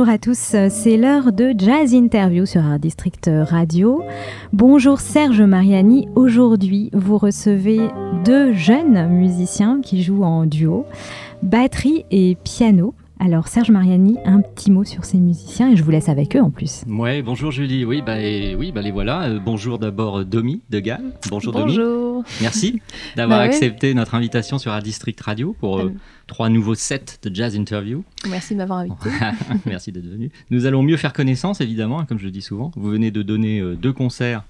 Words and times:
Bonjour 0.00 0.14
à 0.14 0.18
tous, 0.18 0.56
c'est 0.70 0.96
l'heure 0.96 1.30
de 1.30 1.52
Jazz 1.54 1.92
Interview 1.92 2.46
sur 2.46 2.64
Art 2.64 2.78
District 2.78 3.30
Radio. 3.30 4.02
Bonjour 4.50 4.98
Serge 4.98 5.42
Mariani, 5.42 6.08
aujourd'hui 6.14 6.88
vous 6.94 7.18
recevez 7.18 7.80
deux 8.24 8.54
jeunes 8.54 9.08
musiciens 9.08 9.82
qui 9.82 10.02
jouent 10.02 10.22
en 10.22 10.46
duo, 10.46 10.86
batterie 11.42 12.06
et 12.10 12.38
piano. 12.42 12.94
Alors 13.22 13.48
Serge 13.48 13.70
Mariani, 13.70 14.16
un 14.24 14.40
petit 14.40 14.70
mot 14.70 14.82
sur 14.82 15.04
ces 15.04 15.18
musiciens 15.18 15.70
et 15.70 15.76
je 15.76 15.84
vous 15.84 15.90
laisse 15.90 16.08
avec 16.08 16.34
eux 16.36 16.40
en 16.40 16.50
plus. 16.50 16.84
Ouais, 16.88 17.20
bonjour 17.20 17.50
Julie. 17.50 17.84
Oui, 17.84 18.00
bah, 18.00 18.18
et- 18.18 18.54
oui, 18.54 18.72
bah 18.72 18.80
les 18.80 18.90
voilà. 18.90 19.24
Euh, 19.24 19.38
bonjour 19.38 19.78
d'abord 19.78 20.20
euh, 20.20 20.24
Domi 20.24 20.62
de 20.70 20.80
Galles. 20.80 21.04
Bonjour, 21.28 21.52
Domi. 21.52 21.66
Bonjour. 21.76 22.24
Merci 22.40 22.80
d'avoir 23.16 23.40
Bah 23.40 23.44
ouais. 23.44 23.50
accepté 23.50 23.92
notre 23.92 24.14
invitation 24.14 24.58
sur 24.58 24.72
Art 24.72 24.82
District 24.82 25.20
Radio 25.20 25.54
pour 25.60 25.80
euh, 25.80 25.92
trois 26.28 26.48
nouveaux 26.48 26.74
sets 26.74 27.18
de 27.22 27.34
jazz 27.34 27.54
interview. 27.56 28.04
Merci 28.26 28.54
de 28.54 28.58
m'avoir 28.58 28.78
invité. 28.80 29.10
Merci 29.66 29.92
d'être 29.92 30.06
venu. 30.10 30.30
Nous 30.50 30.64
allons 30.64 30.82
mieux 30.82 30.96
faire 30.96 31.12
connaissance, 31.12 31.60
évidemment, 31.60 32.00
hein, 32.00 32.06
comme 32.08 32.18
je 32.18 32.24
le 32.24 32.30
dis 32.30 32.42
souvent. 32.42 32.72
Vous 32.74 32.88
venez 32.90 33.10
de 33.10 33.20
donner 33.20 33.60
euh, 33.60 33.76
deux 33.76 33.92
concerts 33.92 34.44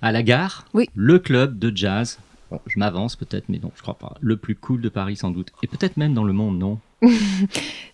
à 0.00 0.12
la 0.12 0.22
gare, 0.22 0.64
Oui. 0.74 0.88
le 0.94 1.18
club 1.18 1.58
de 1.58 1.76
jazz. 1.76 2.20
Bon, 2.52 2.60
je 2.68 2.78
m'avance 2.78 3.16
peut-être, 3.16 3.46
mais 3.48 3.58
non, 3.60 3.72
je 3.74 3.82
crois 3.82 3.98
pas. 3.98 4.14
Le 4.20 4.36
plus 4.36 4.54
cool 4.54 4.80
de 4.80 4.88
Paris, 4.88 5.16
sans 5.16 5.32
doute. 5.32 5.48
Et 5.64 5.66
peut-être 5.66 5.96
même 5.96 6.14
dans 6.14 6.22
le 6.22 6.32
monde, 6.32 6.56
non? 6.58 6.78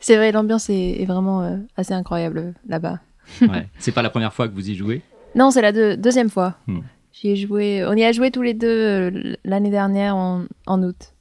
C'est 0.01 0.17
vrai, 0.17 0.33
l'ambiance 0.33 0.71
est, 0.71 1.01
est 1.03 1.05
vraiment 1.07 1.43
euh, 1.43 1.57
assez 1.77 1.93
incroyable 1.95 2.39
euh, 2.39 2.53
là-bas. 2.69 3.01
Ouais. 3.41 3.69
C'est 3.79 3.93
pas 3.93 4.03
la 4.03 4.11
première 4.11 4.33
fois 4.33 4.49
que 4.49 4.55
vous 4.55 4.69
y 4.71 4.75
jouez? 4.75 5.03
Non, 5.35 5.51
c'est 5.51 5.63
la 5.63 5.73
deux- 5.73 5.97
deuxième 5.97 6.29
fois. 6.31 6.57
Hmm. 6.67 6.81
J'y 7.13 7.29
ai 7.29 7.37
joué, 7.37 7.85
on 7.87 7.95
y 7.95 8.05
a 8.05 8.13
joué 8.13 8.31
tous 8.31 8.43
les 8.43 8.55
deux 8.55 8.69
euh, 8.69 9.37
l'année 9.45 9.71
dernière 9.71 10.17
en, 10.17 10.45
en 10.67 10.83
août. 10.83 11.15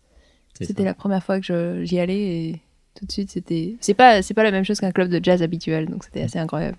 C'était 0.59 0.83
la 0.83 0.93
première 0.93 1.23
fois 1.23 1.39
que 1.39 1.45
je- 1.45 1.83
j'y 1.83 1.99
allais 1.99 2.19
et 2.49 2.61
tout 2.93 3.05
de 3.05 3.11
suite 3.11 3.31
c'était. 3.31 3.77
C'est 3.81 3.95
pas, 3.95 4.21
c'est 4.21 4.33
pas 4.35 4.43
la 4.43 4.51
même 4.51 4.63
chose 4.63 4.79
qu'un 4.79 4.91
club 4.91 5.09
de 5.09 5.19
jazz 5.23 5.41
habituel, 5.41 5.87
donc 5.87 6.03
c'était 6.03 6.21
assez 6.21 6.37
incroyable. 6.37 6.77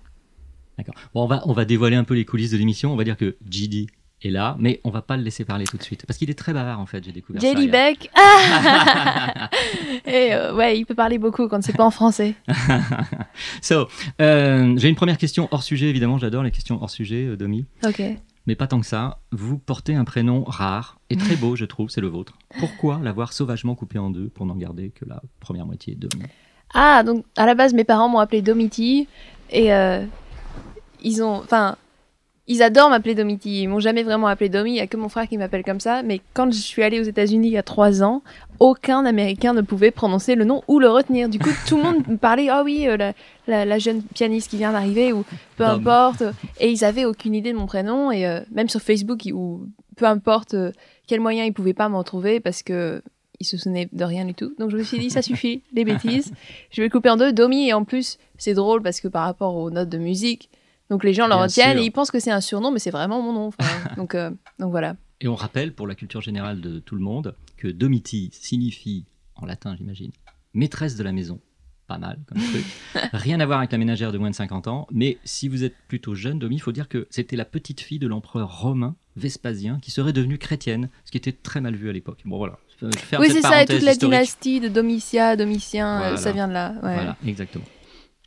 D'accord. 0.79 0.95
Bon, 1.15 1.25
on 1.25 1.27
va, 1.27 1.43
on 1.47 1.53
va 1.53 1.65
dévoiler 1.65 1.97
un 1.97 2.05
peu 2.05 2.15
les 2.15 2.25
coulisses 2.25 2.53
de 2.53 2.57
l'émission. 2.59 2.93
On 2.93 2.97
va 2.97 3.03
dire 3.05 3.17
que 3.17 3.37
GD 3.51 3.89
est 4.25 4.31
là, 4.31 4.57
mais 4.59 4.81
on 4.85 4.91
va 4.91 5.03
pas 5.03 5.17
le 5.17 5.23
laisser 5.23 5.45
parler 5.45 5.65
tout 5.65 5.77
de 5.77 5.83
suite. 5.83 6.05
Parce 6.07 6.19
qu'il 6.19 6.31
est 6.31 6.39
très 6.39 6.53
bavard, 6.53 6.81
en 6.81 6.87
fait, 6.87 7.05
j'ai 7.05 7.13
découvert 7.13 7.41
ça. 7.43 7.49
Jelly 7.49 7.65
il 7.65 7.67
y 7.67 7.69
a- 7.69 7.73
Beck 7.73 8.11
ah 8.15 9.49
Et 10.07 10.35
euh, 10.35 10.55
ouais, 10.55 10.79
il 10.79 10.85
peut 10.85 10.95
parler 10.95 11.19
beaucoup 11.19 11.49
quand 11.49 11.63
c'est 11.63 11.77
pas 11.77 11.85
en 11.85 11.91
français. 11.91 12.35
So, 13.63 13.89
euh, 14.21 14.75
j'ai 14.77 14.89
une 14.89 14.95
première 14.95 15.19
question 15.19 15.49
hors 15.51 15.63
sujet, 15.63 15.89
évidemment. 15.89 16.19
J'adore 16.19 16.43
les 16.43 16.51
questions 16.51 16.83
hors 16.83 16.91
sujet, 16.91 17.27
euh, 17.27 17.37
Domi. 17.37 17.65
Ok. 17.87 18.03
Mais 18.47 18.57
pas 18.57 18.67
tant 18.67 18.81
que 18.81 18.87
ça. 18.87 19.19
Vous 19.31 19.57
portez 19.59 19.95
un 19.95 20.05
prénom 20.05 20.43
rare 20.45 20.99
et 21.11 21.17
très 21.17 21.37
beau, 21.37 21.55
je 21.55 21.65
trouve, 21.65 21.91
c'est 21.91 22.01
le 22.01 22.09
vôtre. 22.09 22.35
Pourquoi 22.59 23.01
l'avoir 23.03 23.33
sauvagement 23.33 23.75
coupé 23.75 23.99
en 23.99 24.11
deux 24.11 24.29
pour 24.29 24.47
n'en 24.47 24.57
garder 24.57 24.91
que 24.91 25.05
la 25.05 25.23
première 25.41 25.65
moitié 25.67 25.95
Domi? 25.95 26.25
Ah, 26.75 27.03
donc 27.05 27.25
à 27.37 27.47
la 27.47 27.55
base, 27.55 27.73
mes 27.73 27.85
parents 27.85 28.09
m'ont 28.09 28.19
appelé 28.19 28.43
Domiti 28.43 29.07
et 29.51 29.73
euh, 29.73 30.05
ils 31.03 31.23
ont. 31.23 31.35
Enfin, 31.37 31.77
ils 32.49 32.63
adorent 32.63 32.91
m'appeler 32.91 33.15
Domiti. 33.15 33.63
Ils 33.63 33.69
m'ont 33.69 33.79
jamais 33.81 34.03
vraiment 34.03 34.27
appelé 34.27 34.49
Domi. 34.49 34.71
Il 34.71 34.75
n'y 34.75 34.81
a 34.81 34.87
que 34.87 34.97
mon 34.97 35.09
frère 35.09 35.29
qui 35.29 35.39
m'appelle 35.39 35.63
comme 35.65 35.81
ça. 35.81 36.03
Mais 36.03 36.21
quand 36.35 36.51
je 36.53 36.59
suis 36.59 36.83
allée 36.83 36.99
aux 37.01 37.05
États-Unis 37.05 37.49
il 37.49 37.53
y 37.53 37.57
a 37.59 37.63
trois 37.63 38.03
ans, 38.03 38.23
aucun 38.59 39.05
Américain 39.05 39.53
ne 39.55 39.61
pouvait 39.63 39.91
prononcer 39.91 40.35
le 40.35 40.45
nom 40.45 40.63
ou 40.69 40.79
le 40.81 40.89
retenir. 40.91 41.29
Du 41.29 41.39
coup, 41.39 41.51
tout 41.69 41.77
le 41.77 41.83
monde 41.85 42.07
me 42.09 42.17
parlait 42.17 42.49
Ah 42.49 42.63
oui, 42.65 42.87
euh, 42.89 42.97
la, 42.97 43.13
la- 43.47 43.65
la 43.65 43.79
jeune 43.79 44.03
pianiste 44.03 44.51
qui 44.51 44.57
vient 44.57 44.73
d'arriver 44.73 45.13
ou 45.13 45.25
peu 45.57 45.65
Dom. 45.65 45.81
importe. 45.81 46.23
Et 46.61 46.71
ils 46.71 46.85
avaient 46.85 47.05
aucune 47.05 47.35
idée 47.35 47.53
de 47.53 47.59
mon 47.59 47.67
prénom. 47.67 48.11
Et 48.11 48.27
euh, 48.27 48.41
même 48.51 48.69
sur 48.69 48.81
Facebook, 48.81 49.23
ou 49.33 49.63
peu 49.97 50.05
importe 50.07 50.55
euh, 50.55 50.73
quel 51.07 51.21
moyen, 51.21 51.45
ils 51.45 51.53
pouvaient 51.53 51.75
pas 51.75 51.89
m'en 51.89 52.03
trouver 52.05 52.41
parce 52.41 52.63
que. 52.63 53.03
Ils 53.41 53.45
se 53.45 53.57
souvenaient 53.57 53.89
de 53.93 54.05
rien 54.05 54.25
du 54.25 54.35
tout. 54.35 54.53
Donc 54.61 54.71
je 54.71 54.77
me 54.77 54.85
suis 54.85 55.01
dit, 55.01 55.11
ça 55.11 55.21
suffit, 55.21 55.63
les 55.73 55.85
bêtises. 55.85 56.33
Je 56.71 56.81
vais 56.81 56.87
le 56.87 56.93
couper 56.93 57.11
en 57.11 57.17
deux. 57.17 57.33
Domi, 57.33 57.67
et 57.67 57.73
en 57.73 57.83
plus, 57.83 58.19
c'est 58.39 58.55
drôle 58.55 58.83
parce 58.83 59.01
que 59.01 59.09
par 59.09 59.25
rapport 59.25 59.57
aux 59.57 59.69
notes 59.69 59.89
de 59.89 59.99
musique, 59.99 60.49
donc 60.91 61.05
les 61.05 61.15
gens 61.15 61.27
le 61.27 61.35
retiennent 61.35 61.79
et 61.79 61.85
ils 61.85 61.91
pensent 61.91 62.11
que 62.11 62.21
c'est 62.21 62.31
un 62.31 62.41
surnom, 62.41 62.71
mais 62.71 62.79
c'est 62.79 62.91
vraiment 62.91 63.23
mon 63.23 63.33
nom. 63.33 63.47
Enfin, 63.49 63.95
donc, 63.97 64.15
euh, 64.15 64.31
donc 64.59 64.71
voilà. 64.71 64.97
Et 65.21 65.29
on 65.29 65.35
rappelle, 65.35 65.73
pour 65.75 65.87
la 65.87 65.95
culture 65.95 66.21
générale 66.21 66.61
de 66.61 66.79
tout 66.81 66.97
le 66.97 67.03
monde, 67.03 67.35
que 67.57 67.69
Domiti 67.69 68.31
signifie, 68.33 69.05
en 69.37 69.47
latin 69.47 69.75
j'imagine, 69.77 70.11
maîtresse 70.55 70.97
de 70.97 71.03
la 71.05 71.13
maison. 71.13 71.41
Pas 71.89 71.99
mal 71.99 72.19
comme 72.27 72.39
truc. 72.53 72.65
Rien 73.13 73.41
à 73.41 73.47
voir 73.47 73.59
avec 73.59 73.73
la 73.73 73.79
ménagère 73.79 74.13
de 74.13 74.19
moins 74.19 74.31
de 74.31 74.35
50 74.35 74.69
ans. 74.69 74.87
Mais 74.93 75.19
si 75.25 75.49
vous 75.49 75.65
êtes 75.65 75.75
plutôt 75.89 76.15
jeune, 76.15 76.39
Domi, 76.39 76.57
il 76.57 76.61
faut 76.61 76.73
dire 76.73 76.89
que 76.89 77.07
c'était 77.11 77.37
la 77.37 77.45
petite 77.45 77.81
fille 77.81 77.99
de 77.99 78.07
l'empereur 78.07 78.61
romain 78.61 78.95
Vespasien 79.17 79.79
qui 79.81 79.91
serait 79.91 80.13
devenue 80.13 80.39
chrétienne, 80.39 80.89
ce 81.05 81.11
qui 81.11 81.19
était 81.19 81.33
très 81.33 81.61
mal 81.61 81.75
vu 81.75 81.91
à 81.91 81.93
l'époque. 81.93 82.21
Bon 82.25 82.39
voilà. 82.39 82.59
Faire 82.97 83.21
oui, 83.21 83.31
c'est 83.31 83.43
ça, 83.43 83.63
et 83.63 83.67
toute 83.67 83.83
la 83.83 83.95
dynastie 83.95 84.59
de 84.59 84.69
Domitia, 84.69 85.37
Domitien, 85.37 85.97
euh, 85.97 85.99
Voilà. 86.01 86.17
ça 86.17 86.33
vient 86.33 86.49
de 86.49 86.53
là. 86.53 86.71
Ouais. 86.83 86.95
Voilà, 86.95 87.17
exactement. 87.27 87.65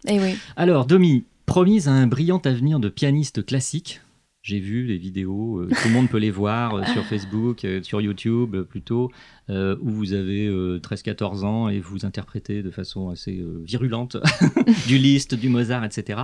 Et 0.08 0.20
oui. 0.20 0.38
Alors, 0.56 0.86
Domi, 0.86 1.26
promise 1.46 1.88
à 1.88 1.92
un 1.94 2.08
brillant 2.08 2.42
avenir 2.46 2.80
de 2.80 2.90
pianiste 2.90 3.46
classique. 3.46 4.02
J'ai 4.42 4.60
vu 4.60 4.86
les 4.86 4.98
vidéos, 4.98 5.58
euh, 5.62 5.70
tout 5.70 5.88
le 5.88 5.94
monde 5.94 6.08
peut 6.08 6.20
les 6.20 6.30
voir 6.30 6.76
euh, 6.76 6.84
sur 6.94 7.04
Facebook, 7.06 7.66
euh, 7.66 7.82
sur 7.82 8.00
YouTube 8.00 8.56
plutôt, 8.62 9.12
où 9.50 9.90
vous 9.90 10.14
avez 10.14 10.46
euh, 10.46 10.80
13-14 10.80 11.44
ans 11.44 11.68
et 11.70 11.80
vous 11.80 12.06
interprétez 12.06 12.62
de 12.62 12.70
façon 12.70 13.10
assez 13.10 13.44
virulente 13.64 14.18
du 14.88 15.00
Liszt, 15.00 15.34
du 15.34 15.50
Mozart, 15.50 15.84
etc. 15.84 16.22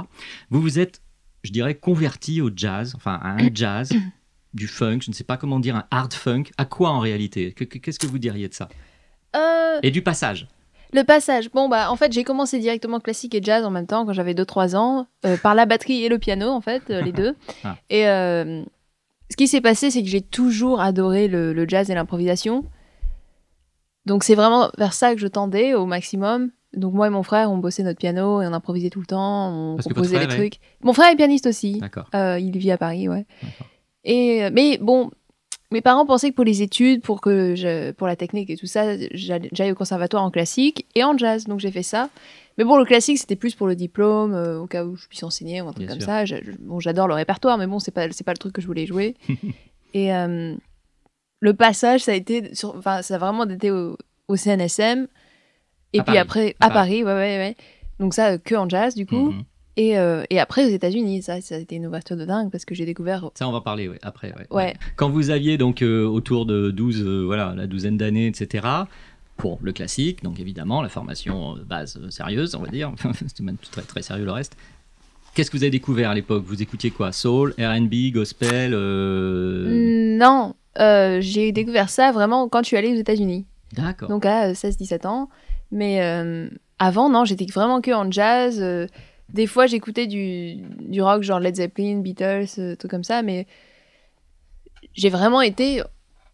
Vous 0.52 0.62
vous 0.62 0.78
êtes, 0.78 1.02
je 1.44 1.52
dirais, 1.52 1.74
converti 1.76 2.42
au 2.42 2.52
jazz, 2.56 2.94
enfin 2.96 3.20
à 3.24 3.42
un 3.42 3.50
jazz, 3.54 3.92
du 4.54 4.68
funk, 4.68 5.00
je 5.02 5.10
ne 5.10 5.16
sais 5.16 5.24
pas 5.24 5.38
comment 5.38 5.60
dire, 5.60 5.76
un 5.76 5.86
hard 5.90 6.14
funk. 6.14 6.44
À 6.60 6.66
quoi 6.66 6.90
en 6.92 7.00
réalité? 7.00 7.54
Que- 7.54 7.64
que- 7.64 7.80
Qu'est-ce 7.80 7.98
que 8.00 8.06
vous 8.08 8.20
diriez 8.20 8.50
de 8.50 8.54
ça? 8.54 8.70
Et 9.82 9.90
du 9.90 10.04
passage 10.04 10.48
Le 10.94 11.04
passage. 11.04 11.50
Bon, 11.52 11.70
bah, 11.70 11.92
en 11.92 11.96
fait, 11.96 12.12
j'ai 12.12 12.24
commencé 12.24 12.60
directement 12.60 13.00
classique 13.00 13.34
et 13.36 13.42
jazz 13.42 13.64
en 13.66 13.70
même 13.72 13.88
temps 13.88 14.06
quand 14.06 14.14
j'avais 14.14 14.34
2-3 14.34 14.76
ans, 14.76 15.08
euh, 15.26 15.38
par 15.38 15.56
la 15.56 15.66
batterie 15.66 16.04
et 16.04 16.10
le 16.10 16.20
piano, 16.20 16.50
en 16.50 16.62
fait, 16.62 16.84
euh, 16.90 17.02
les 17.02 17.12
deux. 17.14 17.36
Ah. 17.64 17.78
Et 17.90 18.08
euh, 18.08 18.62
ce 19.30 19.38
qui 19.38 19.48
s'est 19.48 19.62
passé, 19.62 19.90
c'est 19.92 20.02
que 20.04 20.10
j'ai 20.10 20.22
toujours 20.22 20.82
adoré 20.82 21.28
le, 21.28 21.54
le 21.54 21.68
jazz 21.68 21.90
et 21.90 21.96
l'improvisation. 21.96 22.66
Donc, 24.06 24.24
c'est 24.24 24.36
vraiment 24.36 24.70
vers 24.78 24.94
ça 24.94 25.14
que 25.14 25.20
je 25.22 25.28
tendais 25.28 25.74
au 25.74 25.86
maximum. 25.86 26.50
Donc, 26.74 26.94
moi 26.94 27.08
et 27.08 27.10
mon 27.10 27.24
frère, 27.24 27.52
on 27.52 27.58
bossait 27.58 27.84
notre 27.84 28.00
piano 28.00 28.42
et 28.42 28.48
on 28.48 28.54
improvisait 28.54 28.90
tout 28.90 29.00
le 29.02 29.06
temps, 29.06 29.50
on 29.54 29.76
Parce 29.76 29.88
composait 29.88 30.18
des 30.20 30.24
est- 30.34 30.38
trucs. 30.38 30.56
Mon 30.82 30.94
frère 30.94 31.12
est 31.12 31.16
pianiste 31.16 31.46
aussi. 31.46 31.80
D'accord. 31.80 32.10
Il 32.14 32.58
vit 32.58 32.72
à 32.72 32.78
Paris, 32.78 33.08
ouais. 33.10 33.26
Et 34.04 34.50
mais 34.52 34.80
bon, 34.82 35.12
mes 35.72 35.82
parents 35.82 36.06
pensaient 36.06 36.30
que 36.32 36.36
pour 36.36 36.46
les 36.46 36.62
études, 36.62 37.02
pour 37.02 37.22
que 37.22 37.56
je, 37.56 37.92
pour 37.92 38.08
la 38.08 38.16
technique 38.16 38.50
et 38.50 38.58
tout 38.58 38.68
ça, 38.68 38.96
j'allais 39.14 39.72
au 39.72 39.76
conservatoire 39.76 40.24
en 40.24 40.32
classique 40.32 40.86
et 40.96 41.04
en 41.04 41.18
jazz. 41.18 41.46
Donc 41.46 41.60
j'ai 41.60 41.72
fait 41.72 41.84
ça. 41.84 42.10
Mais 42.58 42.64
bon, 42.66 42.78
le 42.78 42.86
classique 42.86 43.18
c'était 43.18 43.36
plus 43.38 43.56
pour 43.56 43.68
le 43.68 43.76
diplôme, 43.76 44.34
euh, 44.34 44.60
au 44.60 44.68
cas 44.68 44.84
où 44.86 44.96
je 44.96 45.08
puisse 45.08 45.24
enseigner 45.24 45.62
ou 45.62 45.68
un 45.70 45.74
truc 45.74 45.86
Bien 45.88 45.96
comme 45.96 46.02
sûr. 46.02 46.08
ça. 46.10 46.26
Je- 46.26 46.36
bon, 46.60 46.80
j'adore 46.80 47.08
le 47.08 47.14
répertoire, 47.14 47.58
mais 47.58 47.68
bon, 47.68 47.80
c'est 47.80 47.92
pas 47.92 48.08
pas 48.08 48.34
le 48.34 48.38
truc 48.38 48.54
que 48.54 48.62
je 48.62 48.68
voulais 48.68 48.86
jouer. 48.86 49.16
et 49.94 50.14
euh, 50.14 50.54
le 51.40 51.54
passage, 51.54 52.02
ça 52.02 52.12
a 52.12 52.16
été, 52.16 52.54
sur- 52.54 52.76
enfin, 52.78 53.02
ça 53.02 53.16
a 53.16 53.18
vraiment 53.18 53.48
été 53.50 53.72
au, 53.72 53.98
au 54.28 54.36
CNSM. 54.36 55.08
Et 55.94 56.00
À 56.00 56.04
puis 56.04 56.08
Paris. 56.14 56.18
après, 56.20 56.56
À 56.60 56.66
à 56.68 56.70
Paris. 56.70 57.04
Paris, 57.04 57.04
ouais, 57.04 57.14
ouais, 57.14 57.38
ouais. 57.38 57.56
Donc 58.00 58.14
ça, 58.14 58.32
euh, 58.34 58.38
que 58.38 58.56
en 58.56 58.68
jazz, 58.70 58.96
du 58.96 59.06
coup. 59.06 59.32
Mhm. 59.32 59.44
Et, 59.78 59.98
euh, 59.98 60.24
et 60.30 60.40
après, 60.40 60.66
aux 60.66 60.70
États-Unis, 60.70 61.22
ça, 61.22 61.40
ça 61.42 61.56
a 61.56 61.58
été 61.58 61.76
une 61.76 61.88
ouverture 61.88 62.18
de 62.18 62.26
dingue 62.26 62.52
parce 62.52 62.66
que 62.66 62.76
j'ai 62.76 62.86
découvert. 62.86 63.30
Ça, 63.36 63.48
on 63.48 63.52
va 63.52 63.62
parler 63.62 63.88
ouais, 63.88 64.00
après. 64.02 64.34
ouais. 64.34 64.48
Ouais. 64.52 64.74
Quand 64.98 65.10
vous 65.10 65.30
aviez 65.30 65.58
donc 65.58 65.82
euh, 65.82 66.06
autour 66.06 66.46
de 66.46 66.72
12, 66.72 67.04
euh, 67.06 67.24
voilà, 67.26 67.54
la 67.56 67.68
douzaine 67.68 67.98
d'années, 67.98 68.28
etc., 68.28 68.68
pour 69.38 69.58
le 69.64 69.72
classique, 69.72 70.24
donc 70.24 70.40
évidemment, 70.40 70.84
la 70.84 70.90
formation 70.90 71.56
euh, 71.56 71.64
base 71.64 71.98
euh, 71.98 72.12
sérieuse, 72.12 72.54
on 72.54 72.62
va 72.62 72.68
dire, 72.68 72.94
c'était 73.16 73.44
même 73.44 73.58
très, 73.58 73.82
très 73.82 74.02
sérieux 74.04 74.26
le 74.26 74.32
reste. 74.32 74.56
Qu'est-ce 75.34 75.50
que 75.50 75.58
vous 75.58 75.64
avez 75.64 75.72
découvert 75.72 76.12
à 76.12 76.14
l'époque? 76.14 76.44
Vous 76.46 76.62
écoutiez 76.62 76.92
quoi? 76.92 77.12
Soul, 77.12 77.56
RB, 77.58 78.12
gospel 78.14 78.74
euh, 78.74 80.18
Non, 80.18 80.56
euh, 80.78 81.20
j'ai 81.22 81.52
découvert 81.54 81.90
ça 81.90 82.12
vraiment 82.12 82.50
quand 82.50 82.62
je 82.64 82.68
suis 82.68 82.78
allée 82.78 82.92
aux 82.92 83.00
États-Unis. 83.00 83.46
D'accord. 83.74 84.10
Donc 84.10 84.26
à 84.26 84.52
16-17 84.52 85.08
ans. 85.08 85.30
Mais 85.72 86.04
euh, 86.04 86.50
avant, 86.80 87.10
non, 87.10 87.24
j'étais 87.24 87.46
vraiment 87.46 87.80
que 87.80 87.92
en 87.92 88.12
jazz. 88.12 88.62
Des 89.34 89.48
fois, 89.48 89.66
j'écoutais 89.68 90.08
du, 90.08 90.56
du 90.80 91.02
rock, 91.02 91.24
genre 91.24 91.40
Led 91.40 91.56
Zeppelin, 91.56 92.00
Beatles, 92.00 92.46
euh, 92.60 92.76
tout 92.76 92.88
comme 92.88 93.04
ça. 93.04 93.22
Mais 93.22 93.48
j'ai 94.94 95.10
vraiment 95.10 95.42
été. 95.42 95.82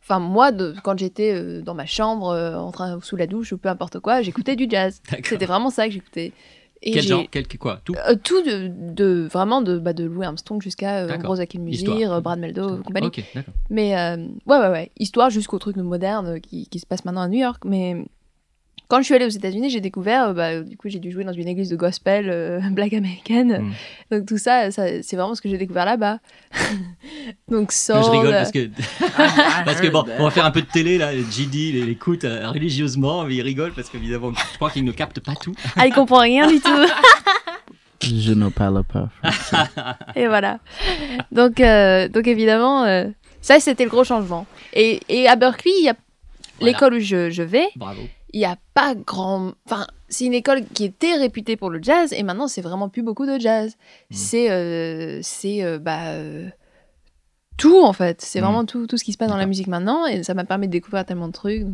Enfin, 0.02 0.20
moi, 0.20 0.52
de, 0.52 0.74
quand 0.84 0.98
j'étais 0.98 1.34
euh, 1.34 1.62
dans 1.62 1.74
ma 1.74 1.86
chambre, 1.86 2.30
euh, 2.30 2.56
en 2.56 2.72
train, 2.72 3.00
sous 3.02 3.18
la 3.18 3.28
douche 3.28 3.52
ou 3.52 3.58
peu 3.58 3.68
importe 3.70 4.00
quoi, 4.00 4.22
j'écoutais 4.22 4.56
du 4.56 4.68
jazz. 4.70 5.02
C'était 5.24 5.46
vraiment 5.46 5.70
ça 5.70 5.86
que 5.88 5.94
j'écoutais. 5.94 6.32
Et 6.84 6.92
Quel 6.92 7.04
genre 7.04 7.24
quel, 7.32 7.48
Quoi 7.58 7.82
Tout 7.84 7.96
Euh, 8.08 8.16
tout 8.24 8.42
de, 8.44 8.70
de- 8.94 9.28
vraiment 9.32 9.62
de, 9.62 9.80
bah, 9.80 9.94
de 9.94 10.06
Louis 10.06 10.26
Armstrong 10.26 10.62
jusqu'à 10.62 11.00
euh. 11.06 11.16
Ambrose 11.16 11.42
Histoire. 11.68 12.14
euh, 12.14 12.22
Brad 12.22 12.40
Meldo, 12.40 12.78
compagnie. 12.78 13.08
Ok, 13.08 13.24
d'accord. 13.34 13.54
Mais 13.72 13.96
ouais, 14.46 14.58
ouais, 14.60 14.70
ouais. 14.70 14.92
Histoire 15.00 15.30
jusqu'au 15.32 15.58
truc 15.58 15.76
moderne 15.76 16.40
qui, 16.40 16.68
qui 16.68 16.80
se 16.80 16.86
passe 16.86 17.04
maintenant 17.04 17.22
à 17.22 17.28
New 17.28 17.40
York. 17.40 17.64
Mais 17.66 18.06
quand 18.88 19.00
je 19.00 19.04
suis 19.04 19.14
allée 19.14 19.26
aux 19.26 19.30
États-Unis, 19.30 19.70
j'ai 19.70 19.82
découvert, 19.82 20.30
euh, 20.30 20.34
bah, 20.34 20.62
du 20.62 20.78
coup, 20.78 20.88
j'ai 20.90 21.00
dû 21.00 21.12
jouer 21.12 21.24
dans 21.24 21.34
une 21.34 21.48
église 21.48 21.70
de 21.70 21.76
gospel 21.76 22.30
euh, 22.30 22.60
black 22.72 22.94
américaine. 22.94 23.62
Mm. 23.62 23.74
Donc 24.16 24.26
tout 24.28 24.38
ça, 24.38 24.72
ça 24.72 25.02
c'est 25.04 25.16
vraiment 25.16 25.36
ce 25.36 25.42
que 25.42 25.50
j'ai 25.50 25.58
découvert 25.58 25.86
là-bas. 25.86 26.20
Donc 27.50 27.72
Je 27.72 27.78
soul. 27.78 27.98
rigole 27.98 28.28
euh, 28.28 28.32
parce 28.40 28.52
que, 28.52 28.70
parce 29.66 29.82
que 29.82 29.88
bon, 29.88 30.04
on 30.20 30.24
va 30.24 30.32
faire 30.32 30.46
un 30.46 30.52
peu 30.52 30.62
de 30.62 30.68
télé 30.68 30.98
là. 30.98 31.12
JD 31.16 31.86
l'écoute 31.86 32.24
euh, 32.24 32.50
religieusement, 32.50 33.24
mais 33.26 33.36
il 33.36 33.42
rigole 33.42 33.74
parce 33.74 33.90
qu'évidemment, 33.90 34.32
je 34.34 34.56
crois 34.56 34.70
qu'il 34.72 34.84
ne 34.86 34.92
capte 34.92 35.20
pas 35.20 35.34
tout. 35.36 35.54
Ah, 35.76 35.86
il 35.88 35.94
comprend 35.94 36.20
rien 36.20 36.48
du 36.48 36.60
tout. 36.60 36.70
Je 38.02 38.32
ne 38.34 38.50
parle 38.50 38.84
pas. 38.84 39.10
Et 40.16 40.28
voilà. 40.28 40.60
Donc, 41.32 41.60
euh, 41.60 42.08
donc 42.08 42.28
évidemment, 42.28 42.84
euh, 42.86 43.06
ça, 43.42 43.60
c'était 43.60 43.84
le 43.84 43.90
gros 43.90 44.04
changement. 44.04 44.46
Et, 44.74 45.02
et 45.10 45.28
à 45.28 45.36
Berkeley, 45.36 45.74
il 45.80 45.86
y 45.86 45.90
a 45.90 45.96
Voilà. 46.60 46.72
l'école 46.74 46.94
où 46.94 47.00
je, 47.00 47.30
je 47.32 47.42
vais, 47.44 47.66
Bravo. 47.76 48.02
Il 48.34 48.40
n'y 48.40 48.46
a 48.46 48.58
pas 48.74 48.94
grand... 48.96 49.54
Enfin, 49.66 49.88
c'est 50.10 50.26
une 50.26 50.34
école 50.34 50.66
qui 50.66 50.84
était 50.86 51.16
réputée 51.16 51.56
pour 51.58 51.70
le 51.70 51.82
jazz, 51.82 52.14
et 52.14 52.24
maintenant, 52.24 52.48
c'est 52.48 52.62
vraiment 52.62 52.90
plus 52.90 53.04
beaucoup 53.04 53.26
de 53.26 53.40
jazz. 53.40 53.72
Mm. 54.12 54.16
C'est... 54.16 54.52
euh, 54.52 55.20
c'est 55.24 55.64
euh, 55.64 55.80
bah, 55.80 56.08
euh, 56.14 56.50
tout, 57.58 57.82
en 57.84 57.94
fait. 57.94 58.22
C'est 58.22 58.40
Mm. 58.40 58.44
vraiment 58.44 58.66
tout, 58.66 58.88
tout 58.88 58.98
ce 58.98 59.04
qui 59.04 59.14
se 59.14 59.18
passe 59.18 59.30
dans 59.30 59.38
la 59.38 59.46
musique 59.46 59.68
maintenant, 59.68 60.06
et 60.06 60.24
ça 60.24 60.34
m'a 60.34 60.46
permis 60.46 60.68
de 60.68 60.72
découvrir 60.72 61.06
tellement 61.06 61.28
de 61.28 61.34
trucs. 61.34 61.66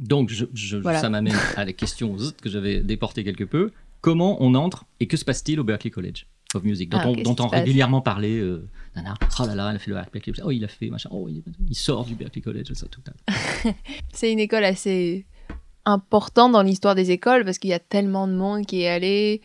Donc, 0.00 0.30
je, 0.30 0.44
je- 0.54 0.76
Voilà. 0.76 1.00
ça 1.00 1.08
m'amène 1.10 1.34
à 1.56 1.64
la 1.64 1.72
question 1.72 2.16
que 2.40 2.48
j'avais 2.48 2.80
déportée 2.80 3.24
quelque 3.24 3.44
peu. 3.44 3.70
Comment 4.00 4.36
on 4.40 4.54
entre 4.54 4.84
et 5.00 5.06
que 5.06 5.16
se 5.16 5.24
passe-t-il 5.24 5.60
au 5.60 5.64
Berklee 5.64 5.90
College 5.90 6.26
of 6.54 6.64
Music, 6.64 6.90
dont 6.90 6.98
Ah, 7.00 7.08
on 7.08 7.12
dont 7.34 7.46
régulièrement 7.46 8.02
euh, 8.40 8.68
Nana, 8.96 9.14
oh 9.40 9.46
là 9.46 9.54
là, 9.54 9.70
elle 9.70 9.76
a 9.76 9.78
fait 9.78 9.90
le 9.90 9.96
Berklee. 9.96 10.32
Oh, 10.44 10.50
il 10.50 10.64
a 10.64 10.68
fait 10.68 10.90
machin. 10.90 11.08
Oh, 11.12 11.28
il, 11.28 11.42
il 11.68 11.74
sort 11.76 12.04
du 12.04 12.14
Berklee 12.14 12.42
College. 12.42 12.72
Ça, 12.74 12.86
tout. 12.88 13.00
C'est 14.12 14.30
une 14.32 14.40
école 14.40 14.64
assez 14.64 15.24
importante 15.84 16.52
dans 16.52 16.62
l'histoire 16.62 16.94
des 16.94 17.10
écoles, 17.10 17.44
parce 17.44 17.58
qu'il 17.58 17.70
y 17.70 17.74
a 17.74 17.78
tellement 17.78 18.26
de 18.28 18.32
monde 18.34 18.66
qui 18.66 18.82
est 18.82 18.88
allé 18.88 19.40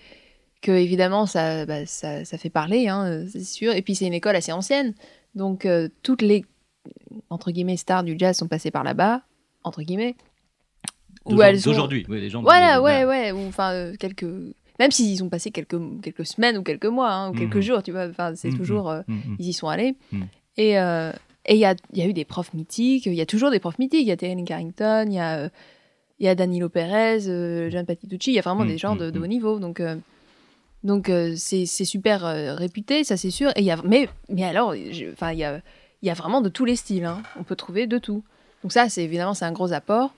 que 0.61 0.71
évidemment 0.71 1.25
ça, 1.25 1.65
bah, 1.65 1.85
ça, 1.85 2.25
ça 2.25 2.37
fait 2.37 2.49
parler, 2.49 2.87
hein, 2.87 3.25
c'est 3.31 3.43
sûr. 3.43 3.73
Et 3.73 3.81
puis 3.81 3.95
c'est 3.95 4.05
une 4.07 4.13
école 4.13 4.35
assez 4.35 4.51
ancienne, 4.51 4.93
donc 5.35 5.65
euh, 5.65 5.89
toutes 6.03 6.21
les 6.21 6.45
entre 7.29 7.51
guillemets 7.51 7.77
stars 7.77 8.03
du 8.03 8.15
jazz 8.17 8.37
sont 8.37 8.47
passées 8.47 8.71
par 8.71 8.83
là-bas, 8.83 9.21
entre 9.63 9.81
guillemets. 9.81 10.15
D'aujourd'hui- 11.25 11.49
elles 11.49 11.59
sont- 11.61 11.87
oui, 12.13 12.21
les 12.21 12.29
gens. 12.29 12.41
Voilà, 12.41 12.81
ouais, 12.81 13.03
ouais, 13.05 13.31
ou 13.31 13.47
enfin 13.47 13.71
euh, 13.73 13.93
quelques, 13.99 14.23
même 14.79 14.91
s'ils 14.91 15.21
ont 15.23 15.29
passé 15.29 15.51
quelques 15.51 15.77
quelques 16.01 16.25
semaines 16.25 16.57
ou 16.57 16.63
quelques 16.63 16.85
mois 16.85 17.11
hein, 17.11 17.29
ou 17.31 17.33
quelques 17.33 17.55
Mhm. 17.57 17.61
jours, 17.61 17.83
tu 17.83 17.91
vois, 17.91 18.07
enfin 18.07 18.33
c'est 18.35 18.49
Mhm. 18.49 18.57
toujours, 18.57 18.89
euh, 18.89 19.01
Mm, 19.07 19.13
mm. 19.15 19.35
ils 19.39 19.49
y 19.49 19.53
sont 19.53 19.67
allés. 19.67 19.95
Et 20.55 20.79
euh, 20.79 21.11
et 21.49 21.53
il 21.55 21.59
y 21.59 21.65
a, 21.65 21.75
y 21.93 22.01
a 22.01 22.05
eu 22.05 22.13
des 22.13 22.25
profs 22.25 22.53
mythiques, 22.53 23.05
il 23.05 23.13
y 23.13 23.21
a 23.21 23.25
toujours 23.25 23.51
des 23.51 23.59
profs 23.59 23.79
mythiques. 23.79 24.01
Il 24.01 24.07
y 24.07 24.11
a 24.11 24.17
Terry 24.17 24.43
Carrington, 24.43 25.05
il 25.07 25.13
y 25.13 25.19
a, 25.19 25.49
il 26.19 26.25
y 26.25 26.29
a 26.29 26.35
Danilo 26.35 26.69
Perez, 26.69 27.27
euh, 27.27 27.69
John 27.69 27.85
Patitucci, 27.85 28.31
il 28.31 28.35
y 28.35 28.39
a 28.39 28.41
vraiment 28.41 28.63
Mm, 28.65 28.67
des 28.67 28.77
gens 28.77 28.95
de, 28.95 29.07
mm, 29.07 29.11
de 29.11 29.19
mm. 29.19 29.23
haut 29.23 29.27
niveau. 29.27 29.59
Donc, 29.59 29.79
euh, 29.79 29.95
donc 30.83 31.09
euh, 31.09 31.33
c'est 31.35 31.65
super 31.65 32.25
euh, 32.25 32.55
réputé, 32.55 33.03
ça 33.03 33.17
c'est 33.17 33.31
sûr. 33.31 33.51
Et 33.55 33.61
y 33.63 33.71
a, 33.71 33.77
mais, 33.83 34.09
mais 34.29 34.43
alors, 34.43 34.75
il 34.75 34.95
y 34.95 35.43
a, 35.43 35.61
y 36.03 36.09
a 36.09 36.13
vraiment 36.13 36.41
de 36.41 36.49
tous 36.49 36.65
les 36.65 36.75
styles. 36.75 37.05
hein. 37.05 37.21
On 37.39 37.43
peut 37.43 37.55
trouver 37.55 37.87
de 37.87 37.97
tout. 37.97 38.23
Donc 38.63 38.71
ça, 38.71 38.89
c'est 38.89 39.03
évidemment, 39.03 39.33
c'est 39.33 39.45
un 39.45 39.51
gros 39.51 39.73
apport. 39.73 40.13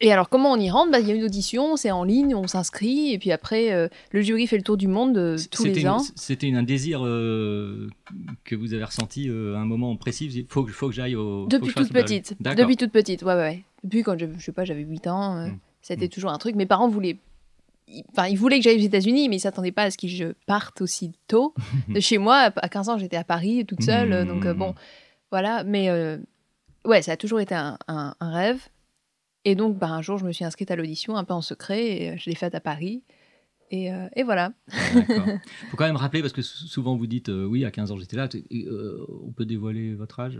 Et 0.00 0.12
alors, 0.12 0.28
comment 0.28 0.50
on 0.52 0.56
y 0.58 0.68
rentre? 0.70 0.90
Bah, 0.90 0.98
Il 0.98 1.06
y 1.08 1.12
a 1.12 1.14
une 1.14 1.22
audition, 1.24 1.76
c'est 1.76 1.92
en 1.92 2.02
ligne, 2.02 2.34
on 2.34 2.48
s'inscrit, 2.48 3.12
et 3.12 3.18
puis 3.18 3.30
après, 3.30 3.72
euh, 3.72 3.88
le 4.10 4.20
jury 4.22 4.46
fait 4.48 4.56
le 4.56 4.64
tour 4.64 4.76
du 4.76 4.88
monde 4.88 5.16
euh, 5.16 5.38
tous 5.52 5.64
les 5.64 5.86
ans. 5.86 6.02
C'était 6.16 6.52
un 6.52 6.64
désir 6.64 7.06
euh, 7.06 7.88
que 8.42 8.56
vous 8.56 8.74
avez 8.74 8.84
ressenti 8.84 9.28
à 9.28 9.32
un 9.58 9.64
moment 9.64 9.94
précis? 9.96 10.26
Il 10.34 10.46
faut, 10.48 10.64
que- 10.64 10.72
faut 10.72 10.88
que 10.88 10.94
j'aille 10.94 11.14
au. 11.14 11.46
Depuis 11.46 11.72
toute 11.72 11.92
petite. 11.92 12.34
Depuis 12.40 12.76
toute 12.76 12.90
petite, 12.90 13.22
ouais, 13.22 13.34
ouais, 13.34 13.62
Depuis 13.84 14.02
quand 14.02 14.18
je, 14.18 14.26
je 14.36 14.42
sais 14.44 14.52
pas, 14.52 14.64
j'avais 14.64 14.82
8 14.82 15.06
ans, 15.06 15.36
euh, 15.36 15.46
Mm. 15.48 15.58
c'était 15.82 16.06
Mm. 16.06 16.10
toujours 16.10 16.30
un 16.32 16.38
truc. 16.38 16.56
Mes 16.56 16.66
parents 16.66 16.88
voulaient. 16.88 17.18
Enfin, 18.10 18.26
ils 18.28 18.36
voulaient 18.38 18.56
que 18.58 18.64
j'aille 18.64 18.78
aux 18.78 18.86
États-Unis, 18.86 19.28
mais 19.28 19.36
ils 19.36 19.40
s'attendaient 19.40 19.70
pas 19.72 19.82
à 19.84 19.90
ce 19.90 19.98
que 19.98 20.08
je 20.08 20.32
parte 20.46 20.80
aussi 20.80 21.12
tôt. 21.28 21.54
de 21.88 22.00
chez 22.00 22.18
moi, 22.18 22.50
à 22.56 22.68
15 22.68 22.88
ans, 22.88 22.98
j'étais 22.98 23.16
à 23.18 23.24
Paris 23.24 23.64
toute 23.66 23.82
seule. 23.82 24.12
euh, 24.12 24.24
Donc, 24.24 24.46
euh, 24.46 24.54
bon, 24.54 24.74
voilà. 25.30 25.62
Mais 25.64 25.90
euh, 25.90 26.16
ouais, 26.86 27.02
ça 27.02 27.12
a 27.12 27.16
toujours 27.18 27.40
été 27.40 27.54
un, 27.54 27.78
un- 27.86 28.14
un 28.20 28.30
rêve. 28.32 28.66
Et 29.44 29.54
donc, 29.54 29.76
bah, 29.76 29.88
un 29.90 30.00
jour, 30.00 30.16
je 30.16 30.24
me 30.24 30.32
suis 30.32 30.46
inscrite 30.46 30.70
à 30.70 30.76
l'audition, 30.76 31.16
un 31.16 31.24
peu 31.24 31.34
en 31.34 31.42
secret, 31.42 31.84
et 31.86 32.10
euh, 32.10 32.14
je 32.16 32.30
l'ai 32.30 32.36
faite 32.36 32.54
à 32.54 32.60
Paris. 32.60 33.02
Et, 33.70 33.92
euh, 33.92 34.08
et 34.16 34.22
voilà. 34.22 34.52
D'accord. 34.94 35.26
faut 35.70 35.76
quand 35.76 35.84
même 35.84 35.96
rappeler, 35.96 36.22
parce 36.22 36.32
que 36.32 36.40
sou- 36.40 36.66
souvent 36.66 36.96
vous 36.96 37.06
dites 37.06 37.28
oui, 37.28 37.66
à 37.66 37.70
15 37.70 37.90
ans 37.92 37.98
j'étais 37.98 38.16
là. 38.16 38.28
on 39.26 39.32
peut 39.32 39.44
dévoiler 39.44 39.94
votre 39.94 40.20
âge 40.20 40.38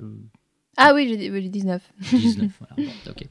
Ah 0.76 0.92
oui, 0.94 1.06
j'ai 1.08 1.30
j'ai 1.42 1.48
19. 1.48 1.82
19. 2.12 2.50
voilà, 2.58 2.90
ok. 3.08 3.26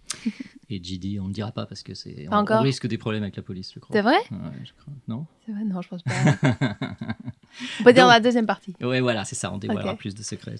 Et 0.69 0.81
JD, 0.83 1.19
on 1.21 1.27
ne 1.27 1.33
dira 1.33 1.51
pas 1.51 1.65
parce 1.65 1.83
que 1.83 1.93
c'est. 1.93 2.27
On, 2.31 2.45
on 2.49 2.61
risque 2.61 2.87
des 2.87 2.97
problèmes 2.97 3.23
avec 3.23 3.35
la 3.35 3.43
police, 3.43 3.71
je 3.73 3.79
crois. 3.79 3.93
C'est 3.95 4.01
vrai? 4.01 4.17
Ouais, 4.31 4.51
je 4.63 4.71
crois. 4.73 4.93
Non? 5.07 5.25
C'est 5.45 5.51
vrai, 5.51 5.63
non, 5.65 5.81
je 5.81 5.89
pense 5.89 6.01
pas. 6.03 6.11
On 7.79 7.83
peut 7.83 7.93
dire 7.93 8.05
dans 8.05 8.11
la 8.11 8.19
deuxième 8.19 8.45
partie. 8.47 8.73
Ouais, 8.81 9.01
voilà, 9.01 9.25
c'est 9.25 9.35
ça, 9.35 9.53
on 9.53 9.57
dévoilera 9.57 9.93
Ok. 9.93 9.99
plus 9.99 10.15
de 10.15 10.23
secrets. 10.23 10.55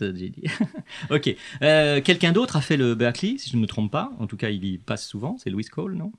de 0.00 0.14
JD. 0.14 0.44
ok. 1.10 1.36
Euh, 1.62 2.00
Quelqu'un 2.00 2.32
d'autre 2.32 2.56
a 2.56 2.60
fait 2.60 2.76
le 2.76 2.94
Berkeley, 2.94 3.36
si 3.38 3.50
je 3.50 3.56
ne 3.56 3.62
me 3.62 3.66
trompe 3.66 3.90
pas. 3.90 4.12
En 4.18 4.26
tout 4.26 4.36
cas, 4.36 4.50
il 4.50 4.64
y 4.64 4.78
passe 4.78 5.06
souvent. 5.06 5.36
C'est 5.38 5.50
Louis 5.50 5.64
Cole, 5.64 5.94
non? 5.96 6.12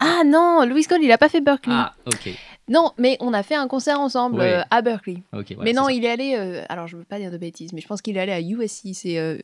Ah 0.00 0.22
non, 0.24 0.64
Louis 0.66 0.84
Cole, 0.84 1.02
il 1.02 1.12
a 1.12 1.18
pas 1.18 1.28
fait 1.28 1.40
Berkeley. 1.40 1.74
Ah, 1.76 1.94
ok. 2.06 2.30
Non, 2.68 2.92
mais 2.98 3.16
on 3.20 3.32
a 3.34 3.42
fait 3.42 3.54
un 3.56 3.68
concert 3.68 4.00
ensemble 4.00 4.38
Ouais. 4.38 4.54
euh, 4.54 4.62
à 4.70 4.80
Berkeley. 4.82 5.22
Ok, 5.32 5.52
voilà, 5.54 5.62
mais 5.64 5.72
non, 5.72 5.88
il 5.88 6.04
est 6.04 6.10
allé. 6.10 6.34
euh, 6.38 6.62
alors, 6.68 6.86
je 6.86 6.96
veux 6.96 7.04
pas 7.04 7.18
dire 7.18 7.30
de 7.30 7.36
bêtises, 7.36 7.72
mais 7.72 7.80
je 7.80 7.86
pense 7.86 8.00
qu'il 8.00 8.16
est 8.16 8.20
allé 8.20 8.32
à 8.32 8.40
USC, 8.40 8.94
c'est 8.94 9.18
euh, 9.18 9.36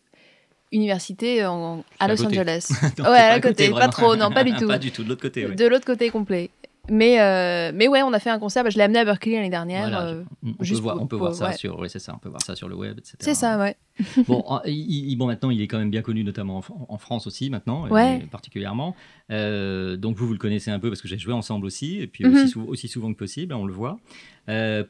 université 0.73 1.45
en- 1.47 1.85
à 1.99 2.09
Los. 2.09 2.25
Angeles. 2.25 2.69
Non, 2.99 3.11
ouais, 3.11 3.19
à 3.19 3.33
à 3.35 3.41
côté, 3.41 3.71
pas 3.71 3.89
trop, 3.89 4.17
non, 4.17 4.31
pas 4.31 4.45
du 4.45 4.53
tout. 4.57 4.67
pas 4.69 4.79
du 4.79 4.91
tout, 4.93 5.05
de 5.05 5.09
l'autre 5.09 5.23
côté. 5.23 5.47
ouais. 5.47 5.55
De 5.55 5.67
l'autre 5.67 5.85
côté 5.87 6.11
complet. 6.11 6.51
Mais, 6.89 7.21
euh, 7.21 7.73
mais 7.75 7.89
ouais, 7.89 8.03
on 8.03 8.13
a 8.13 8.19
fait 8.21 8.31
un 8.31 8.39
concert. 8.39 8.63
bah, 8.65 8.71
je 8.71 8.77
l'ai 8.77 8.85
amené 8.85 8.99
à 9.01 9.05
Berkeley 9.05 9.37
l'année 9.37 9.51
dernière. 9.51 9.89
Voilà, 9.89 10.07
euh, 10.07 10.23
on 10.45 10.53
peut 10.55 10.75
voir, 10.77 10.95
pour- 10.95 11.03
on 11.03 11.07
peut 11.07 11.17
pour- 11.17 11.27
voir 11.27 11.35
ça 11.35 11.49
ouais. 11.49 11.57
sur, 11.57 11.85
c'est 11.91 11.99
ça, 11.99 12.15
on 12.15 12.19
peut 12.19 12.29
voir 12.29 12.43
ça 12.43 12.55
sur 12.57 12.69
le 12.69 12.75
web, 12.77 12.99
etc. 12.99 13.17
C'est 13.21 13.35
ça, 13.35 13.59
ouais. 13.59 13.77
Bon, 14.29 14.45
il- 14.67 15.11
il- 15.11 15.17
bon, 15.17 15.27
maintenant, 15.27 15.51
il 15.51 15.61
est 15.63 15.67
quand 15.67 15.79
même 15.79 15.91
bien 15.91 16.03
connu, 16.03 16.23
notamment 16.23 16.59
en, 16.59 16.61
Fr- 16.61 16.87
en 16.89 16.99
France 16.99 17.27
aussi, 17.27 17.51
maintenant, 17.51 17.89
Ouais. 17.89 18.19
et 18.19 18.27
particulièrement. 18.27 18.95
Euh, 19.31 19.97
donc, 19.97 20.17
vous, 20.17 20.27
vous 20.27 20.33
le 20.35 20.39
connaissez 20.39 20.71
un 20.71 20.79
peu 20.79 20.89
parce 20.91 21.01
que 21.03 21.09
j'ai 21.09 21.19
joué 21.19 21.33
ensemble 21.33 21.67
aussi, 21.67 21.99
et 22.01 22.07
puis 22.07 22.25
Mhm. 22.25 22.35
aussi, 22.35 22.49
sou- 22.49 22.65
aussi 22.69 22.89
souvent 22.89 23.13
que 23.13 23.19
possible, 23.19 23.55
on 23.55 23.65
le 23.67 23.73
voit. 23.73 23.99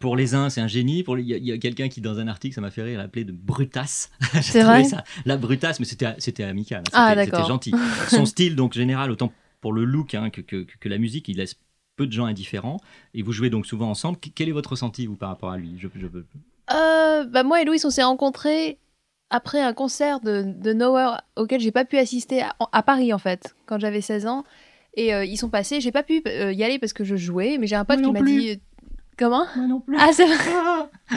Pour 0.01 0.17
les 0.17 0.35
uns, 0.35 0.51
c'est 0.51 0.61
un 0.61 0.67
génie. 0.69 1.03
Pour 1.03 1.19
Il 1.19 1.27
y 1.27 1.53
a, 1.53 1.57
quelqu'un 1.59 1.89
qui, 1.89 2.01
dans 2.03 2.19
un 2.19 2.29
article, 2.29 2.55
ça 2.55 2.61
m'a 2.61 2.71
fait 2.71 2.83
rire, 2.83 2.99
l'appelait 2.99 3.25
de 3.25 3.33
brutasse. 3.33 4.11
J'ai 4.35 4.43
C'est 4.43 4.63
vrai 4.63 4.85
ça, 4.85 5.03
La 5.25 5.37
brutasse, 5.39 5.81
mais 5.81 5.87
c'était 5.87 6.09
c'était 6.19 6.43
amical. 6.45 6.81
hein, 6.89 6.91
Ah, 6.93 7.15
c'était- 7.25 7.45
gentil. 7.47 7.73
Son 8.09 8.27
style, 8.27 8.55
donc 8.55 8.75
général, 8.75 9.11
autant 9.11 9.33
pour 9.63 9.73
le 9.73 9.85
look 9.85 10.15
hein, 10.15 10.29
que, 10.31 10.43
que, 10.43 10.67
que 10.79 10.89
la 10.91 10.99
musique, 10.99 11.29
il 11.29 11.39
laisse 11.39 11.57
peu 11.97 12.07
de 12.07 12.13
gens 12.13 12.27
indifférents. 12.27 12.79
Et 13.15 13.23
vous 13.23 13.33
jouez 13.33 13.51
donc 13.51 13.67
souvent 13.67 13.91
ensemble. 13.91 14.19
Qu- 14.19 14.31
Quel 14.35 14.49
est 14.49 14.53
votre 14.53 14.71
ressenti, 14.71 15.07
vous, 15.07 15.17
par 15.17 15.31
rapport 15.31 15.51
à 15.51 15.57
lui? 15.57 15.75
Je, 15.79 15.89
je 15.95 16.07
veux- 16.07 16.27
Euh, 16.73 17.25
bah, 17.25 17.43
moi 17.43 17.61
et 17.61 17.65
Louis, 17.65 17.81
on 17.85 17.91
s'est 17.91 18.03
rencontrés 18.03 18.79
après 19.31 19.61
un 19.61 19.73
concert 19.73 20.21
de, 20.21 20.43
de 20.47 20.73
Nowhere 20.73 21.21
auquel 21.37 21.61
j'ai 21.61 21.73
pas 21.73 21.85
pu 21.85 21.97
assister 21.99 22.43
à, 22.43 22.55
à 22.73 22.83
Paris, 22.83 23.13
en 23.13 23.19
fait, 23.19 23.57
quand 23.67 23.81
j'avais 23.81 24.01
16 24.01 24.27
ans. 24.27 24.45
Et 24.95 25.13
euh, 25.15 25.25
ils 25.25 25.37
sont 25.37 25.49
passés. 25.51 25.81
J'ai 25.81 25.93
pas 25.93 26.03
pu 26.03 26.23
euh, 26.27 26.53
y 26.53 26.63
aller 26.65 26.79
parce 26.79 26.93
que 26.93 27.05
je 27.05 27.17
jouais, 27.17 27.59
mais 27.59 27.67
j'ai 27.67 27.77
un 27.77 27.85
pote 27.85 27.99
Moi 28.01 28.07
qui 28.09 28.13
m'a 28.13 28.23
dit. 28.23 28.61
Comment? 29.19 29.45
Moi 29.57 29.67
non 29.67 29.81
plus. 29.81 29.97
Ah, 29.99 30.11
c'est 30.13 30.27
vrai 30.27 30.37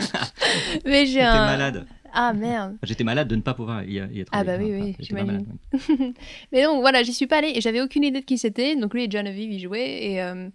Mais 0.86 1.06
j'ai 1.06 1.22
un. 1.22 1.46
malade. 1.46 1.88
Ah 2.14 2.34
merde. 2.34 2.78
J'étais 2.84 3.04
malade 3.04 3.28
de 3.28 3.36
ne 3.36 3.42
pas 3.42 3.54
pouvoir 3.54 3.84
y, 3.84 3.94
y 3.94 4.20
être. 4.22 4.30
Ah 4.32 4.44
bah 4.44 4.58
oui, 4.60 4.74
Enfin, 4.76 4.86
oui, 4.86 4.96
j'imagine. 5.00 5.28
malade, 5.28 5.46
oui. 6.00 6.14
Mais 6.52 6.64
donc 6.64 6.82
voilà, 6.82 7.04
j'y 7.04 7.14
suis 7.14 7.28
pas 7.28 7.38
allée 7.38 7.52
et 7.56 7.62
j'avais 7.62 7.82
aucune 7.82 8.04
idée 8.04 8.22
de 8.22 8.26
qui 8.26 8.38
c'était. 8.38 8.76
Donc 8.76 8.94
lui 8.94 9.04
et 9.06 9.12
Geneviève 9.12 9.52
y 9.52 9.60
jouaient 9.60 10.12
et, 10.12 10.22
euh, 10.22 10.50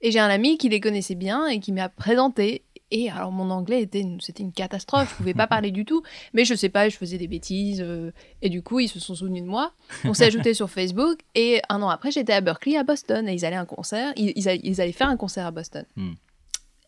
et 0.00 0.10
j'ai 0.10 0.18
un 0.20 0.28
ami 0.28 0.58
qui 0.58 0.68
les 0.68 0.80
connaissait 0.80 1.14
bien 1.14 1.46
et 1.46 1.60
qui 1.60 1.72
m'a 1.72 1.88
présenté. 1.88 2.62
Et 2.92 3.10
alors 3.10 3.32
mon 3.32 3.50
anglais 3.50 3.82
était 3.82 4.04
c'était 4.20 4.44
une 4.44 4.52
catastrophe, 4.52 5.10
je 5.10 5.16
pouvais 5.16 5.34
pas 5.34 5.48
parler 5.48 5.72
du 5.72 5.84
tout. 5.84 6.02
Mais 6.34 6.44
je 6.44 6.54
sais 6.54 6.68
pas, 6.68 6.88
je 6.88 6.96
faisais 6.96 7.18
des 7.18 7.26
bêtises 7.26 7.80
euh, 7.84 8.12
et 8.42 8.48
du 8.48 8.62
coup 8.62 8.78
ils 8.78 8.86
se 8.88 9.00
sont 9.00 9.16
souvenus 9.16 9.42
de 9.42 9.48
moi. 9.48 9.72
On 10.04 10.14
s'est 10.14 10.26
ajouté 10.26 10.54
sur 10.54 10.70
Facebook 10.70 11.18
et 11.34 11.60
un 11.68 11.82
an 11.82 11.88
après 11.88 12.12
j'étais 12.12 12.32
à 12.32 12.40
Berkeley 12.40 12.76
à 12.76 12.84
Boston 12.84 13.28
et 13.28 13.34
ils 13.34 13.44
allaient 13.44 13.56
à 13.56 13.60
un 13.62 13.64
concert, 13.66 14.12
ils, 14.16 14.32
ils 14.36 14.48
allaient, 14.48 14.60
ils 14.62 14.80
allaient 14.80 14.92
faire 14.92 15.08
un 15.08 15.16
concert 15.16 15.46
à 15.46 15.50
Boston. 15.50 15.84
Hmm. 15.96 16.12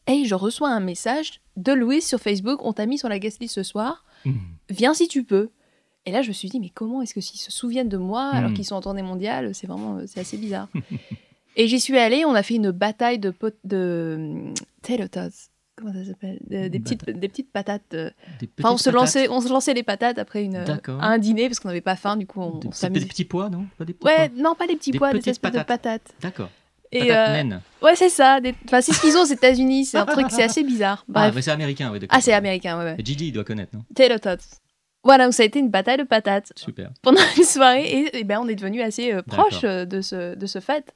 Et 0.08 0.24
je 0.24 0.34
reçois 0.34 0.70
un 0.70 0.80
message 0.80 1.40
de 1.56 1.72
Louis 1.72 2.00
sur 2.02 2.18
Facebook, 2.20 2.60
on 2.64 2.72
t'a 2.72 2.86
mis 2.86 2.98
sur 2.98 3.08
la 3.08 3.18
guest 3.18 3.40
list 3.40 3.54
ce 3.54 3.62
soir 3.62 4.04
Mmh. 4.24 4.32
viens 4.70 4.94
si 4.94 5.06
tu 5.06 5.22
peux. 5.22 5.50
Et 6.06 6.10
là, 6.10 6.22
je 6.22 6.28
me 6.28 6.32
suis 6.32 6.48
dit, 6.48 6.58
mais 6.58 6.70
comment 6.70 7.02
est-ce 7.02 7.14
que 7.14 7.20
s'ils 7.20 7.38
se 7.38 7.52
souviennent 7.52 7.88
de 7.88 7.96
moi 7.98 8.30
alors 8.32 8.50
Mm. 8.50 8.54
qu'ils 8.54 8.64
sont 8.64 8.74
en 8.74 8.80
tournée 8.80 9.02
mondiale 9.02 9.54
C'est 9.54 9.66
vraiment, 9.68 9.98
c'est 10.06 10.18
assez 10.20 10.36
bizarre. 10.38 10.68
et 11.56 11.68
j'y 11.68 11.78
suis 11.78 11.98
allée, 11.98 12.24
on 12.24 12.34
a 12.34 12.42
fait 12.42 12.54
une 12.56 12.70
bataille 12.72 13.18
de, 13.20 13.30
pot 13.30 13.54
de 13.64 14.52
tots. 14.82 14.98
comment 15.76 15.92
ça 15.92 16.04
s'appelle? 16.04 16.38
Des, 16.48 16.68
des 16.70 16.80
petites 16.80 17.04
Patates. 17.04 17.20
des 17.20 17.28
petites 17.28 17.52
patates. 17.52 17.94
euh, 17.94 18.10
Enfin, 18.58 18.72
on 18.72 18.76
se 18.76 18.84
patates. 18.84 18.94
lançait 19.00 19.28
on 19.28 19.40
se 19.40 19.48
lançait 19.50 19.74
les 19.74 19.82
patates 19.84 20.18
après 20.18 20.42
une 20.44 20.56
euh, 20.56 20.76
un 21.00 21.18
dîner 21.18 21.48
parce 21.48 21.60
qu'on 21.60 21.68
n'avait 21.68 21.80
pas 21.80 21.94
faim. 21.96 22.16
Du 22.16 22.26
coup, 22.26 22.40
on, 22.40 22.56
on 22.56 22.60
C'est 22.62 22.68
des 22.68 22.74
s'amusait. 22.74 23.06
petits 23.06 23.24
pois, 23.24 23.50
non? 23.50 23.66
Pas 23.76 23.84
des 23.84 23.92
petits 23.92 24.04
Ouais, 24.06 24.28
pois 24.30 24.42
non, 24.42 24.54
pas 24.56 24.66
des 24.66 24.74
petits 24.76 24.92
pois, 24.92 25.12
des 25.12 25.28
espèces 25.28 25.52
de 25.52 25.62
patates. 25.62 26.14
D'accord. 26.20 26.50
Et 26.92 27.12
euh, 27.12 27.42
ouais, 27.82 27.96
c'est 27.96 28.08
ça. 28.08 28.40
des- 28.40 28.54
Enfin, 28.66 28.80
c'est 28.80 28.92
ce 28.92 29.00
qu'ils 29.00 29.16
ont 29.16 29.22
aux 29.22 29.26
États-Unis. 29.26 29.84
C'est 29.84 29.98
un 29.98 30.06
truc, 30.16 30.26
c'est 30.30 30.42
assez 30.42 30.64
bizarre. 30.64 31.04
Ah, 31.08 31.12
Bref. 31.12 31.34
mais 31.34 31.42
c'est 31.42 31.50
américain, 31.50 31.90
oui, 31.92 31.98
d'accord. 31.98 32.16
Ah, 32.16 32.20
c'est 32.22 32.32
américain, 32.32 32.78
ouais, 32.78 32.84
ouais. 32.84 32.96
Gigi, 33.04 33.28
il 33.28 33.32
doit 33.32 33.44
connaître, 33.44 33.74
non? 33.74 33.84
Tater 33.94 34.18
tots. 34.18 34.38
Voilà, 35.04 35.24
donc 35.24 35.34
ça 35.34 35.42
a 35.42 35.46
été 35.46 35.58
une 35.58 35.70
bataille 35.70 35.96
de 35.98 36.02
patates 36.02 36.52
Super. 36.56 36.90
pendant 37.02 37.20
une 37.36 37.44
soirée 37.44 37.84
et, 37.88 38.18
et 38.18 38.24
ben 38.24 38.40
on 38.42 38.48
est 38.48 38.56
devenu 38.56 38.82
assez 38.82 39.12
euh, 39.12 39.22
proche 39.22 39.60
euh, 39.62 39.84
de 39.84 40.00
ce 40.00 40.34
de 40.34 40.46
ce 40.46 40.58
fait 40.58 40.92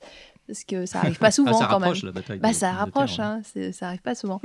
parce 0.49 0.65
que 0.65 0.87
ça 0.87 0.99
arrive 0.99 1.19
pas 1.19 1.31
souvent 1.31 1.53
Ah, 1.55 1.59
ça 1.61 1.65
quand 1.67 1.75
même. 1.79 1.83
rapproche 1.91 2.03
la 2.03 2.11
bataille. 2.11 2.39
Bah 2.41 2.49
de- 2.51 2.55
ça 2.55 2.73
rapproche, 2.73 3.17
terre, 3.17 3.39
ouais. 3.55 3.65
hein, 3.67 3.73
ça 3.73 3.87
arrive 3.87 4.03
pas 4.03 4.17
souvent. 4.17 4.41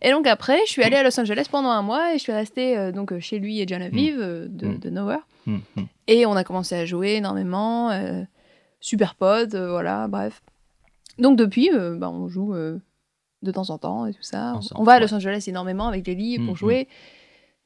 et 0.00 0.12
donc 0.12 0.28
après, 0.28 0.58
je 0.66 0.70
suis 0.70 0.82
allée 0.84 0.96
à 0.96 1.02
Los 1.02 1.18
Angeles 1.18 1.46
pendant 1.50 1.70
un 1.70 1.82
mois 1.82 2.14
et 2.14 2.18
je 2.18 2.22
suis 2.22 2.32
restée 2.32 2.78
euh, 2.78 2.92
donc 2.92 3.18
chez 3.18 3.40
lui 3.40 3.60
et 3.60 3.66
Genevieve 3.66 4.18
euh, 4.20 4.46
de, 4.48 4.68
Mm. 4.68 4.78
de 4.78 4.90
Nowhere. 4.90 5.26
Hum, 5.48 5.60
hum. 5.76 5.86
Et 6.06 6.24
on 6.24 6.36
a 6.36 6.44
commencé 6.44 6.76
à 6.76 6.86
jouer 6.86 7.14
énormément, 7.14 7.90
super 8.80 9.16
potes, 9.16 9.54
voilà, 9.56 10.06
bref. 10.08 10.40
Donc 11.20 11.38
depuis, 11.38 11.70
euh, 11.72 11.96
bah, 11.96 12.10
on 12.10 12.28
joue 12.28 12.54
euh, 12.54 12.78
de 13.42 13.52
temps 13.52 13.70
en 13.70 13.78
temps 13.78 14.06
et 14.06 14.12
tout 14.12 14.22
ça. 14.22 14.54
Ensemble, 14.54 14.80
on 14.80 14.84
va 14.84 14.94
à. 14.94 15.00
Los 15.00 15.14
Angeles 15.14 15.44
énormément 15.46 15.86
avec 15.88 16.02
Mm, 16.38 16.44
pour 16.46 16.54
mm. 16.54 16.58
jouer. 16.58 16.88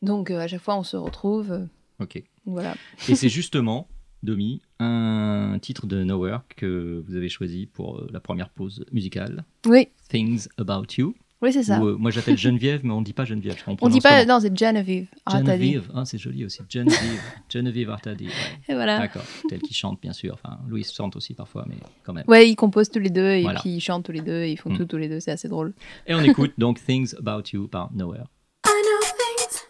Donc 0.02 0.30
euh, 0.30 0.40
à 0.40 0.46
chaque 0.49 0.61
fois, 0.61 0.76
on 0.76 0.82
se 0.82 0.96
retrouve. 0.96 1.52
euh, 1.52 1.64
Ok. 2.00 2.23
voilà. 2.44 2.75
Et 3.08 3.14
c'est 3.14 3.28
justement, 3.28 3.88
Domi, 4.23 4.61
un 4.80 5.58
titre 5.62 5.87
de 5.87 6.02
Nowhere 6.02 6.40
que 6.56 7.02
vous 7.06 7.14
avez 7.14 7.28
choisi 7.28 7.66
pour 7.66 8.02
la 8.12 8.20
première 8.20 8.50
pause 8.50 8.84
musicale. 8.92 9.44
Oui, 9.66 9.88
Things 10.08 10.49
About 10.58 10.87
You. 10.99 11.14
Oui 11.45 11.53
c'est 11.53 11.63
ça. 11.63 11.79
Où, 11.81 11.87
euh, 11.89 11.97
moi 11.97 12.11
j'appelle 12.11 12.37
Geneviève, 12.39 12.81
mais 12.83 12.93
on 12.93 13.03
dit 13.03 13.13
pas 13.13 13.25
Geneviève. 13.25 13.57
On, 13.67 13.77
on 13.81 13.89
dit 13.89 14.01
pas, 14.01 14.23
comment 14.23 14.35
non, 14.35 14.41
c'est 14.41 14.57
Genevieve. 14.59 15.05
Dit. 15.27 15.37
Geneviève, 15.37 15.91
ah, 15.95 16.05
c'est 16.05 16.19
joli 16.19 16.45
aussi. 16.45 16.61
Geneviève, 16.69 17.21
Geneviève 17.49 17.91
Artadi. 17.91 18.27
Ouais. 18.27 18.33
Et 18.69 18.75
voilà. 18.75 18.99
D'accord, 18.99 19.23
tel 19.49 19.61
qui 19.61 19.75
chante 19.75 20.01
bien 20.01 20.13
sûr. 20.13 20.35
Enfin, 20.43 20.59
Louis 20.69 20.85
chante 20.85 21.15
aussi 21.17 21.35
parfois, 21.35 21.65
mais 21.69 21.77
quand 22.03 22.13
même. 22.13 22.25
Ouais, 22.27 22.49
ils 22.49 22.57
composent 22.57 22.91
tous 22.91 22.99
les 22.99 23.11
deux 23.11 23.31
et 23.31 23.43
Voilà. 23.43 23.61
puis 23.61 23.71
ils 23.71 23.81
chantent 23.81 24.05
tous 24.05 24.13
les 24.13 24.23
deux 24.23 24.43
et 24.43 24.53
ils 24.53 24.57
font 24.57 24.71
Mm. 24.71 24.77
tout 24.79 24.87
tous 24.87 24.97
les 24.97 25.09
deux, 25.09 25.21
c'est 25.21 25.31
assez 25.31 25.49
drôle. 25.49 25.75
Et 26.07 26.15
on 26.15 26.21
écoute 26.23 26.53
donc 26.59 26.83
Things 26.85 27.15
About 27.19 27.43
You 27.53 27.69
par 27.69 27.93
Nowhere. 27.95 28.25
I 28.67 28.83
know 28.83 29.07
things 29.19 29.61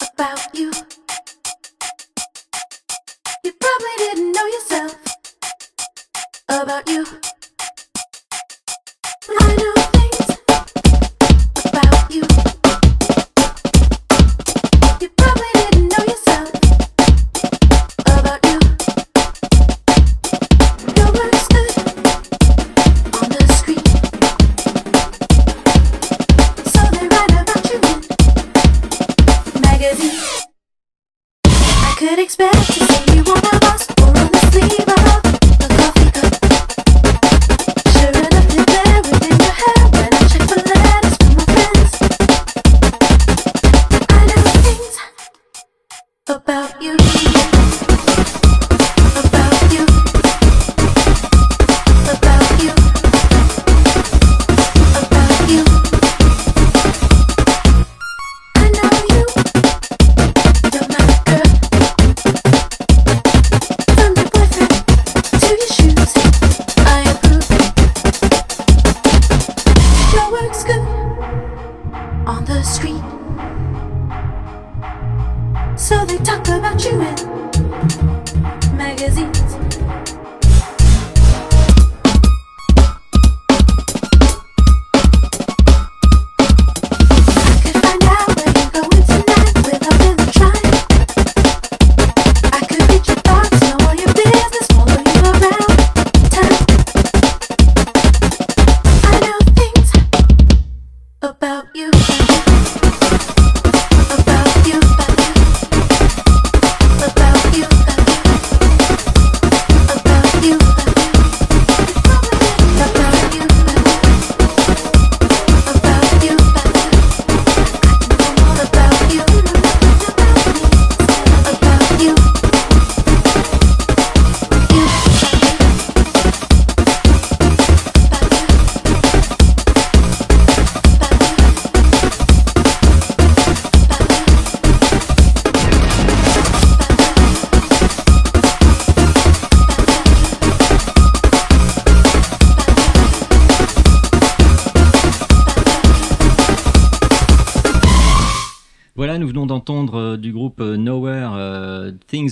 about 0.00 0.58
you. 0.58 0.70
You 3.44 3.52
probably 3.58 3.96
didn't 3.98 4.32
know 4.32 4.46
yourself 4.46 4.96
about 6.48 6.88
you. 6.88 7.04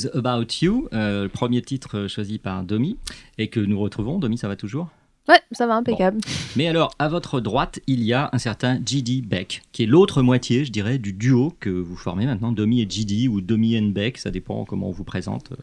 Things 0.01 0.11
About 0.15 0.47
You, 0.63 0.89
euh, 0.93 1.25
le 1.25 1.29
premier 1.29 1.63
titre 1.63 2.07
choisi 2.07 2.39
par 2.39 2.65
Domi, 2.65 2.97
et 3.39 3.49
que 3.49 3.61
nous 3.61 3.79
retrouvons. 3.79 4.19
Domi, 4.19 4.39
ça 4.39 4.49
va 4.49 4.57
toujours? 4.57 4.89
Ouais, 5.29 5.41
ça 5.53 5.67
va 5.67 5.77
impeccable. 5.77 6.19
Mais 6.57 6.67
alors, 6.67 6.93
à 6.99 7.09
votre 7.09 7.41
droite, 7.41 7.79
il 7.87 8.03
y 8.03 8.13
a 8.13 8.31
un 8.33 8.39
certain 8.39 8.81
GD 8.85 9.23
Beck, 9.23 9.63
qui 9.71 9.85
est 9.85 9.87
l'autre 9.87 10.23
moitié, 10.23 10.65
je 10.65 10.73
dirais, 10.73 10.99
du 10.99 11.13
duo 11.13 11.53
que 11.61 11.71
vous 11.71 11.97
formez 11.97 12.27
maintenant, 12.27 12.53
Domi 12.53 12.81
et 12.81 12.89
GD, 12.89 13.29
ou 13.29 13.41
Domi 13.41 13.79
and 13.79 13.89
Beck, 13.91 14.19
ça 14.19 14.31
dépend 14.31 14.65
comment 14.65 14.89
on 14.89 14.93
vous 14.93 15.05
présente. 15.05 15.53
euh, 15.53 15.57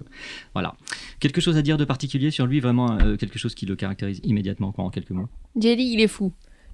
voilà. 0.54 0.76
Quelque 1.20 1.42
chose 1.42 1.58
à 1.58 1.62
dire 1.62 1.78
de 1.78 1.86
particulier 1.86 2.32
sur 2.32 2.46
lui, 2.46 2.60
vraiment 2.60 2.98
euh, 3.00 3.18
quelque 3.18 3.40
chose 3.40 3.56
qui 3.56 3.66
le 3.66 3.76
caractérise 3.76 4.22
immédiatement, 4.24 4.72
quoi, 4.72 4.86
en 4.86 4.90
quelques 4.90 5.12
mots? 5.12 5.28
Jelly, 5.60 5.94
il 5.94 6.02
est 6.02 6.08
fou. 6.08 6.32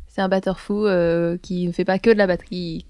C'est 0.07 0.21
un 0.21 0.29
batteur 0.29 0.59
fou 0.59 0.85
euh, 0.85 1.37
qui 1.41 1.65
ne 1.65 1.71
fait 1.71 1.85
pas 1.85 1.97
que 1.97 2.11
de 2.11 2.17
la 2.17 2.27
batterie. 2.27 2.85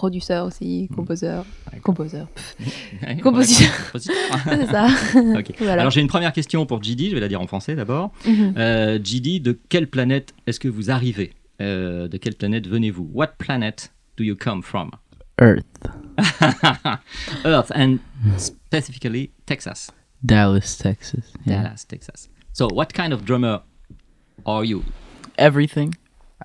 Producteur 0.00 0.46
aussi, 0.46 0.88
composeur. 0.96 1.44
Composeur. 1.82 2.26
Ouais, 3.02 3.18
Compositeur. 3.18 3.68
ouais, 3.70 3.84
compositeur. 3.92 4.16
C'est 4.44 4.66
ça. 4.66 4.88
Ok. 5.38 5.52
Voilà. 5.58 5.82
Alors 5.82 5.90
j'ai 5.90 6.00
une 6.00 6.06
première 6.08 6.32
question 6.32 6.64
pour 6.64 6.82
GD, 6.82 7.10
je 7.10 7.14
vais 7.14 7.20
la 7.20 7.28
dire 7.28 7.38
en 7.38 7.46
français 7.46 7.76
d'abord. 7.76 8.10
Mhm. 8.26 8.54
Euh, 8.56 8.98
GD, 8.98 9.40
de 9.40 9.52
quelle 9.68 9.88
planète 9.88 10.32
est-ce 10.46 10.58
que 10.58 10.68
vous 10.68 10.90
arrivez? 10.90 11.34
Euh, 11.60 12.08
De 12.08 12.16
quelle 12.16 12.34
planète 12.34 12.66
venez-vous? 12.66 13.10
What 13.12 13.32
planet 13.36 13.92
do 14.16 14.24
you 14.24 14.36
come 14.36 14.62
from? 14.62 14.90
Earth. 15.38 15.66
Earth, 17.44 17.70
and 17.74 17.98
specifically 18.38 19.32
Texas. 19.44 19.90
Dallas, 20.22 20.78
Texas. 20.78 21.30
Yeah. 21.44 21.62
Dallas, 21.64 21.84
Texas. 21.86 22.30
So 22.54 22.68
what 22.72 22.86
kind 22.94 23.12
of 23.12 23.26
drummer 23.26 23.60
are 24.46 24.64
you? 24.64 24.82
Everything. 25.36 25.94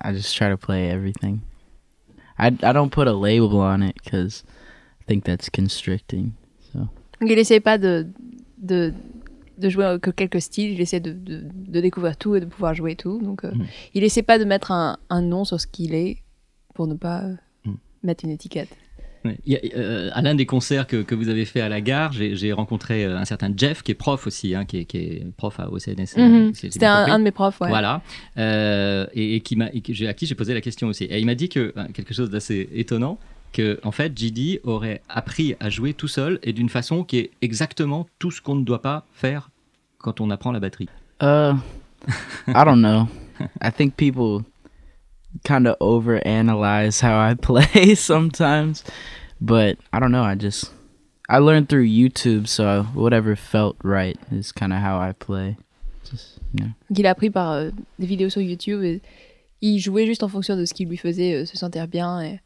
I 0.02 0.12
just 0.12 0.36
try 0.36 0.50
to 0.50 0.58
play 0.58 0.90
everything. 0.90 1.40
I, 2.38 2.48
I 2.48 2.72
don't 2.72 2.90
put 2.90 3.06
a 3.08 3.14
label 3.14 3.58
on 3.60 3.82
it 3.82 3.94
because 4.02 4.44
I 5.00 5.04
think 5.06 5.24
that's 5.24 5.48
constricting. 5.50 6.32
So 6.72 6.80
il 7.20 7.38
essaie 7.38 7.60
pas 7.60 7.78
de, 7.78 8.06
de, 8.58 8.92
de 9.58 9.68
jouer 9.70 9.98
que 10.02 10.10
quelques 10.10 10.42
styles, 10.42 10.72
il 10.72 10.80
essaie 10.80 11.00
de, 11.00 11.12
de, 11.12 11.44
de 11.52 11.80
découvrir 11.80 12.16
tout 12.16 12.34
et 12.36 12.40
de 12.40 12.46
pouvoir 12.46 12.74
jouer 12.74 12.94
tout. 12.96 13.20
Donc 13.22 13.44
euh, 13.44 13.52
Mhm. 13.54 13.66
il 13.94 14.04
essaie 14.04 14.22
pas 14.22 14.38
de 14.38 14.44
mettre 14.44 14.70
un, 14.72 14.98
un 15.08 15.22
nom 15.22 15.44
sur 15.44 15.60
ce 15.60 15.66
qu'il 15.66 15.94
est 15.94 16.18
pour 16.74 16.86
ne 16.86 16.94
pas 16.94 17.22
euh, 17.24 17.34
Mm. 17.64 17.74
mettre 18.02 18.24
une 18.24 18.30
étiquette. 18.30 18.68
Il 19.46 19.56
a, 19.56 19.58
euh, 19.76 20.10
à 20.12 20.22
l'un 20.22 20.34
des 20.34 20.46
concerts 20.46 20.86
que, 20.86 21.02
que 21.02 21.14
vous 21.14 21.28
avez 21.28 21.44
fait 21.44 21.60
à 21.60 21.68
la 21.68 21.80
gare, 21.80 22.12
j'ai 22.12 22.52
rencontré 22.52 23.04
euh, 23.04 23.16
un 23.18 23.24
certain 23.24 23.50
Jeff 23.56 23.82
qui 23.82 23.92
est 23.92 23.94
prof 23.96 24.26
aussi, 24.26 24.54
hein, 24.54 24.64
qui, 24.64 24.78
est, 24.78 24.84
qui 24.84 24.96
est 24.98 25.26
prof 25.36 25.58
à 25.60 25.70
OCNS. 25.70 26.06
euh, 26.18 26.28
Mhm. 26.28 26.52
j'ai 26.54 26.70
C'était 26.70 26.86
un, 26.86 27.06
un 27.12 27.18
de 27.18 27.24
mes 27.24 27.30
profs, 27.30 27.60
ouais. 27.60 27.68
Voilà. 27.68 28.02
Euh, 28.38 29.06
et, 29.14 29.36
et 29.36 29.40
qui 29.40 29.56
m'a, 29.56 29.68
et 29.72 29.80
que 29.80 29.92
j'ai- 29.92 30.08
à 30.08 30.14
qui 30.14 30.26
j'ai 30.26 30.34
posé 30.34 30.54
la 30.54 30.60
question 30.60 30.88
aussi. 30.88 31.04
Et 31.04 31.18
il 31.18 31.26
m'a 31.26 31.34
dit 31.34 31.48
que 31.48 31.72
euh, 31.76 31.84
quelque 31.94 32.14
chose 32.14 32.30
d'assez 32.30 32.68
étonnant, 32.74 33.18
que 33.52 33.78
en 33.84 33.92
fait, 33.92 34.12
JD 34.18 34.60
aurait 34.64 35.00
appris 35.08 35.54
à 35.60 35.70
jouer 35.70 35.94
tout 35.94 36.08
seul 36.08 36.38
et 36.42 36.52
d'une 36.52 36.68
façon 36.68 37.04
qui 37.04 37.18
est 37.18 37.30
exactement 37.42 38.06
tout 38.18 38.30
ce 38.30 38.42
qu'on 38.42 38.54
ne 38.56 38.64
doit 38.64 38.82
pas 38.82 39.06
faire 39.14 39.50
quand 39.98 40.20
on 40.20 40.30
apprend 40.30 40.52
la 40.52 40.60
batterie. 40.60 40.88
Uh, 41.22 41.54
I 42.48 42.64
don't 42.64 42.80
know. 42.80 43.08
I 43.62 43.70
think 43.70 43.94
people 43.96 44.44
kind 45.44 45.66
of 45.66 45.78
overanalyze 45.80 47.00
how 47.00 47.18
I 47.18 47.34
play 47.40 47.94
sometimes, 47.94 48.84
but 49.40 49.78
I 49.92 49.98
don't 50.00 50.12
know. 50.12 50.22
I 50.22 50.34
just 50.34 50.72
I 51.28 51.38
learned 51.38 51.68
through 51.68 51.86
YouTube, 51.86 52.46
so 52.48 52.84
whatever 52.94 53.36
felt 53.36 53.76
right 53.82 54.18
is 54.30 54.52
kind 54.52 54.72
of 54.72 54.78
how 54.80 54.98
I 54.98 55.12
play. 55.12 55.56
Just 56.04 56.38
you 56.54 56.64
know. 56.64 56.70
Donc 56.88 56.98
il 56.98 57.06
a 57.06 57.10
appris 57.10 57.30
par 57.30 57.52
euh, 57.52 57.70
des 57.98 58.06
vidéos 58.06 58.30
sur 58.30 58.40
YouTube 58.40 58.82
et 58.82 59.00
il 59.60 59.78
jouait 59.78 60.06
juste 60.06 60.22
en 60.22 60.28
fonction 60.28 60.56
de 60.56 60.64
ce 60.64 60.74
qui 60.74 60.84
lui 60.84 60.96
faisait 60.96 61.34
euh, 61.34 61.46
se 61.46 61.56
sentir 61.56 61.88
bien 61.88 62.20
et 62.22 62.40